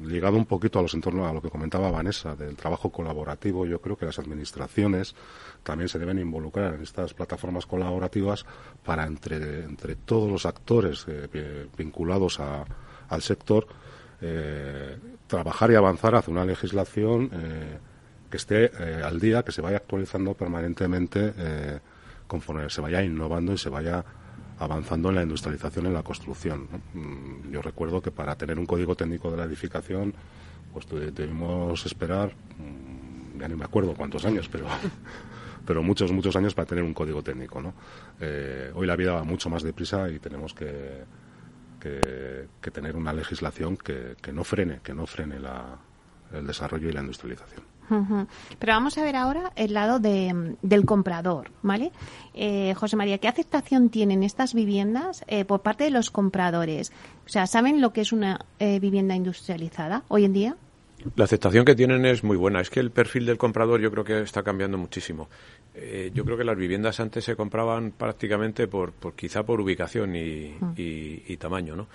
ligado 0.05 0.37
un 0.37 0.47
poquito 0.47 0.79
a 0.79 0.83
los 0.83 0.95
entornos, 0.95 1.29
a 1.29 1.33
lo 1.33 1.43
que 1.43 1.51
comentaba 1.51 1.91
Vanessa, 1.91 2.37
del 2.37 2.57
trabajo 2.57 2.91
colaborativo, 2.91 3.67
yo 3.67 3.81
creo 3.81 3.97
que 3.97 4.07
las 4.07 4.19
administraciones 4.19 5.15
también 5.63 5.89
se 5.89 5.99
deben 5.99 6.19
involucrar 6.19 6.75
en 6.75 6.83
estas 6.83 7.15
plataformas 7.15 7.67
colaborativas 7.67 8.47
para 8.85 9.05
entre, 9.05 9.65
entre 9.65 9.97
todos 9.97 10.31
los 10.31 10.47
actores 10.47 11.05
eh, 11.09 11.67
vinculados 11.77 12.41
al 12.41 13.23
sector 13.23 13.67
eh, 14.21 14.97
trabajar 15.27 15.71
y 15.71 15.75
avanzar 15.75 16.15
hacia 16.15 16.33
una 16.33 16.45
legislación 16.45 17.31
eh, 17.33 17.79
que 18.31 18.37
esté 18.37 18.71
eh, 18.79 19.03
al 19.05 19.21
día, 19.21 19.43
que 19.43 19.53
se 19.53 19.61
vaya 19.61 19.77
actualizando 19.77 20.35
permanentemente 20.35 21.35
conforme 22.27 22.69
se 22.71 22.81
vaya 22.81 23.03
innovando 23.03 23.53
y 23.53 23.59
se 23.59 23.69
vaya 23.69 24.05
avanzando 24.59 25.11
en 25.11 25.17
la 25.17 25.23
industrialización 25.23 25.87
en 25.87 25.95
la 25.95 26.03
construcción. 26.03 26.69
Mm, 26.95 27.51
yo 27.51 27.63
recuerdo 27.63 28.01
que 28.01 28.11
para 28.11 28.37
tener 28.37 28.59
un 28.59 28.67
código 28.67 28.95
técnico 28.95 29.31
de 29.31 29.37
la 29.37 29.45
edificación, 29.45 30.15
pues 30.73 30.87
debimos 31.15 31.85
esperar, 31.87 32.33
mm, 32.59 33.41
ya 33.41 33.49
ni 33.49 33.57
me 33.57 33.65
acuerdo 33.65 33.95
cuántos 33.95 34.25
años, 34.25 34.49
pero 34.49 34.67
pero 35.67 35.83
muchos, 35.83 36.13
muchos 36.13 36.37
años 36.37 36.55
para 36.55 36.67
tener 36.67 36.85
un 36.85 36.95
código 36.95 37.23
técnico. 37.23 37.61
¿no? 37.61 37.75
hoy 38.75 38.87
la 38.87 38.97
vida 38.97 39.13
va 39.13 39.25
mucho 39.25 39.51
más 39.51 39.63
deprisa 39.63 40.09
y 40.09 40.21
tenemos 40.21 40.55
que, 40.55 41.05
que, 41.81 42.71
tener 42.71 42.97
una 42.97 43.13
legislación 43.13 43.77
que, 43.77 44.17
no 44.33 44.45
frene, 44.45 44.81
que 44.83 44.95
no 44.95 45.07
frene 45.07 45.37
el 46.33 46.47
desarrollo 46.47 46.89
y 46.89 46.93
la 46.93 47.01
industrialización. 47.01 47.76
Pero 47.89 48.73
vamos 48.73 48.99
a 48.99 49.03
ver 49.03 49.17
ahora 49.17 49.53
el 49.57 49.75
lado 49.75 49.99
del 49.99 50.85
comprador, 50.85 51.51
¿vale? 51.63 51.93
Eh, 52.35 52.75
José 52.75 52.97
María, 52.97 53.19
¿qué 53.19 53.29
aceptación 53.29 53.89
tienen 53.89 54.23
estas 54.23 54.55
viviendas 54.55 55.25
eh, 55.27 55.45
por 55.45 55.63
parte 55.63 55.85
de 55.85 55.91
los 55.91 56.11
compradores? 56.11 56.93
O 57.27 57.29
sea, 57.29 57.47
¿saben 57.47 57.81
lo 57.81 57.93
que 57.93 58.03
es 58.03 58.13
una 58.13 58.45
eh, 58.59 58.79
vivienda 58.81 59.15
industrializada 59.15 60.03
hoy 60.09 60.25
en 60.25 60.33
día? 60.33 60.57
La 61.15 61.25
aceptación 61.25 61.65
que 61.65 61.75
tienen 61.75 62.05
es 62.05 62.25
muy 62.25 62.37
buena. 62.37 62.61
Es 62.61 62.71
que 62.71 62.81
el 62.81 62.91
perfil 62.91 63.27
del 63.27 63.39
comprador 63.39 63.81
yo 63.81 63.91
creo 63.91 64.05
que 64.05 64.21
está 64.23 64.43
cambiando 64.43 64.79
muchísimo. 64.79 65.29
Eh, 65.75 66.11
yo 66.15 66.25
creo 66.25 66.37
que 66.37 66.45
las 66.45 66.57
viviendas 66.57 66.99
antes 67.01 67.25
se 67.25 67.37
compraban 67.37 67.93
prácticamente 67.93 68.67
por, 68.67 68.93
por 68.93 69.15
quizá 69.15 69.45
por 69.45 69.61
ubicación 69.61 70.17
y, 70.17 70.57
mm. 70.59 70.73
y 70.77 71.37
tamaño, 71.37 71.77
¿no? 71.77 71.87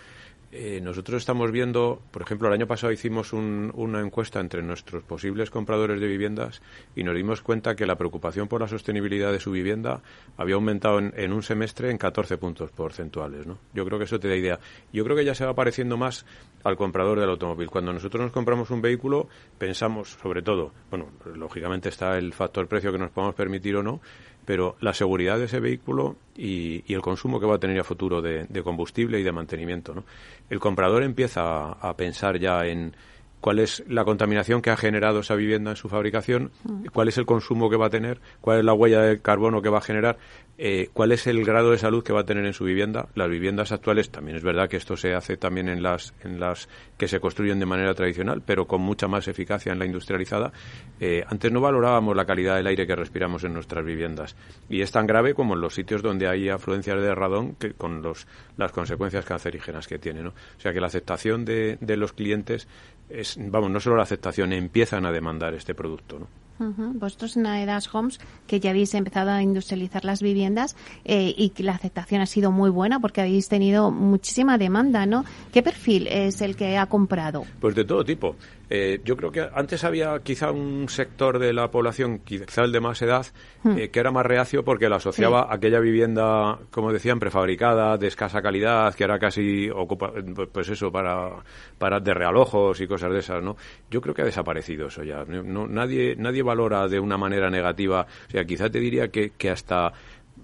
Eh, 0.53 0.81
nosotros 0.81 1.21
estamos 1.21 1.49
viendo, 1.49 2.01
por 2.11 2.23
ejemplo, 2.23 2.49
el 2.49 2.53
año 2.53 2.67
pasado 2.67 2.91
hicimos 2.91 3.31
una 3.31 4.01
encuesta 4.01 4.41
entre 4.41 4.61
nuestros 4.61 5.01
posibles 5.01 5.49
compradores 5.49 6.01
de 6.01 6.07
viviendas 6.07 6.61
y 6.93 7.03
nos 7.03 7.15
dimos 7.15 7.41
cuenta 7.41 7.73
que 7.75 7.85
la 7.85 7.95
preocupación 7.95 8.49
por 8.49 8.59
la 8.59 8.67
sostenibilidad 8.67 9.31
de 9.31 9.39
su 9.39 9.51
vivienda 9.51 10.01
había 10.35 10.55
aumentado 10.55 10.99
en, 10.99 11.31
un 11.31 11.41
semestre 11.41 11.89
en 11.89 11.97
14 11.97 12.37
puntos 12.37 12.69
porcentuales. 12.71 13.47
¿no? 13.47 13.59
Yo 13.73 13.85
creo 13.85 13.97
que 13.97 14.03
eso 14.03 14.19
te 14.19 14.27
da 14.27 14.35
idea. 14.35 14.59
Yo 14.91 15.05
creo 15.05 15.15
que 15.15 15.23
ya 15.23 15.35
se 15.35 15.45
va 15.45 15.55
pareciendo 15.55 15.95
más 15.95 16.25
al 16.65 16.75
comprador 16.75 17.21
del 17.21 17.29
automóvil. 17.29 17.69
Cuando 17.69 17.93
nosotros 17.93 18.21
nos 18.21 18.33
compramos 18.33 18.71
un 18.71 18.81
vehículo, 18.81 19.29
pensamos 19.57 20.17
sobre 20.21 20.41
todo, 20.41 20.73
bueno, 20.89 21.07
lógicamente 21.33 21.87
está 21.87 22.17
el 22.17 22.33
factor 22.33 22.67
precio 22.67 22.91
que 22.91 22.97
nos 22.97 23.11
podamos 23.11 23.35
permitir 23.35 23.77
o 23.77 23.83
no, 23.83 24.01
pero 24.45 24.75
la 24.81 24.93
seguridad 24.93 25.37
de 25.37 25.45
ese 25.45 25.59
vehículo 25.59 26.15
y, 26.35 26.83
el 26.93 27.01
consumo 27.01 27.39
que 27.39 27.45
va 27.45 27.55
a 27.55 27.59
tener 27.59 27.79
a 27.79 27.83
futuro 27.83 28.21
de, 28.21 28.47
combustible 28.63 29.19
y 29.19 29.23
de 29.23 29.31
mantenimiento. 29.31 29.93
¿no? 29.93 30.03
El 30.49 30.59
comprador 30.59 31.03
empieza 31.03 31.71
a 31.71 31.95
pensar 31.95 32.39
ya 32.39 32.65
en 32.65 32.93
cuál 33.41 33.59
es 33.59 33.83
la 33.87 34.05
contaminación 34.05 34.61
que 34.61 34.69
ha 34.69 34.77
generado 34.77 35.19
esa 35.19 35.35
vivienda 35.35 35.71
en 35.71 35.75
su 35.75 35.89
fabricación, 35.89 36.51
mm. 36.63 36.85
cuál 36.93 37.07
es 37.07 37.17
el 37.17 37.25
consumo 37.25 37.69
que 37.69 37.75
va 37.75 37.87
a 37.87 37.89
tener, 37.89 38.21
cuál 38.39 38.59
es 38.59 38.65
la 38.65 38.73
huella 38.73 39.01
de 39.01 39.19
carbono 39.19 39.61
que 39.61 39.69
va 39.69 39.79
a 39.79 39.81
generar, 39.81 40.17
eh, 40.57 40.89
cuál 40.93 41.11
es 41.11 41.25
el 41.25 41.43
grado 41.43 41.71
de 41.71 41.79
salud 41.79 42.03
que 42.03 42.13
va 42.13 42.21
a 42.21 42.25
tener 42.25 42.45
en 42.45 42.53
su 42.53 42.63
vivienda. 42.63 43.07
Las 43.15 43.29
viviendas 43.29 43.71
actuales, 43.71 44.11
también 44.11 44.37
es 44.37 44.43
verdad 44.43 44.69
que 44.69 44.77
esto 44.77 44.95
se 44.95 45.15
hace 45.15 45.35
también 45.35 45.67
en 45.69 45.81
las, 45.81 46.13
en 46.23 46.39
las 46.39 46.69
que 46.97 47.07
se 47.07 47.19
construyen 47.19 47.59
de 47.59 47.65
manera 47.65 47.95
tradicional, 47.95 48.43
pero 48.45 48.67
con 48.67 48.81
mucha 48.81 49.07
más 49.07 49.27
eficacia 49.27 49.71
en 49.71 49.79
la 49.79 49.85
industrializada. 49.85 50.51
Eh, 50.99 51.23
antes 51.27 51.51
no 51.51 51.61
valorábamos 51.61 52.15
la 52.15 52.25
calidad 52.25 52.57
del 52.57 52.67
aire 52.67 52.85
que 52.85 52.95
respiramos 52.95 53.43
en 53.43 53.55
nuestras 53.55 53.83
viviendas 53.83 54.35
y 54.69 54.81
es 54.81 54.91
tan 54.91 55.07
grave 55.07 55.33
como 55.33 55.55
en 55.55 55.61
los 55.61 55.73
sitios 55.73 56.03
donde 56.03 56.27
hay 56.27 56.49
afluencias 56.49 57.01
de 57.01 57.15
radón 57.15 57.55
que 57.55 57.73
con 57.73 58.03
los, 58.03 58.27
las 58.57 58.71
consecuencias 58.71 59.25
cancerígenas 59.25 59.87
que 59.87 59.97
tiene. 59.97 60.21
¿no? 60.21 60.29
O 60.29 60.59
sea 60.59 60.73
que 60.73 60.79
la 60.79 60.87
aceptación 60.87 61.43
de, 61.43 61.79
de 61.81 61.97
los 61.97 62.13
clientes 62.13 62.67
es, 63.13 63.37
vamos, 63.39 63.71
no 63.71 63.79
solo 63.79 63.97
la 63.97 64.03
aceptación, 64.03 64.53
empiezan 64.53 65.05
a 65.05 65.11
demandar 65.11 65.53
este 65.53 65.75
producto, 65.75 66.19
¿no? 66.19 66.27
Vosotros 66.59 67.37
en 67.37 67.47
Aedas 67.47 67.89
Homes, 67.91 68.19
que 68.45 68.59
ya 68.59 68.69
habéis 68.69 68.93
empezado 68.93 69.31
a 69.31 69.41
industrializar 69.41 70.05
las 70.05 70.21
viviendas 70.21 70.75
eh, 71.05 71.33
y 71.35 71.49
que 71.49 71.63
la 71.63 71.73
aceptación 71.73 72.21
ha 72.21 72.27
sido 72.27 72.51
muy 72.51 72.69
buena 72.69 72.99
porque 72.99 73.21
habéis 73.21 73.49
tenido 73.49 73.89
muchísima 73.89 74.59
demanda, 74.59 75.07
¿no? 75.07 75.25
¿Qué 75.51 75.63
perfil 75.63 76.05
es 76.05 76.39
el 76.41 76.55
que 76.55 76.77
ha 76.77 76.85
comprado? 76.85 77.45
Pues 77.59 77.73
de 77.73 77.83
todo 77.83 78.05
tipo. 78.05 78.35
Eh, 78.73 79.01
yo 79.03 79.17
creo 79.17 79.33
que 79.33 79.45
antes 79.53 79.83
había 79.83 80.17
quizá 80.23 80.49
un 80.49 80.87
sector 80.87 81.39
de 81.39 81.51
la 81.51 81.69
población, 81.69 82.19
quizá 82.19 82.63
el 82.63 82.71
de 82.71 82.79
más 82.79 83.01
edad, 83.01 83.25
hmm. 83.63 83.77
eh, 83.77 83.89
que 83.89 83.99
era 83.99 84.11
más 84.11 84.25
reacio 84.25 84.63
porque 84.63 84.87
lo 84.87 84.95
asociaba 84.95 85.41
a 85.41 85.55
aquella 85.55 85.81
vivienda, 85.81 86.57
como 86.69 86.93
decían, 86.93 87.19
prefabricada, 87.19 87.97
de 87.97 88.07
escasa 88.07 88.41
calidad, 88.41 88.95
que 88.95 89.03
era 89.03 89.19
casi 89.19 89.69
ocupa, 89.69 90.13
pues 90.53 90.69
eso, 90.69 90.89
para, 90.89 91.43
para 91.77 91.99
de 91.99 92.13
realojos 92.13 92.79
y 92.79 92.87
cosas 92.87 93.11
de 93.11 93.19
esas, 93.19 93.43
¿no? 93.43 93.57
Yo 93.89 93.99
creo 93.99 94.15
que 94.15 94.21
ha 94.21 94.25
desaparecido 94.25 94.87
eso 94.87 95.03
ya. 95.03 95.25
No, 95.25 95.67
nadie, 95.67 96.15
nadie 96.15 96.41
valora 96.41 96.87
de 96.87 96.97
una 96.97 97.17
manera 97.17 97.49
negativa. 97.49 98.07
O 98.29 98.31
sea, 98.31 98.45
quizá 98.45 98.69
te 98.69 98.79
diría 98.79 99.09
que, 99.09 99.31
que 99.31 99.49
hasta 99.49 99.91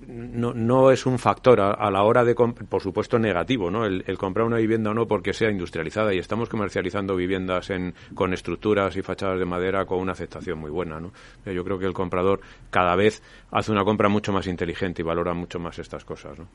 no, 0.06 0.54
no 0.54 0.91
es 0.91 1.06
un 1.06 1.18
factor 1.20 1.60
a, 1.60 1.91
la 1.91 2.04
hora 2.04 2.24
de, 2.24 2.36
por 2.36 2.82
supuesto, 2.82 3.18
negativo, 3.20 3.72
¿no? 3.72 3.86
El, 3.86 4.18
comprar 4.18 4.45
una 4.45 4.58
vivienda 4.58 4.91
o 4.91 4.93
no 4.93 5.08
porque 5.08 5.34
sea 5.34 5.50
industrializada 5.50 6.14
y 6.14 6.18
estamos 6.18 6.50
comercializando 6.50 7.16
viviendas 7.16 7.70
en, 7.70 7.93
con 8.14 8.34
estructuras 8.34 8.95
y 8.95 9.02
fachadas 9.02 9.39
de 9.39 9.45
madera 9.45 9.86
con 9.86 10.00
una 10.00 10.14
aceptación 10.14 10.60
muy 10.60 10.72
buena, 10.72 11.00
¿no? 11.00 11.12
Yo 11.45 11.64
creo 11.64 11.80
que 11.80 11.86
el 11.86 11.93
comprador 11.93 12.41
cada 12.70 12.95
vez 12.95 13.22
hace 13.52 13.72
una 13.72 13.84
compra 13.84 14.10
mucho 14.10 14.32
más 14.32 14.48
inteligente 14.48 15.02
y 15.02 15.06
valora 15.06 15.34
mucho 15.34 15.60
más 15.60 15.80
estas 15.80 16.06
cosas, 16.06 16.38
¿no? 16.38 16.48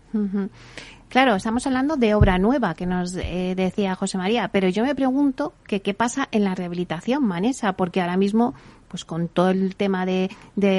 Claro, 1.08 1.34
estamos 1.34 1.66
hablando 1.66 1.96
de 1.96 2.14
obra 2.14 2.38
nueva, 2.38 2.74
que 2.74 2.86
nos 2.86 3.14
eh, 3.16 3.54
decía 3.54 3.94
José 3.94 4.16
María, 4.16 4.48
pero 4.48 4.68
yo 4.68 4.82
me 4.82 4.94
pregunto 4.94 5.52
qué 5.66 5.94
pasa 5.94 6.28
en 6.32 6.44
la 6.44 6.54
rehabilitación, 6.54 7.24
Manesa, 7.26 7.74
porque 7.74 8.00
ahora 8.00 8.16
mismo 8.16 8.54
pues 8.92 9.06
con 9.06 9.28
todo 9.28 9.48
el 9.48 9.74
tema 9.74 10.04
de, 10.04 10.28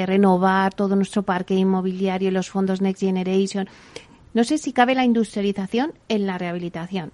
renovar 0.06 0.72
todo 0.72 0.94
nuestro 0.94 1.24
parque 1.24 1.54
inmobiliario 1.54 2.28
y 2.28 2.30
los 2.30 2.48
fondos 2.48 2.80
Next 2.80 3.00
Generation. 3.00 3.68
No 4.34 4.44
sé 4.44 4.56
si 4.56 4.72
cabe 4.72 4.94
la 4.94 5.04
industrialización 5.04 5.92
en 6.08 6.24
la 6.24 6.38
rehabilitación. 6.38 7.10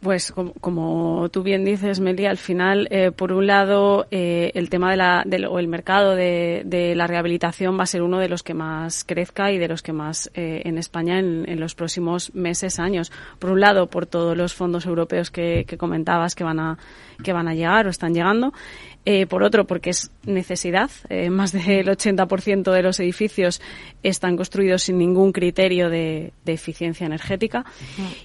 Pues 0.00 0.32
como, 0.60 1.28
tú 1.30 1.42
bien 1.42 1.64
dices, 1.64 2.00
Meli, 2.00 2.24
al 2.26 2.36
final, 2.38 2.88
eh, 2.90 3.10
por 3.10 3.32
un 3.32 3.46
lado, 3.46 4.06
eh, 4.10 4.52
el 4.54 4.70
tema 4.70 4.90
de 4.90 4.96
la, 4.96 5.24
o 5.50 5.58
el 5.58 5.68
mercado 5.68 6.14
de, 6.14 6.92
la 6.96 7.06
rehabilitación 7.06 7.78
va 7.78 7.84
a 7.84 7.86
ser 7.86 8.02
uno 8.02 8.18
de 8.18 8.28
los 8.28 8.42
que 8.42 8.54
más 8.54 9.04
crezca 9.04 9.50
y 9.50 9.58
de 9.58 9.68
los 9.68 9.82
que 9.82 9.92
más 9.92 10.30
eh, 10.34 10.62
en 10.64 10.78
España 10.78 11.18
en, 11.18 11.60
los 11.60 11.74
próximos 11.74 12.34
meses, 12.34 12.78
años. 12.78 13.12
Por 13.38 13.50
un 13.50 13.60
lado, 13.60 13.88
por 13.88 14.06
todos 14.06 14.34
los 14.34 14.54
fondos 14.54 14.86
europeos 14.86 15.30
que, 15.30 15.64
que 15.66 15.76
comentabas 15.76 16.34
que 16.34 16.44
van 16.44 16.58
a 16.58 16.78
que 17.22 17.32
van 17.32 17.48
a 17.48 17.54
llegar 17.54 17.86
o 17.86 17.90
están 17.90 18.14
llegando. 18.14 18.52
Eh, 19.06 19.26
por 19.26 19.42
otro, 19.42 19.66
porque 19.66 19.90
es 19.90 20.10
necesidad. 20.24 20.90
Eh, 21.10 21.28
más 21.28 21.52
del 21.52 21.88
80% 21.88 22.72
de 22.72 22.82
los 22.82 22.98
edificios 23.00 23.60
están 24.02 24.36
construidos 24.36 24.84
sin 24.84 24.96
ningún 24.96 25.32
criterio 25.32 25.90
de, 25.90 26.32
eficiencia 26.46 27.04
energética. 27.04 27.66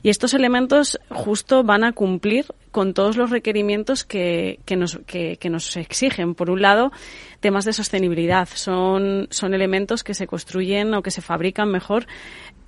Y 0.04 0.10
estos 0.10 0.34
elementos 0.34 1.00
justo 1.10 1.64
van 1.64 1.84
a 1.84 1.92
cumplir 1.92 2.46
con 2.72 2.94
todos 2.94 3.18
los 3.18 3.30
requerimientos 3.30 4.06
que, 4.06 4.60
que, 4.66 4.78
nos, 4.78 5.00
que, 5.06 5.38
nos 5.50 5.76
exigen. 5.76 6.34
Por 6.34 6.50
un 6.50 6.62
lado, 6.62 6.94
temas 7.42 7.66
de 7.66 7.74
sostenibilidad. 7.74 8.48
Son, 8.54 9.28
son 9.32 9.54
elementos 9.54 10.04
que 10.04 10.14
se 10.14 10.28
construyen 10.28 10.94
o 10.94 11.02
que 11.02 11.12
se 11.12 11.22
fabrican 11.22 11.70
mejor 11.70 12.08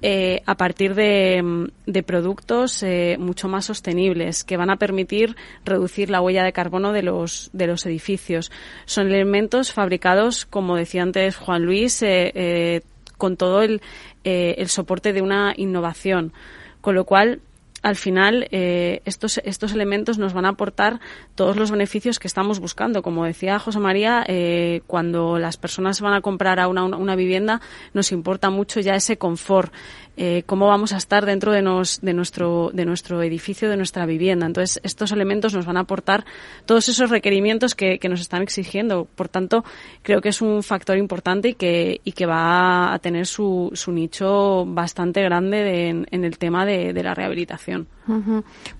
eh, 0.01 0.41
a 0.45 0.55
partir 0.55 0.95
de, 0.95 1.69
de 1.85 2.03
productos 2.03 2.81
eh, 2.83 3.17
mucho 3.19 3.47
más 3.47 3.65
sostenibles 3.65 4.43
que 4.43 4.57
van 4.57 4.69
a 4.69 4.77
permitir 4.77 5.35
reducir 5.63 6.09
la 6.09 6.21
huella 6.21 6.43
de 6.43 6.53
carbono 6.53 6.91
de 6.91 7.03
los, 7.03 7.49
de 7.53 7.67
los 7.67 7.85
edificios. 7.85 8.51
Son 8.85 9.07
elementos 9.07 9.73
fabricados, 9.73 10.45
como 10.45 10.75
decía 10.75 11.03
antes 11.03 11.35
Juan 11.35 11.63
Luis, 11.63 12.01
eh, 12.01 12.81
con 13.17 13.37
todo 13.37 13.61
el, 13.61 13.81
el 14.23 14.67
soporte 14.69 15.13
de 15.13 15.21
una 15.21 15.53
innovación. 15.55 16.33
Con 16.81 16.95
lo 16.95 17.05
cual, 17.05 17.41
al 17.81 17.95
final 17.95 18.47
eh, 18.51 19.01
estos, 19.05 19.39
estos 19.43 19.73
elementos 19.73 20.17
nos 20.17 20.33
van 20.33 20.45
a 20.45 20.49
aportar 20.49 20.99
todos 21.35 21.55
los 21.55 21.71
beneficios 21.71 22.19
que 22.19 22.27
estamos 22.27 22.59
buscando. 22.59 23.01
Como 23.01 23.25
decía 23.25 23.59
José 23.59 23.79
María, 23.79 24.23
eh, 24.27 24.81
cuando 24.87 25.39
las 25.39 25.57
personas 25.57 26.01
van 26.01 26.13
a 26.13 26.21
comprar 26.21 26.59
a 26.59 26.67
una, 26.67 26.85
una, 26.85 27.15
vivienda, 27.15 27.61
nos 27.93 28.11
importa 28.11 28.49
mucho 28.49 28.79
ya 28.79 28.95
ese 28.95 29.17
confort, 29.17 29.73
eh, 30.17 30.43
cómo 30.45 30.67
vamos 30.67 30.93
a 30.93 30.97
estar 30.97 31.25
dentro 31.25 31.51
de, 31.51 31.61
nos, 31.61 32.01
de, 32.01 32.13
nuestro, 32.13 32.69
de 32.73 32.85
nuestro 32.85 33.23
edificio, 33.23 33.69
de 33.69 33.77
nuestra 33.77 34.05
vivienda. 34.05 34.45
Entonces, 34.45 34.79
estos 34.83 35.11
elementos 35.11 35.53
nos 35.53 35.65
van 35.65 35.77
a 35.77 35.81
aportar 35.81 36.25
todos 36.65 36.89
esos 36.89 37.09
requerimientos 37.09 37.75
que, 37.75 37.97
que 37.97 38.09
nos 38.09 38.21
están 38.21 38.41
exigiendo. 38.41 39.05
Por 39.15 39.29
tanto, 39.29 39.63
creo 40.03 40.21
que 40.21 40.29
es 40.29 40.41
un 40.41 40.63
factor 40.63 40.97
importante 40.97 41.49
y 41.49 41.53
que, 41.55 42.01
y 42.03 42.11
que 42.11 42.25
va 42.25 42.93
a 42.93 42.99
tener 42.99 43.25
su, 43.25 43.71
su 43.73 43.91
nicho 43.91 44.65
bastante 44.67 45.23
grande 45.23 45.89
en, 45.89 46.05
en, 46.11 46.25
el 46.25 46.37
tema 46.37 46.65
de, 46.65 46.93
de 46.93 47.03
la 47.03 47.15
rehabilitación. 47.15 47.70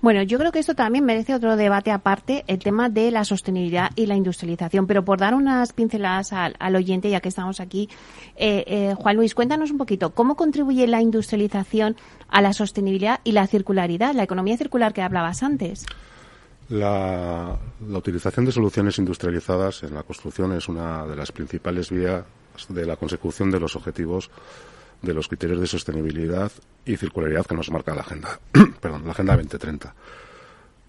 Bueno, 0.00 0.22
yo 0.22 0.38
creo 0.38 0.52
que 0.52 0.58
esto 0.58 0.74
también 0.74 1.04
merece 1.04 1.34
otro 1.34 1.56
debate 1.56 1.90
aparte, 1.90 2.44
el 2.46 2.58
tema 2.58 2.88
de 2.88 3.10
la 3.10 3.24
sostenibilidad 3.24 3.90
y 3.96 4.06
la 4.06 4.16
industrialización. 4.16 4.86
Pero 4.86 5.04
por 5.04 5.18
dar 5.18 5.34
unas 5.34 5.72
pinceladas 5.72 6.32
al, 6.32 6.76
oyente, 6.76 7.10
ya 7.10 7.20
que 7.20 7.28
estamos 7.28 7.60
aquí, 7.60 7.88
eh, 8.36 8.64
eh, 8.66 8.94
Juan 8.96 9.16
Luis, 9.16 9.34
cuéntanos 9.34 9.70
un 9.70 9.78
poquito, 9.78 10.10
¿cómo 10.14 10.36
contribuye 10.36 10.86
la 10.86 11.00
industrialización 11.00 11.96
a 12.28 12.42
la 12.42 12.52
sostenibilidad 12.52 13.20
y 13.24 13.32
la 13.32 13.46
circularidad, 13.46 14.14
la 14.14 14.24
economía 14.24 14.56
circular 14.56 14.92
que 14.92 15.02
hablabas 15.02 15.42
antes? 15.42 15.86
La, 16.68 17.58
la, 17.86 17.98
utilización 17.98 18.46
de 18.46 18.52
soluciones 18.52 18.98
industrializadas 18.98 19.82
en 19.82 19.94
la 19.94 20.04
construcción 20.04 20.52
es 20.52 20.68
una 20.68 21.04
de 21.06 21.16
las 21.16 21.30
principales 21.30 21.90
vías 21.90 22.24
de 22.68 22.86
la 22.86 22.96
consecución 22.96 23.50
de 23.50 23.60
los 23.60 23.76
objetivos 23.76 24.30
de 25.02 25.14
los 25.14 25.28
criterios 25.28 25.60
de 25.60 25.66
sostenibilidad 25.66 26.50
y 26.86 26.96
circularidad 26.96 27.44
que 27.44 27.56
nos 27.56 27.70
marca 27.70 27.94
la 27.94 28.02
Agenda, 28.02 28.38
perdón, 28.80 29.04
la 29.04 29.12
Agenda 29.12 29.34
2030. 29.34 29.94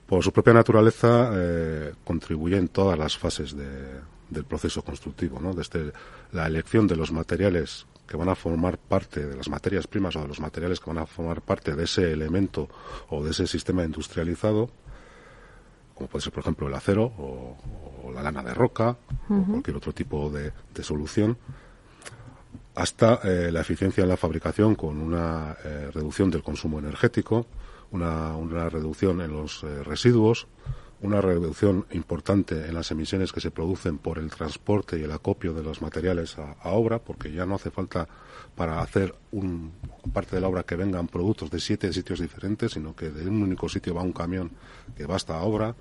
Por 0.08 0.24
su 0.24 0.32
propia 0.32 0.54
naturaleza, 0.54 1.32
eh, 1.34 1.94
contribuye 2.04 2.58
en 2.58 2.68
todas 2.68 2.98
las 2.98 3.18
fases 3.18 3.56
del 3.56 4.46
proceso 4.46 4.84
constructivo, 4.84 5.40
¿no? 5.40 5.54
desde 5.54 5.92
la 6.32 6.46
elección 6.46 6.88
de 6.88 6.96
los 6.96 7.12
materiales 7.12 7.88
que 8.08 8.18
van 8.18 8.30
a 8.30 8.36
formar 8.36 8.78
parte 8.78 9.26
de 9.26 9.36
las 9.36 9.50
materias 9.50 9.88
primas 9.88 10.16
o 10.16 10.22
de 10.22 10.28
los 10.28 10.40
materiales 10.40 10.80
que 10.80 10.90
van 10.90 11.00
a 11.00 11.06
formar 11.06 11.42
parte 11.42 11.76
de 11.76 11.86
ese 11.86 12.12
elemento 12.12 12.70
o 13.10 13.24
de 13.24 13.32
ese 13.32 13.48
sistema 13.48 13.84
industrializado, 13.84 14.70
como 15.96 16.10
puede 16.10 16.24
ser, 16.24 16.34
por 16.34 16.42
ejemplo, 16.42 16.68
el 16.68 16.74
acero 16.74 17.06
o, 17.18 18.12
la 18.14 18.22
lana 18.22 18.44
de 18.44 18.54
roca 18.54 18.98
o 19.30 19.44
cualquier 19.46 19.78
otro 19.78 19.94
tipo 19.94 20.30
de 20.30 20.84
solución, 20.84 21.38
hasta 22.76 23.20
eh, 23.24 23.52
la 23.52 23.62
eficiencia 23.62 24.04
en 24.04 24.10
la 24.10 24.18
fabricación 24.18 24.76
con 24.76 25.00
una 25.00 25.56
eh, 25.64 25.92
reducción 25.94 26.32
del 26.32 26.44
consumo 26.44 26.80
energético, 26.80 27.46
una, 27.92 28.36
una 28.36 28.70
reducción 28.70 29.22
en 29.22 29.32
los 29.32 29.64
eh, 29.64 29.84
residuos, 29.84 30.48
una 31.04 31.20
reducción 31.20 31.86
importante 31.92 32.66
en 32.66 32.74
las 32.74 32.90
emisiones 32.90 33.34
que 33.34 33.42
se 33.42 33.52
producen 33.52 33.98
por 33.98 34.18
el 34.18 34.32
transporte 34.32 34.98
y 34.98 35.04
el 35.04 35.12
acopio 35.12 35.54
de 35.54 35.62
los 35.62 35.82
materiales 35.82 36.38
a, 36.38 36.70
obra, 36.70 37.00
porque 37.00 37.32
ya 37.32 37.46
no 37.46 37.56
hace 37.56 37.72
falta 37.72 38.08
para 38.56 38.80
hacer 38.80 39.14
un, 39.32 39.74
parte 40.14 40.38
de 40.38 40.42
la 40.42 40.48
obra 40.48 40.64
que 40.64 40.78
vengan 40.78 41.08
productos 41.08 41.52
de 41.52 41.60
siete 41.60 41.92
sitios 41.92 42.22
diferentes, 42.22 42.72
sino 42.72 42.96
que 42.96 43.10
de 43.10 43.28
un 43.28 43.44
único 43.44 43.68
sitio 43.68 43.94
va 43.94 44.02
un 44.02 44.14
camión 44.14 44.52
que 44.96 45.06
basta 45.06 45.38
a 45.38 45.44
obra, 45.44 45.76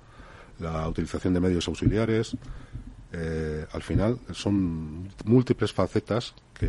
la 0.59 0.87
utilización 0.89 1.33
de 1.33 1.39
medios 1.39 1.69
auxiliares, 1.69 2.35
eh, 3.15 3.67
al 3.71 3.83
final 3.83 4.17
son 4.33 5.07
múltiples 5.25 5.71
facetas 5.71 6.33
que, 6.53 6.67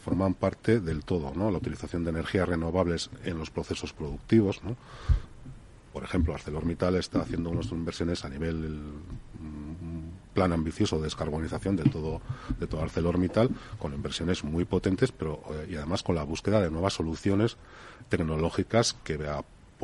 forman 0.00 0.34
parte 0.34 0.80
del 0.80 1.04
todo, 1.04 1.32
¿no? 1.36 1.50
La 1.52 1.58
utilización 1.58 2.02
de 2.02 2.10
energías 2.10 2.48
renovables 2.48 3.10
en 3.24 3.38
los 3.38 3.50
procesos 3.50 3.92
productivos, 3.92 4.62
¿no? 4.64 4.76
Por 5.92 6.02
ejemplo, 6.02 6.34
ArcelorMittal 6.34 6.96
está 6.96 7.20
haciendo 7.20 7.50
unas 7.50 7.70
inversiones 7.70 8.24
a 8.24 8.28
nivel 8.28 8.56
mm, 8.58 10.32
plan 10.34 10.52
ambicioso 10.52 10.96
de 10.96 11.04
descarbonización 11.04 11.76
de 11.76 11.84
todo, 11.84 12.20
de 12.58 12.66
todo 12.66 12.82
ArcelorMittal, 12.82 13.50
con 13.78 13.94
inversiones 13.94 14.42
muy 14.42 14.64
potentes, 14.64 15.12
pero 15.12 15.42
eh, 15.52 15.68
y 15.70 15.76
además 15.76 16.02
con 16.02 16.16
la 16.16 16.24
búsqueda 16.24 16.60
de 16.60 16.72
nuevas 16.72 16.94
soluciones 16.94 17.56
tecnológicas 18.08 18.94
que 19.04 19.16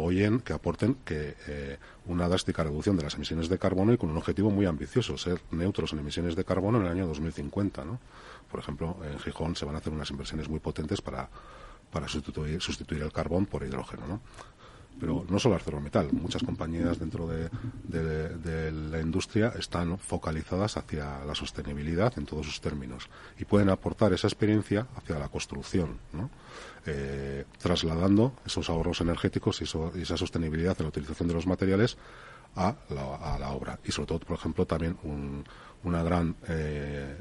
apoyen, 0.00 0.40
que 0.40 0.52
aporten 0.52 0.96
que 1.04 1.36
eh, 1.46 1.76
una 2.06 2.26
drástica 2.28 2.64
reducción 2.64 2.96
de 2.96 3.04
las 3.04 3.14
emisiones 3.14 3.48
de 3.48 3.58
carbono 3.58 3.92
y 3.92 3.98
con 3.98 4.10
un 4.10 4.16
objetivo 4.16 4.50
muy 4.50 4.64
ambicioso, 4.64 5.18
ser 5.18 5.40
neutros 5.50 5.92
en 5.92 5.98
emisiones 5.98 6.36
de 6.36 6.44
carbono 6.44 6.78
en 6.78 6.86
el 6.86 6.92
año 6.92 7.06
2050, 7.06 7.84
¿no? 7.84 8.00
Por 8.50 8.60
ejemplo, 8.60 8.96
en 9.04 9.18
Gijón 9.20 9.54
se 9.56 9.64
van 9.64 9.74
a 9.74 9.78
hacer 9.78 9.92
unas 9.92 10.10
inversiones 10.10 10.48
muy 10.48 10.58
potentes 10.58 11.02
para, 11.02 11.28
para 11.92 12.08
sustituir, 12.08 12.60
sustituir 12.60 13.02
el 13.02 13.12
carbón 13.12 13.46
por 13.46 13.62
hidrógeno, 13.62 14.06
¿no? 14.08 14.20
Pero 14.98 15.24
no 15.28 15.38
solo 15.38 15.54
ArcelorMittal, 15.54 16.12
muchas 16.12 16.42
compañías 16.42 16.98
dentro 16.98 17.26
de, 17.26 17.48
la 18.90 19.00
industria 19.00 19.52
están 19.58 19.98
focalizadas 19.98 20.76
hacia 20.76 21.24
la 21.24 21.34
sostenibilidad 21.34 22.12
en 22.18 22.26
todos 22.26 22.46
sus 22.46 22.60
términos 22.60 23.08
y 23.38 23.44
pueden 23.44 23.70
aportar 23.70 24.12
esa 24.12 24.26
experiencia 24.26 24.86
hacia 24.96 25.18
la 25.18 25.28
construcción, 25.28 25.98
eh, 26.86 27.44
trasladando 27.58 28.34
esos 28.44 28.68
ahorros 28.68 29.00
energéticos 29.00 29.60
y, 29.62 30.00
esa 30.02 30.16
sostenibilidad 30.16 30.76
en 30.78 30.84
la 30.84 30.88
utilización 30.88 31.28
de 31.28 31.34
los 31.34 31.46
materiales 31.46 31.96
a 32.56 32.74
la, 32.90 33.50
obra. 33.50 33.78
Y 33.84 33.92
sobre 33.92 34.08
todo, 34.08 34.18
por 34.20 34.36
ejemplo, 34.36 34.66
también 34.66 34.96
una 35.82 36.02
gran 36.02 36.36
eh, 36.48 37.16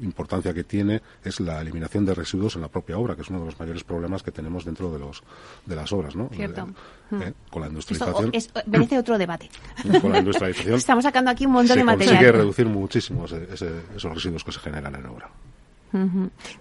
importancia 0.00 0.52
que 0.52 0.64
tiene 0.64 1.02
es 1.24 1.40
la 1.40 1.60
eliminación 1.60 2.04
de 2.04 2.14
residuos 2.14 2.56
en 2.56 2.62
la 2.62 2.68
propia 2.68 2.98
obra, 2.98 3.14
que 3.14 3.22
es 3.22 3.30
uno 3.30 3.40
de 3.40 3.46
los 3.46 3.58
mayores 3.58 3.84
problemas 3.84 4.22
que 4.22 4.30
tenemos 4.30 4.64
dentro 4.64 4.90
de 4.92 4.98
los 4.98 5.22
de 5.64 5.76
las 5.76 5.92
obras, 5.92 6.16
¿no? 6.16 6.28
Cierto. 6.28 6.68
Eh, 7.12 7.14
hmm. 7.14 7.50
con 7.50 7.62
la 7.62 7.68
industrialización. 7.68 8.32
merece 8.66 8.98
otro 8.98 9.18
debate. 9.18 9.48
Con 10.00 10.12
la 10.12 10.18
industrialización. 10.18 10.74
Estamos 10.74 11.04
sacando 11.04 11.30
aquí 11.30 11.46
un 11.46 11.52
montón 11.52 11.76
de 11.76 11.84
material. 11.84 12.16
Consigue 12.16 12.32
reducir 12.32 12.66
muchísimo 12.66 13.26
esos 13.26 14.14
residuos 14.14 14.42
que 14.44 14.52
se 14.52 14.60
generan 14.60 14.94
en 14.94 15.06
obra. 15.06 15.30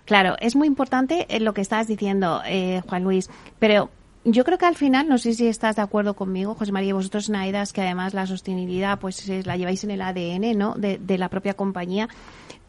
Claro, 0.06 0.36
es 0.40 0.56
muy 0.56 0.68
importante 0.68 1.28
lo 1.42 1.54
que 1.54 1.62
estás 1.62 1.88
diciendo, 1.88 2.42
eh, 2.46 2.82
Juan 2.88 3.04
Luis, 3.04 3.30
pero 3.60 3.90
yo 4.24 4.44
creo 4.44 4.58
que 4.58 4.66
al 4.66 4.76
final, 4.76 5.08
no 5.08 5.18
sé 5.18 5.34
si 5.34 5.48
estás 5.48 5.76
de 5.76 5.82
acuerdo 5.82 6.16
conmigo, 6.16 6.56
José 6.56 6.72
María, 6.72 6.94
vosotros 6.94 7.30
en 7.30 7.36
AEDAS, 7.36 7.74
que 7.74 7.82
además 7.82 8.14
la 8.14 8.26
sostenibilidad 8.26 9.00
pues 9.00 9.28
la 9.46 9.58
lleváis 9.58 9.84
en 9.84 9.92
el 9.92 10.02
ADN 10.02 10.58
¿no? 10.58 10.76
de 10.76 11.18
la 11.18 11.30
propia 11.30 11.54
compañía, 11.54 12.08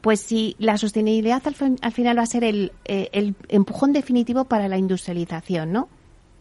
pues 0.07 0.21
si 0.21 0.55
la 0.61 0.79
sostenibilidad 0.79 1.43
al, 1.45 1.93
final 1.93 2.17
va 2.17 2.23
a 2.23 2.27
ser 2.27 2.45
el, 2.45 2.71
eh, 2.85 3.09
el, 3.11 3.35
empujón 3.49 3.93
definitivo 3.93 4.45
para 4.45 4.69
la 4.69 4.79
industrialización, 4.79 5.73
¿no? 5.73 5.89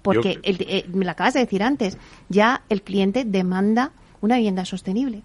Porque 0.03 0.37
eh, 0.43 0.85
me 0.93 1.03
lo 1.03 1.09
acabas 1.09 1.33
de 1.33 1.39
decir 1.39 1.63
antes, 1.63 1.97
ya 2.29 2.61
el 2.69 2.83
cliente 2.83 3.25
demanda 3.25 3.91
una 4.21 4.35
vivienda 4.35 4.65
sostenible. 4.65 5.23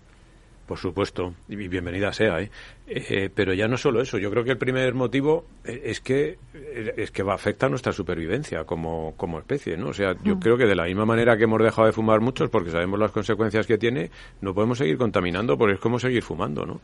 Por 0.70 0.78
supuesto, 0.78 1.34
y 1.48 1.56
bienvenida 1.56 2.12
sea, 2.12 2.40
¿eh? 2.40 2.48
Eh, 2.86 3.28
pero 3.34 3.52
ya 3.54 3.66
no 3.66 3.76
solo 3.76 4.00
eso, 4.00 4.18
yo 4.18 4.30
creo 4.30 4.44
que 4.44 4.52
el 4.52 4.56
primer 4.56 4.94
motivo 4.94 5.44
eh, 5.64 5.82
es 5.86 6.00
que 6.00 6.38
eh, 6.54 6.94
es 6.96 7.10
que 7.10 7.24
va 7.24 7.32
a 7.32 7.34
afectar 7.34 7.68
nuestra 7.68 7.92
supervivencia 7.92 8.62
como, 8.62 9.14
como 9.16 9.40
especie, 9.40 9.76
¿no? 9.76 9.88
O 9.88 9.92
sea, 9.92 10.14
yo 10.22 10.36
mm. 10.36 10.38
creo 10.38 10.56
que 10.56 10.66
de 10.66 10.76
la 10.76 10.84
misma 10.84 11.04
manera 11.04 11.36
que 11.36 11.42
hemos 11.42 11.60
dejado 11.60 11.88
de 11.88 11.92
fumar 11.92 12.20
muchos 12.20 12.50
porque 12.50 12.70
sabemos 12.70 13.00
las 13.00 13.10
consecuencias 13.10 13.66
que 13.66 13.78
tiene, 13.78 14.12
no 14.42 14.54
podemos 14.54 14.78
seguir 14.78 14.96
contaminando 14.96 15.58
porque 15.58 15.74
es 15.74 15.80
como 15.80 15.98
seguir 15.98 16.22
fumando, 16.22 16.64
¿no? 16.64 16.80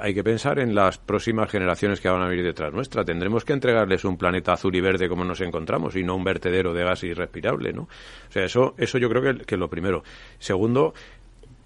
hay 0.00 0.14
que 0.14 0.22
pensar 0.22 0.60
en 0.60 0.72
las 0.72 0.98
próximas 0.98 1.50
generaciones 1.50 2.00
que 2.00 2.08
van 2.08 2.22
a 2.22 2.28
venir 2.28 2.44
detrás 2.44 2.72
nuestra. 2.72 3.04
Tendremos 3.04 3.44
que 3.44 3.52
entregarles 3.52 4.04
un 4.04 4.16
planeta 4.16 4.52
azul 4.52 4.76
y 4.76 4.80
verde 4.80 5.08
como 5.08 5.24
nos 5.24 5.40
encontramos 5.40 5.96
y 5.96 6.04
no 6.04 6.14
un 6.14 6.22
vertedero 6.22 6.72
de 6.72 6.84
gas 6.84 7.02
irrespirable, 7.02 7.72
¿no? 7.72 7.82
O 7.82 8.32
sea, 8.32 8.44
eso, 8.44 8.76
eso 8.78 8.98
yo 8.98 9.08
creo 9.08 9.22
que, 9.22 9.44
que 9.44 9.56
es 9.56 9.58
lo 9.58 9.68
primero. 9.68 10.04
Segundo, 10.38 10.94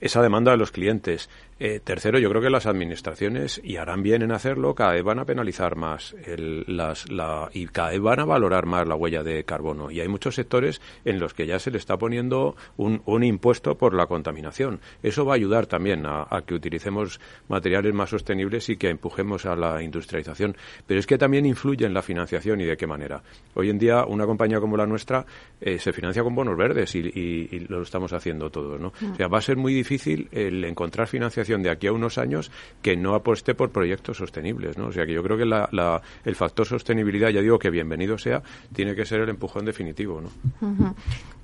esa 0.00 0.22
demanda 0.22 0.52
de 0.52 0.56
los 0.56 0.70
clientes. 0.70 1.28
Eh, 1.61 1.80
tercero, 1.82 2.20
yo 2.20 2.30
creo 2.30 2.40
que 2.40 2.50
las 2.50 2.66
administraciones, 2.66 3.61
y 3.64 3.78
harán 3.78 4.04
bien 4.04 4.22
en 4.22 4.30
hacerlo, 4.30 4.76
cada 4.76 4.92
vez 4.92 5.02
van 5.02 5.18
a 5.18 5.24
penalizar 5.24 5.74
más 5.74 6.14
las, 6.36 7.11
la, 7.11 7.48
y 7.52 7.66
cada 7.66 7.90
vez 7.90 8.00
van 8.00 8.20
a 8.20 8.24
valorar 8.24 8.66
más 8.66 8.86
la 8.86 8.94
huella 8.94 9.24
de 9.24 9.42
carbono. 9.42 9.90
Y 9.90 10.00
hay 10.00 10.06
muchos 10.06 10.36
sectores 10.36 10.80
en 11.04 11.18
los 11.18 11.34
que 11.34 11.46
ya 11.46 11.59
se 11.59 11.72
le 11.72 11.78
está 11.78 11.96
poniendo 11.96 12.54
un, 12.76 13.02
un 13.06 13.24
impuesto 13.24 13.76
por 13.76 13.92
la 13.92 14.06
contaminación. 14.06 14.80
Eso 15.02 15.24
va 15.24 15.32
a 15.32 15.36
ayudar 15.36 15.66
también 15.66 16.04
a, 16.06 16.26
que 16.46 16.54
utilicemos 16.54 17.20
materiales 17.48 17.92
más 17.92 18.11
sostenibles 18.11 18.68
y 18.68 18.76
que 18.76 18.90
empujemos 18.90 19.44
a 19.44 19.56
la 19.56 19.82
industrialización. 19.82 20.56
Pero 20.86 21.00
es 21.00 21.06
que 21.09 21.18
también 21.18 21.44
influye 21.44 21.84
en 21.84 21.94
la 21.94 22.02
financiación 22.02 22.61
y 22.61 22.66
de 22.66 22.76
qué 22.76 22.86
manera. 22.86 23.20
Hoy 23.54 23.70
en 23.70 23.78
día, 23.78 24.04
una 24.04 24.26
compañía 24.26 24.61
como 24.61 24.76
la 24.76 24.86
nuestra 24.86 25.26
eh, 25.61 25.80
se 25.80 25.92
financia 25.92 26.22
con 26.22 26.36
bonos 26.36 26.56
verdes 26.56 26.94
y, 26.94 27.00
y, 27.00 27.66
lo 27.68 27.82
estamos 27.82 28.12
haciendo 28.12 28.48
todos. 28.48 28.80
¿no? 28.80 28.88
O 28.88 29.16
sea, 29.16 29.26
va 29.26 29.38
a 29.38 29.42
ser 29.42 29.56
muy 29.56 29.74
difícil 29.74 30.28
el 30.30 30.64
encontrar 30.64 31.09
financiación 31.09 31.47
de 31.49 31.70
aquí 31.70 31.86
a 31.86 31.92
unos 31.92 32.18
años 32.18 32.51
que 32.82 32.96
no 32.96 33.14
apueste 33.14 33.55
por 33.55 33.70
proyectos 33.70 34.18
sostenibles, 34.18 34.76
¿no? 34.76 34.88
O 34.88 34.92
sea 34.92 35.07
que 35.07 35.12
yo 35.12 35.22
creo 35.22 35.38
que 35.38 35.46
la, 35.46 36.03
el 36.24 36.34
factor 36.36 36.66
sostenibilidad, 36.66 37.30
ya 37.30 37.40
digo 37.40 37.59
que 37.59 37.70
bienvenido 37.70 38.18
sea, 38.18 38.42
tiene 38.74 38.94
que 38.94 39.05
ser 39.05 39.20
el 39.20 39.28
empujón 39.28 39.64
definitivo, 39.64 40.20
¿no? 40.20 40.94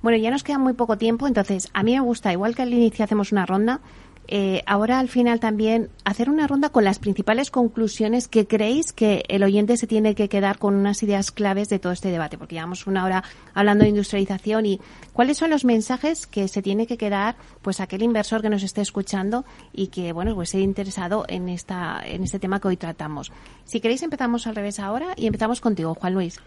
Bueno, 0.01 0.17
ya 0.17 0.29
nos 0.29 0.43
queda 0.43 0.59
muy 0.59 0.73
poco 0.73 0.97
tiempo, 0.97 1.27
entonces 1.27 1.69
a 1.73 1.81
mí 1.81 1.93
me 1.93 2.01
gusta, 2.01 2.31
igual 2.31 2.55
que 2.55 2.61
al 2.61 2.71
inicio 2.71 3.03
hacemos 3.03 3.31
una 3.31 3.45
ronda, 3.45 3.79
eh, 4.27 4.63
ahora 4.65 4.99
al 4.99 5.09
final 5.09 5.39
también 5.39 5.89
hacer 6.03 6.29
una 6.29 6.47
ronda 6.47 6.69
con 6.69 6.83
las 6.83 6.99
principales 6.99 7.51
conclusiones 7.51 8.27
que 8.27 8.47
creéis 8.47 8.93
que 8.93 9.23
el 9.27 9.43
oyente 9.43 9.77
se 9.77 9.87
tiene 9.87 10.15
que 10.15 10.29
quedar 10.29 10.57
con 10.57 10.75
unas 10.75 11.01
ideas 11.03 11.31
claves 11.31 11.69
de 11.69 11.79
todo 11.79 11.93
este 11.93 12.09
debate, 12.09 12.37
porque 12.37 12.55
llevamos 12.55 12.87
una 12.87 13.03
hora 13.05 13.23
hablando 13.53 13.83
de 13.83 13.89
industrialización 13.89 14.65
y 14.65 14.81
cuáles 15.13 15.37
son 15.37 15.49
los 15.49 15.65
mensajes 15.65 16.27
que 16.27 16.47
se 16.47 16.61
tiene 16.61 16.87
que 16.87 16.97
quedar 16.97 17.35
pues 17.61 17.79
aquel 17.79 18.01
inversor 18.01 18.41
que 18.41 18.49
nos 18.49 18.63
esté 18.63 18.81
escuchando 18.81 19.45
y 19.73 19.87
que 19.87 20.13
bueno 20.13 20.35
pues 20.35 20.49
esté 20.49 20.61
interesado 20.61 21.25
en 21.27 21.49
esta 21.49 22.01
en 22.05 22.23
este 22.23 22.39
tema 22.39 22.59
que 22.59 22.67
hoy 22.67 22.77
tratamos. 22.77 23.31
Si 23.65 23.79
queréis 23.79 24.03
empezamos 24.03 24.47
al 24.47 24.55
revés 24.55 24.79
ahora 24.79 25.13
y 25.15 25.27
empezamos 25.27 25.61
contigo, 25.61 25.95
Juan 25.95 26.13
Luis. 26.13 26.39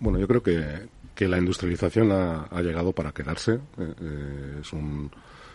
Bueno, 0.00 0.18
yo 0.18 0.26
creo 0.26 0.42
que, 0.42 0.88
que 1.14 1.28
la 1.28 1.38
industrialización 1.38 2.10
ha, 2.12 2.60
llegado 2.60 2.92
para 2.92 3.12
quedarse. 3.12 3.54
Eh, 3.78 3.94
eh, 4.00 4.58
es 4.60 4.72
un 4.72 5.10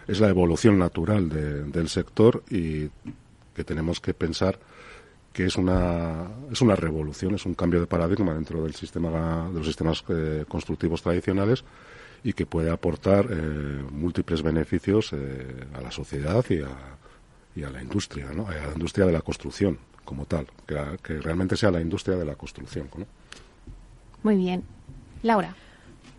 es 0.10 0.20
la 0.20 0.30
evolución 0.30 0.80
natural 0.80 1.30
del 1.30 1.90
sector 1.90 2.44
y 2.50 2.90
que 3.56 3.64
tenemos 3.64 4.00
que 4.00 4.14
pensar 4.14 4.60
que 5.32 5.46
es 5.46 5.56
una 5.56 6.28
es 6.52 6.62
una 6.62 6.76
revolución, 6.76 7.36
es 7.36 7.46
un 7.46 7.54
cambio 7.54 7.80
de 7.80 7.88
paradigma 7.88 8.34
dentro 8.34 8.64
del 8.64 8.74
sistema 8.74 9.50
de 9.50 9.58
los 9.58 9.68
sistemas 9.68 10.04
eh, 10.10 10.46
constructivos 10.48 11.02
tradicionales 11.02 11.64
y 12.24 12.34
que 12.34 12.46
puede 12.46 12.72
aportar 12.72 13.28
eh, 13.30 13.84
múltiples 13.92 14.42
beneficios 14.42 15.14
eh, 15.14 15.66
a 15.74 15.82
la 15.82 15.92
sociedad 15.92 16.44
y 16.50 16.62
a, 16.62 16.70
y 17.56 17.64
a 17.64 17.70
la 17.70 17.82
industria, 17.82 18.32
¿no? 18.34 18.48
a 18.48 18.52
la 18.52 18.74
industria 18.74 19.06
de 19.06 19.14
la 19.14 19.22
construcción 19.22 19.78
como 20.04 20.26
tal, 20.26 20.48
que, 20.66 21.20
realmente 21.22 21.56
sea 21.56 21.70
la 21.70 21.82
industria 21.82 22.18
de 22.18 22.26
la 22.26 22.34
construcción. 22.34 22.90
Muy 24.24 24.36
bien. 24.36 24.64
Laura. 25.22 25.56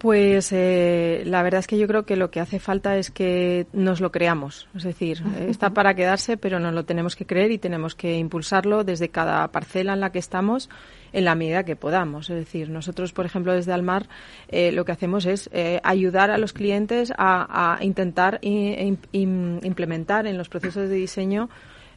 Pues 0.00 0.50
eh, 0.52 1.24
la 1.26 1.42
verdad 1.42 1.58
es 1.58 1.66
que 1.66 1.76
yo 1.76 1.86
creo 1.86 2.06
que 2.06 2.16
lo 2.16 2.30
que 2.30 2.40
hace 2.40 2.58
falta 2.58 2.96
es 2.96 3.10
que 3.10 3.66
nos 3.74 4.00
lo 4.00 4.10
creamos. 4.10 4.66
Es 4.74 4.84
decir, 4.84 5.22
está 5.46 5.74
para 5.74 5.92
quedarse, 5.92 6.38
pero 6.38 6.58
nos 6.58 6.72
lo 6.72 6.86
tenemos 6.86 7.16
que 7.16 7.26
creer 7.26 7.50
y 7.50 7.58
tenemos 7.58 7.94
que 7.94 8.16
impulsarlo 8.16 8.82
desde 8.82 9.10
cada 9.10 9.46
parcela 9.48 9.92
en 9.92 10.00
la 10.00 10.10
que 10.10 10.18
estamos 10.18 10.70
en 11.12 11.26
la 11.26 11.34
medida 11.34 11.64
que 11.64 11.76
podamos. 11.76 12.30
Es 12.30 12.36
decir, 12.36 12.70
nosotros, 12.70 13.12
por 13.12 13.26
ejemplo, 13.26 13.52
desde 13.52 13.74
Almar, 13.74 14.08
eh, 14.48 14.72
lo 14.72 14.86
que 14.86 14.92
hacemos 14.92 15.26
es 15.26 15.50
eh, 15.52 15.82
ayudar 15.84 16.30
a 16.30 16.38
los 16.38 16.54
clientes 16.54 17.12
a, 17.18 17.76
intentar 17.82 18.40
implementar 18.42 20.26
en 20.26 20.38
los 20.38 20.48
procesos 20.48 20.88
de 20.88 20.94
diseño 20.94 21.50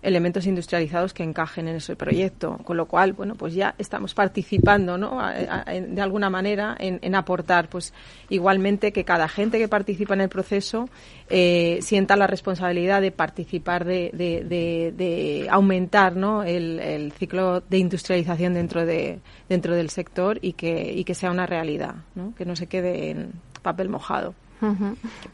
elementos 0.04 0.46
industrializados 0.46 1.14
que 1.14 1.24
encajen 1.24 1.68
en 1.68 1.78
ese 1.78 1.96
proyecto. 1.96 2.58
Con 2.64 2.78
lo 2.78 2.86
cual, 2.86 3.14
bueno, 3.14 3.36
pues 3.36 3.56
ya 3.56 3.74
estamos 3.78 4.14
participando, 4.14 4.98
¿no? 4.98 5.18
de 5.18 6.02
alguna 6.02 6.30
manera 6.30 6.76
en, 6.78 7.16
aportar, 7.16 7.70
pues 7.70 7.94
igualmente 8.30 8.92
que 8.92 9.04
cada 9.06 9.28
gente 9.28 9.58
que 9.58 9.68
participa 9.68 10.14
en 10.14 10.22
el 10.22 10.30
proceso 10.30 10.90
eh, 11.30 11.80
sienta 11.82 12.16
la 12.16 12.28
responsabilidad 12.28 13.02
de 13.02 13.12
participar, 13.12 13.86
de, 13.86 14.12
de, 14.14 15.48
aumentar, 15.50 16.16
¿no? 16.16 16.44
El, 16.44 17.12
ciclo 17.18 17.62
de 17.62 17.78
industrialización 17.78 18.54
dentro 18.54 18.86
de 18.86 19.20
dentro 19.48 19.76
del 19.76 19.90
sector 19.90 20.40
y 20.42 20.54
que 20.54 20.92
y 20.94 21.04
que 21.04 21.16
sea 21.16 21.32
una 21.32 21.46
realidad, 21.46 21.96
¿no? 22.16 22.34
Que 22.36 22.46
no 22.46 22.56
se 22.56 22.68
quede 22.68 23.12
en 23.12 23.34
papel 23.62 23.90
mojado. 23.90 24.34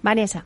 Vanessa. 0.02 0.46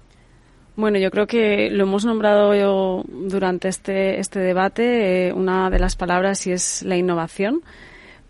Bueno, 0.76 0.97
yo 0.97 1.11
creo 1.11 1.28
que 1.28 1.69
lo 1.69 1.84
hemos 1.84 2.03
nombrado 2.03 2.55
yo 2.55 3.03
durante 3.07 3.67
este, 3.67 4.19
este 4.19 4.39
debate. 4.39 5.28
Eh, 5.28 5.34
una 5.34 5.69
de 5.69 5.78
las 5.78 5.95
palabras 5.95 6.47
y 6.47 6.51
es 6.51 6.82
la 6.82 6.97
innovación. 6.97 7.61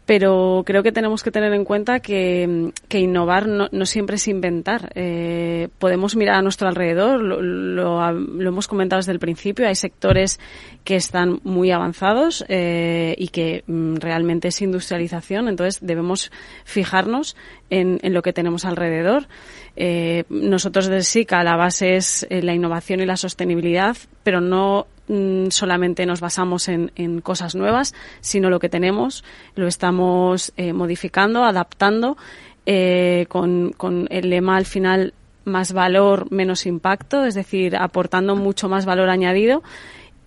Pero 0.06 0.64
creo 0.66 0.84
que 0.84 0.92
tenemos 0.92 1.24
que 1.24 1.32
tener 1.32 1.54
en 1.54 1.64
cuenta 1.64 2.02
que, 2.02 2.72
innovar 2.92 3.48
no, 3.48 3.86
siempre 3.86 4.18
es 4.18 4.28
inventar. 4.28 4.92
Eh, 4.96 5.70
podemos 5.80 6.16
mirar 6.18 6.36
a 6.36 6.42
nuestro 6.42 6.68
alrededor, 6.68 7.22
lo, 7.22 7.42
lo, 7.42 8.48
hemos 8.48 8.68
comentado 8.68 9.00
desde 9.00 9.14
el 9.14 9.20
principio, 9.20 9.68
hay 9.68 9.76
sectores 9.76 10.40
que 10.84 10.98
están 10.98 11.40
muy 11.44 11.72
avanzados 11.72 12.44
eh, 12.50 13.16
y 13.18 13.30
que 13.30 13.64
mm, 13.66 13.96
realmente 13.96 14.50
es 14.50 14.62
industrialización, 14.62 15.48
entonces 15.48 15.80
debemos 15.82 16.32
fijarnos 16.66 17.38
en, 17.70 18.00
en 18.04 18.14
lo 18.14 18.22
que 18.22 18.34
tenemos 18.34 18.66
alrededor. 18.66 19.28
Eh, 19.76 20.26
nosotros 20.30 20.88
desde 20.88 21.04
SICA 21.04 21.44
la 21.44 21.56
base 21.56 21.96
es 21.96 22.28
eh, 22.30 22.44
la 22.44 22.54
innovación 22.54 23.00
y 23.00 23.06
la 23.06 23.18
sostenibilidad, 23.18 23.98
pero 24.24 24.40
no 24.40 24.88
mm, 25.08 25.48
solamente 25.50 26.06
nos 26.06 26.22
basamos 26.22 26.68
en, 26.68 27.22
cosas 27.22 27.56
nuevas, 27.56 27.94
sino 28.22 28.50
lo 28.50 28.60
que 28.60 28.70
tenemos 28.70 29.24
lo 29.56 29.68
estamos 29.68 30.54
eh, 30.58 30.74
modificando, 30.74 31.44
adaptando, 31.44 32.18
eh, 32.66 33.26
con, 33.28 33.74
el 34.10 34.30
lema 34.30 34.58
al 34.58 34.66
final 34.66 35.14
más 35.46 35.74
valor, 35.74 36.32
menos 36.32 36.66
impacto, 36.66 37.26
es 37.26 37.36
decir, 37.36 37.76
aportando 37.76 38.36
mucho 38.36 38.70
más 38.70 38.86
valor 38.86 39.10
añadido 39.10 39.62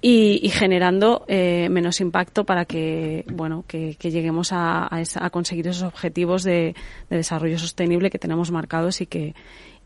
y, 0.02 0.50
generando 0.50 1.24
eh, 1.26 1.68
menos 1.70 2.00
impacto 2.00 2.44
para 2.44 2.66
que 2.66 3.24
bueno 3.32 3.64
que, 3.66 3.96
lleguemos 3.98 4.52
a, 4.52 4.88
a, 4.90 5.30
conseguir 5.30 5.66
esos 5.68 5.84
objetivos 5.84 6.42
de, 6.44 6.74
de, 7.08 7.16
desarrollo 7.16 7.58
sostenible 7.58 8.10
que 8.10 8.18
tenemos 8.18 8.50
marcados 8.50 9.00
y 9.00 9.06
que 9.06 9.34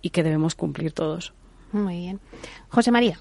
y 0.03 0.11
que 0.11 0.23
debemos 0.23 0.55
cumplir 0.55 0.93
todos. 0.93 1.33
Muy 1.73 1.99
bien, 1.99 2.21
José 2.69 2.91
María. 2.91 3.19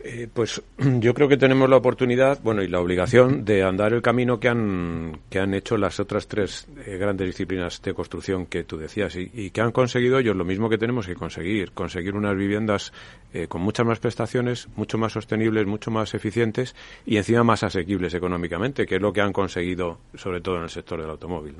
Eh, 0.00 0.28
pues 0.32 0.62
yo 1.00 1.12
creo 1.12 1.28
que 1.28 1.36
tenemos 1.36 1.68
la 1.68 1.76
oportunidad, 1.76 2.40
bueno, 2.42 2.62
y 2.62 2.68
la 2.68 2.80
obligación 2.80 3.44
de 3.44 3.62
andar 3.64 3.92
el 3.92 4.02
camino 4.02 4.38
que 4.38 4.48
han, 4.48 5.20
que 5.28 5.40
han 5.40 5.54
hecho 5.54 5.76
las 5.76 5.98
otras 5.98 6.28
tres 6.28 6.68
eh, 6.86 6.96
grandes 6.98 7.26
disciplinas 7.26 7.82
de 7.82 7.94
construcción 7.94 8.46
que 8.46 8.64
tú 8.64 8.76
decías 8.76 9.16
y, 9.16 9.50
que 9.50 9.60
han 9.60 9.72
conseguido 9.72 10.18
ellos 10.18 10.36
lo 10.36 10.44
mismo 10.44 10.68
que 10.68 10.78
tenemos 10.78 11.06
que 11.06 11.14
conseguir, 11.14 11.72
conseguir 11.72 12.14
unas 12.14 12.36
viviendas 12.36 12.92
eh, 13.32 13.48
con 13.48 13.62
muchas 13.62 13.86
más 13.86 13.98
prestaciones, 13.98 14.68
mucho 14.76 14.98
más 14.98 15.12
sostenibles, 15.12 15.66
mucho 15.66 15.90
más 15.90 16.14
eficientes 16.14 16.76
y 17.04 17.16
encima 17.16 17.42
más 17.42 17.62
asequibles 17.62 18.14
económicamente, 18.14 18.86
que 18.86 18.96
es 18.96 19.02
lo 19.02 19.12
que 19.12 19.20
han 19.20 19.32
conseguido 19.32 19.98
sobre 20.14 20.40
todo 20.40 20.56
en 20.58 20.64
el 20.64 20.70
sector 20.70 21.00
del 21.00 21.10
automóvil. 21.10 21.56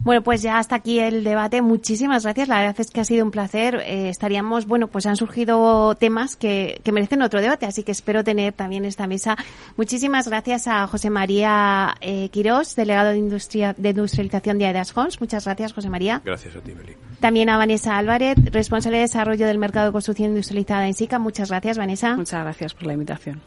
Bueno, 0.00 0.22
pues 0.22 0.42
ya 0.42 0.58
hasta 0.58 0.76
aquí 0.76 0.98
el 0.98 1.24
debate. 1.24 1.62
Muchísimas 1.62 2.24
gracias. 2.24 2.48
La 2.48 2.60
verdad 2.60 2.76
es 2.78 2.90
que 2.90 3.00
ha 3.00 3.04
sido 3.04 3.24
un 3.24 3.30
placer. 3.30 3.76
Eh, 3.86 4.08
estaríamos, 4.08 4.66
bueno, 4.66 4.88
pues 4.88 5.06
han 5.06 5.16
surgido 5.16 5.94
temas 5.94 6.36
que, 6.36 6.80
merecen 6.92 7.22
otro 7.22 7.40
debate, 7.40 7.66
así 7.66 7.82
que 7.82 7.92
espero 7.92 8.22
tener 8.22 8.52
también 8.52 8.84
esta 8.84 9.06
mesa. 9.06 9.36
Muchísimas 9.76 10.28
gracias 10.28 10.68
a 10.68 10.86
José 10.86 11.10
María 11.10 11.94
eh, 12.00 12.28
Quirós, 12.30 12.76
delegado 12.76 13.10
de, 13.10 13.18
Industria, 13.18 13.74
de 13.76 13.90
Industrialización 13.90 14.58
de 14.58 14.66
Aedas 14.66 14.96
Homes. 14.96 15.20
Muchas 15.20 15.44
gracias, 15.44 15.72
José 15.72 15.90
María. 15.90 16.20
Gracias 16.24 16.54
a 16.56 16.60
ti, 16.60 16.74
Meli. 16.74 16.94
También 17.20 17.48
a 17.48 17.56
Vanessa 17.56 17.96
Álvarez, 17.96 18.36
responsable 18.52 18.98
de 18.98 19.02
desarrollo 19.02 19.46
del 19.46 19.58
mercado 19.58 19.86
de 19.86 19.92
construcción 19.92 20.30
industrializada 20.30 20.86
en 20.86 20.94
SICA. 20.94 21.18
Muchas 21.18 21.48
gracias, 21.48 21.78
Vanessa. 21.78 22.16
Muchas 22.16 22.42
gracias 22.42 22.74
por 22.74 22.86
la 22.86 22.92
invitación 22.92 23.40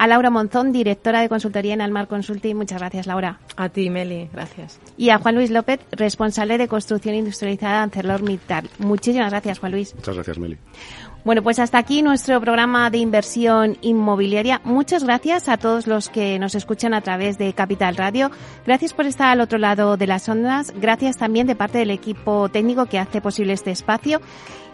a 0.00 0.06
Laura 0.06 0.30
Monzón, 0.30 0.72
directora 0.72 1.20
de 1.20 1.28
consultoría 1.28 1.74
en 1.74 1.82
Almar 1.82 2.08
Consulting. 2.08 2.56
Muchas 2.56 2.78
gracias, 2.78 3.06
Laura. 3.06 3.38
A 3.56 3.68
ti, 3.68 3.90
Meli, 3.90 4.30
gracias. 4.32 4.80
Y 4.96 5.10
a 5.10 5.18
Juan 5.18 5.34
Luis 5.34 5.50
López, 5.50 5.78
responsable 5.92 6.56
de 6.56 6.68
construcción 6.68 7.14
industrializada 7.14 7.76
en 7.76 7.90
ArcelorMittal. 7.90 8.70
Muchísimas 8.78 9.28
gracias, 9.28 9.58
Juan 9.58 9.72
Luis. 9.72 9.94
Muchas 9.94 10.14
gracias, 10.14 10.38
Meli. 10.38 10.56
Bueno, 11.24 11.42
pues 11.42 11.58
hasta 11.58 11.76
aquí 11.76 12.00
nuestro 12.00 12.40
programa 12.40 12.88
de 12.88 12.98
inversión 12.98 13.76
inmobiliaria. 13.82 14.60
Muchas 14.64 15.04
gracias 15.04 15.48
a 15.50 15.58
todos 15.58 15.86
los 15.86 16.08
que 16.08 16.38
nos 16.38 16.54
escuchan 16.54 16.94
a 16.94 17.02
través 17.02 17.36
de 17.36 17.52
Capital 17.52 17.96
Radio. 17.96 18.30
Gracias 18.66 18.94
por 18.94 19.04
estar 19.04 19.28
al 19.28 19.42
otro 19.42 19.58
lado 19.58 19.98
de 19.98 20.06
las 20.06 20.28
ondas. 20.28 20.72
Gracias 20.80 21.18
también 21.18 21.46
de 21.46 21.54
parte 21.54 21.78
del 21.78 21.90
equipo 21.90 22.48
técnico 22.48 22.86
que 22.86 22.98
hace 22.98 23.20
posible 23.20 23.52
este 23.52 23.70
espacio 23.70 24.20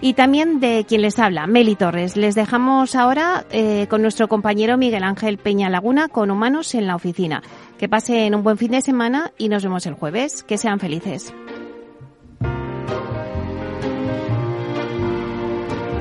y 0.01 0.15
también 0.15 0.61
de 0.61 0.85
quien 0.87 1.03
les 1.03 1.19
habla, 1.19 1.49
Meli 1.49 1.75
Torres. 1.75 2.17
Les 2.17 2.37
dejamos 2.37 2.95
ahora 2.95 3.45
eh, 3.51 3.87
con 3.89 4.03
nuestro 4.03 4.29
compañero 4.29 4.77
Miguel 4.77 5.03
Ángel 5.03 5.39
Peña 5.39 5.69
Laguna 5.69 6.09
con 6.09 6.31
Humanos 6.31 6.75
en 6.75 6.87
la 6.87 6.95
Oficina. 6.95 7.43
Que 7.77 7.89
pasen 7.89 8.35
un 8.35 8.45
buen 8.45 8.57
fin 8.57 8.71
de 8.71 8.83
semana 8.83 9.33
y 9.37 9.49
nos 9.49 9.65
vemos 9.65 9.85
el 9.87 9.95
jueves. 9.95 10.45
Que 10.45 10.59
sean 10.59 10.79
felices. 10.79 11.35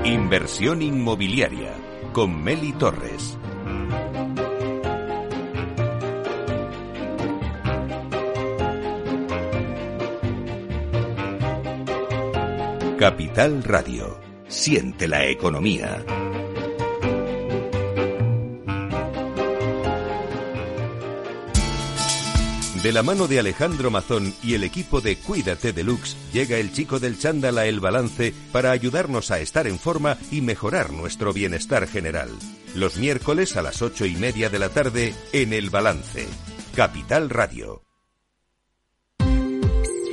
Inversión 0.06 0.84
inmobiliaria 0.84 1.74
con 2.14 2.43
Meli 2.43 2.74
Torres. 2.74 3.39
Capital 12.99 13.64
Radio. 13.64 14.20
Siente 14.47 15.08
la 15.08 15.26
economía. 15.26 16.06
De 22.86 22.91
la 22.91 23.01
mano 23.01 23.27
de 23.27 23.39
Alejandro 23.39 23.89
Mazón 23.89 24.36
y 24.43 24.53
el 24.53 24.63
equipo 24.63 25.01
de 25.01 25.15
Cuídate 25.15 25.73
Deluxe, 25.73 26.15
llega 26.31 26.57
el 26.57 26.71
chico 26.71 26.99
del 26.99 27.17
chándal 27.17 27.57
a 27.57 27.65
El 27.65 27.79
Balance 27.79 28.31
para 28.51 28.69
ayudarnos 28.69 29.31
a 29.31 29.39
estar 29.39 29.65
en 29.65 29.79
forma 29.79 30.19
y 30.29 30.41
mejorar 30.41 30.93
nuestro 30.93 31.33
bienestar 31.33 31.88
general. 31.88 32.29
Los 32.75 32.97
miércoles 32.97 33.57
a 33.57 33.63
las 33.63 33.81
ocho 33.81 34.05
y 34.05 34.15
media 34.15 34.51
de 34.51 34.59
la 34.59 34.69
tarde 34.69 35.15
en 35.33 35.51
El 35.51 35.71
Balance. 35.71 36.27
Capital 36.75 37.31
Radio. 37.31 37.81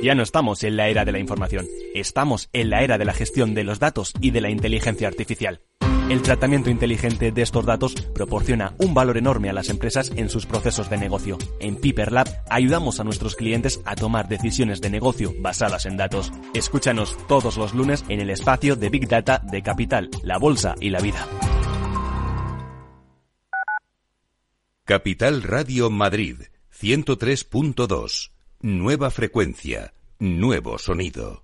Ya 0.01 0.15
no 0.15 0.23
estamos 0.23 0.63
en 0.63 0.75
la 0.75 0.89
era 0.89 1.05
de 1.05 1.11
la 1.11 1.19
información, 1.19 1.67
estamos 1.93 2.49
en 2.53 2.71
la 2.71 2.81
era 2.81 2.97
de 2.97 3.05
la 3.05 3.13
gestión 3.13 3.53
de 3.53 3.65
los 3.65 3.77
datos 3.77 4.13
y 4.19 4.31
de 4.31 4.41
la 4.41 4.49
inteligencia 4.49 5.07
artificial. 5.07 5.61
El 6.09 6.21
tratamiento 6.21 6.69
inteligente 6.69 7.31
de 7.31 7.41
estos 7.41 7.65
datos 7.65 7.95
proporciona 8.13 8.75
un 8.77 8.93
valor 8.93 9.17
enorme 9.17 9.49
a 9.49 9.53
las 9.53 9.69
empresas 9.69 10.11
en 10.15 10.29
sus 10.29 10.45
procesos 10.45 10.89
de 10.89 10.97
negocio. 10.97 11.37
En 11.59 11.77
Piper 11.77 12.11
Lab 12.11 12.27
ayudamos 12.49 12.99
a 12.99 13.03
nuestros 13.03 13.35
clientes 13.35 13.81
a 13.85 13.95
tomar 13.95 14.27
decisiones 14.27 14.81
de 14.81 14.89
negocio 14.89 15.33
basadas 15.39 15.85
en 15.85 15.95
datos. 15.97 16.31
Escúchanos 16.53 17.17
todos 17.27 17.57
los 17.57 17.73
lunes 17.73 18.03
en 18.09 18.19
el 18.19 18.29
espacio 18.29 18.75
de 18.75 18.89
Big 18.89 19.07
Data 19.07 19.39
de 19.39 19.63
Capital, 19.63 20.09
la 20.23 20.37
Bolsa 20.37 20.75
y 20.79 20.89
la 20.89 20.99
Vida. 20.99 21.25
Capital 24.83 25.41
Radio 25.41 25.89
Madrid 25.89 26.35
103.2. 26.77 28.31
Nueva 28.59 29.09
frecuencia, 29.09 29.93
nuevo 30.19 30.77
sonido. 30.77 31.43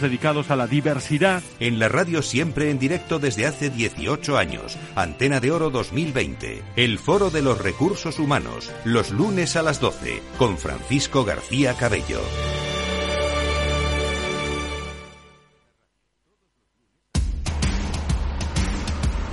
dedicados 0.00 0.50
a 0.50 0.56
la 0.56 0.66
diversidad. 0.66 1.42
En 1.60 1.78
la 1.78 1.88
radio 1.88 2.22
siempre 2.22 2.70
en 2.70 2.78
directo 2.78 3.18
desde 3.18 3.46
hace 3.46 3.70
18 3.70 4.36
años. 4.36 4.78
Antena 4.94 5.40
de 5.40 5.50
Oro 5.50 5.70
2020. 5.70 6.62
El 6.76 6.98
Foro 6.98 7.30
de 7.30 7.42
los 7.42 7.58
Recursos 7.58 8.18
Humanos. 8.18 8.70
Los 8.84 9.10
lunes 9.10 9.56
a 9.56 9.62
las 9.62 9.80
12. 9.80 10.20
Con 10.38 10.58
Francisco 10.58 11.24
García 11.24 11.74
Cabello. 11.74 12.20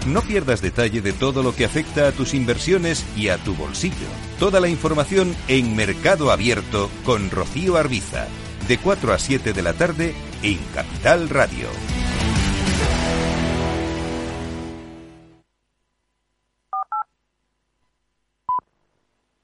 No 0.07 0.21
pierdas 0.21 0.61
detalle 0.61 1.01
de 1.01 1.13
todo 1.13 1.43
lo 1.43 1.55
que 1.55 1.63
afecta 1.63 2.07
a 2.07 2.11
tus 2.11 2.33
inversiones 2.33 3.05
y 3.15 3.29
a 3.29 3.37
tu 3.37 3.53
bolsillo. 3.53 4.07
Toda 4.39 4.59
la 4.59 4.67
información 4.67 5.35
en 5.47 5.75
Mercado 5.75 6.31
Abierto 6.31 6.89
con 7.05 7.29
Rocío 7.29 7.77
Arbiza 7.77 8.27
de 8.67 8.77
4 8.77 9.13
a 9.13 9.19
7 9.19 9.53
de 9.53 9.61
la 9.61 9.73
tarde 9.73 10.15
en 10.43 10.57
Capital 10.73 11.29
Radio. 11.29 12.10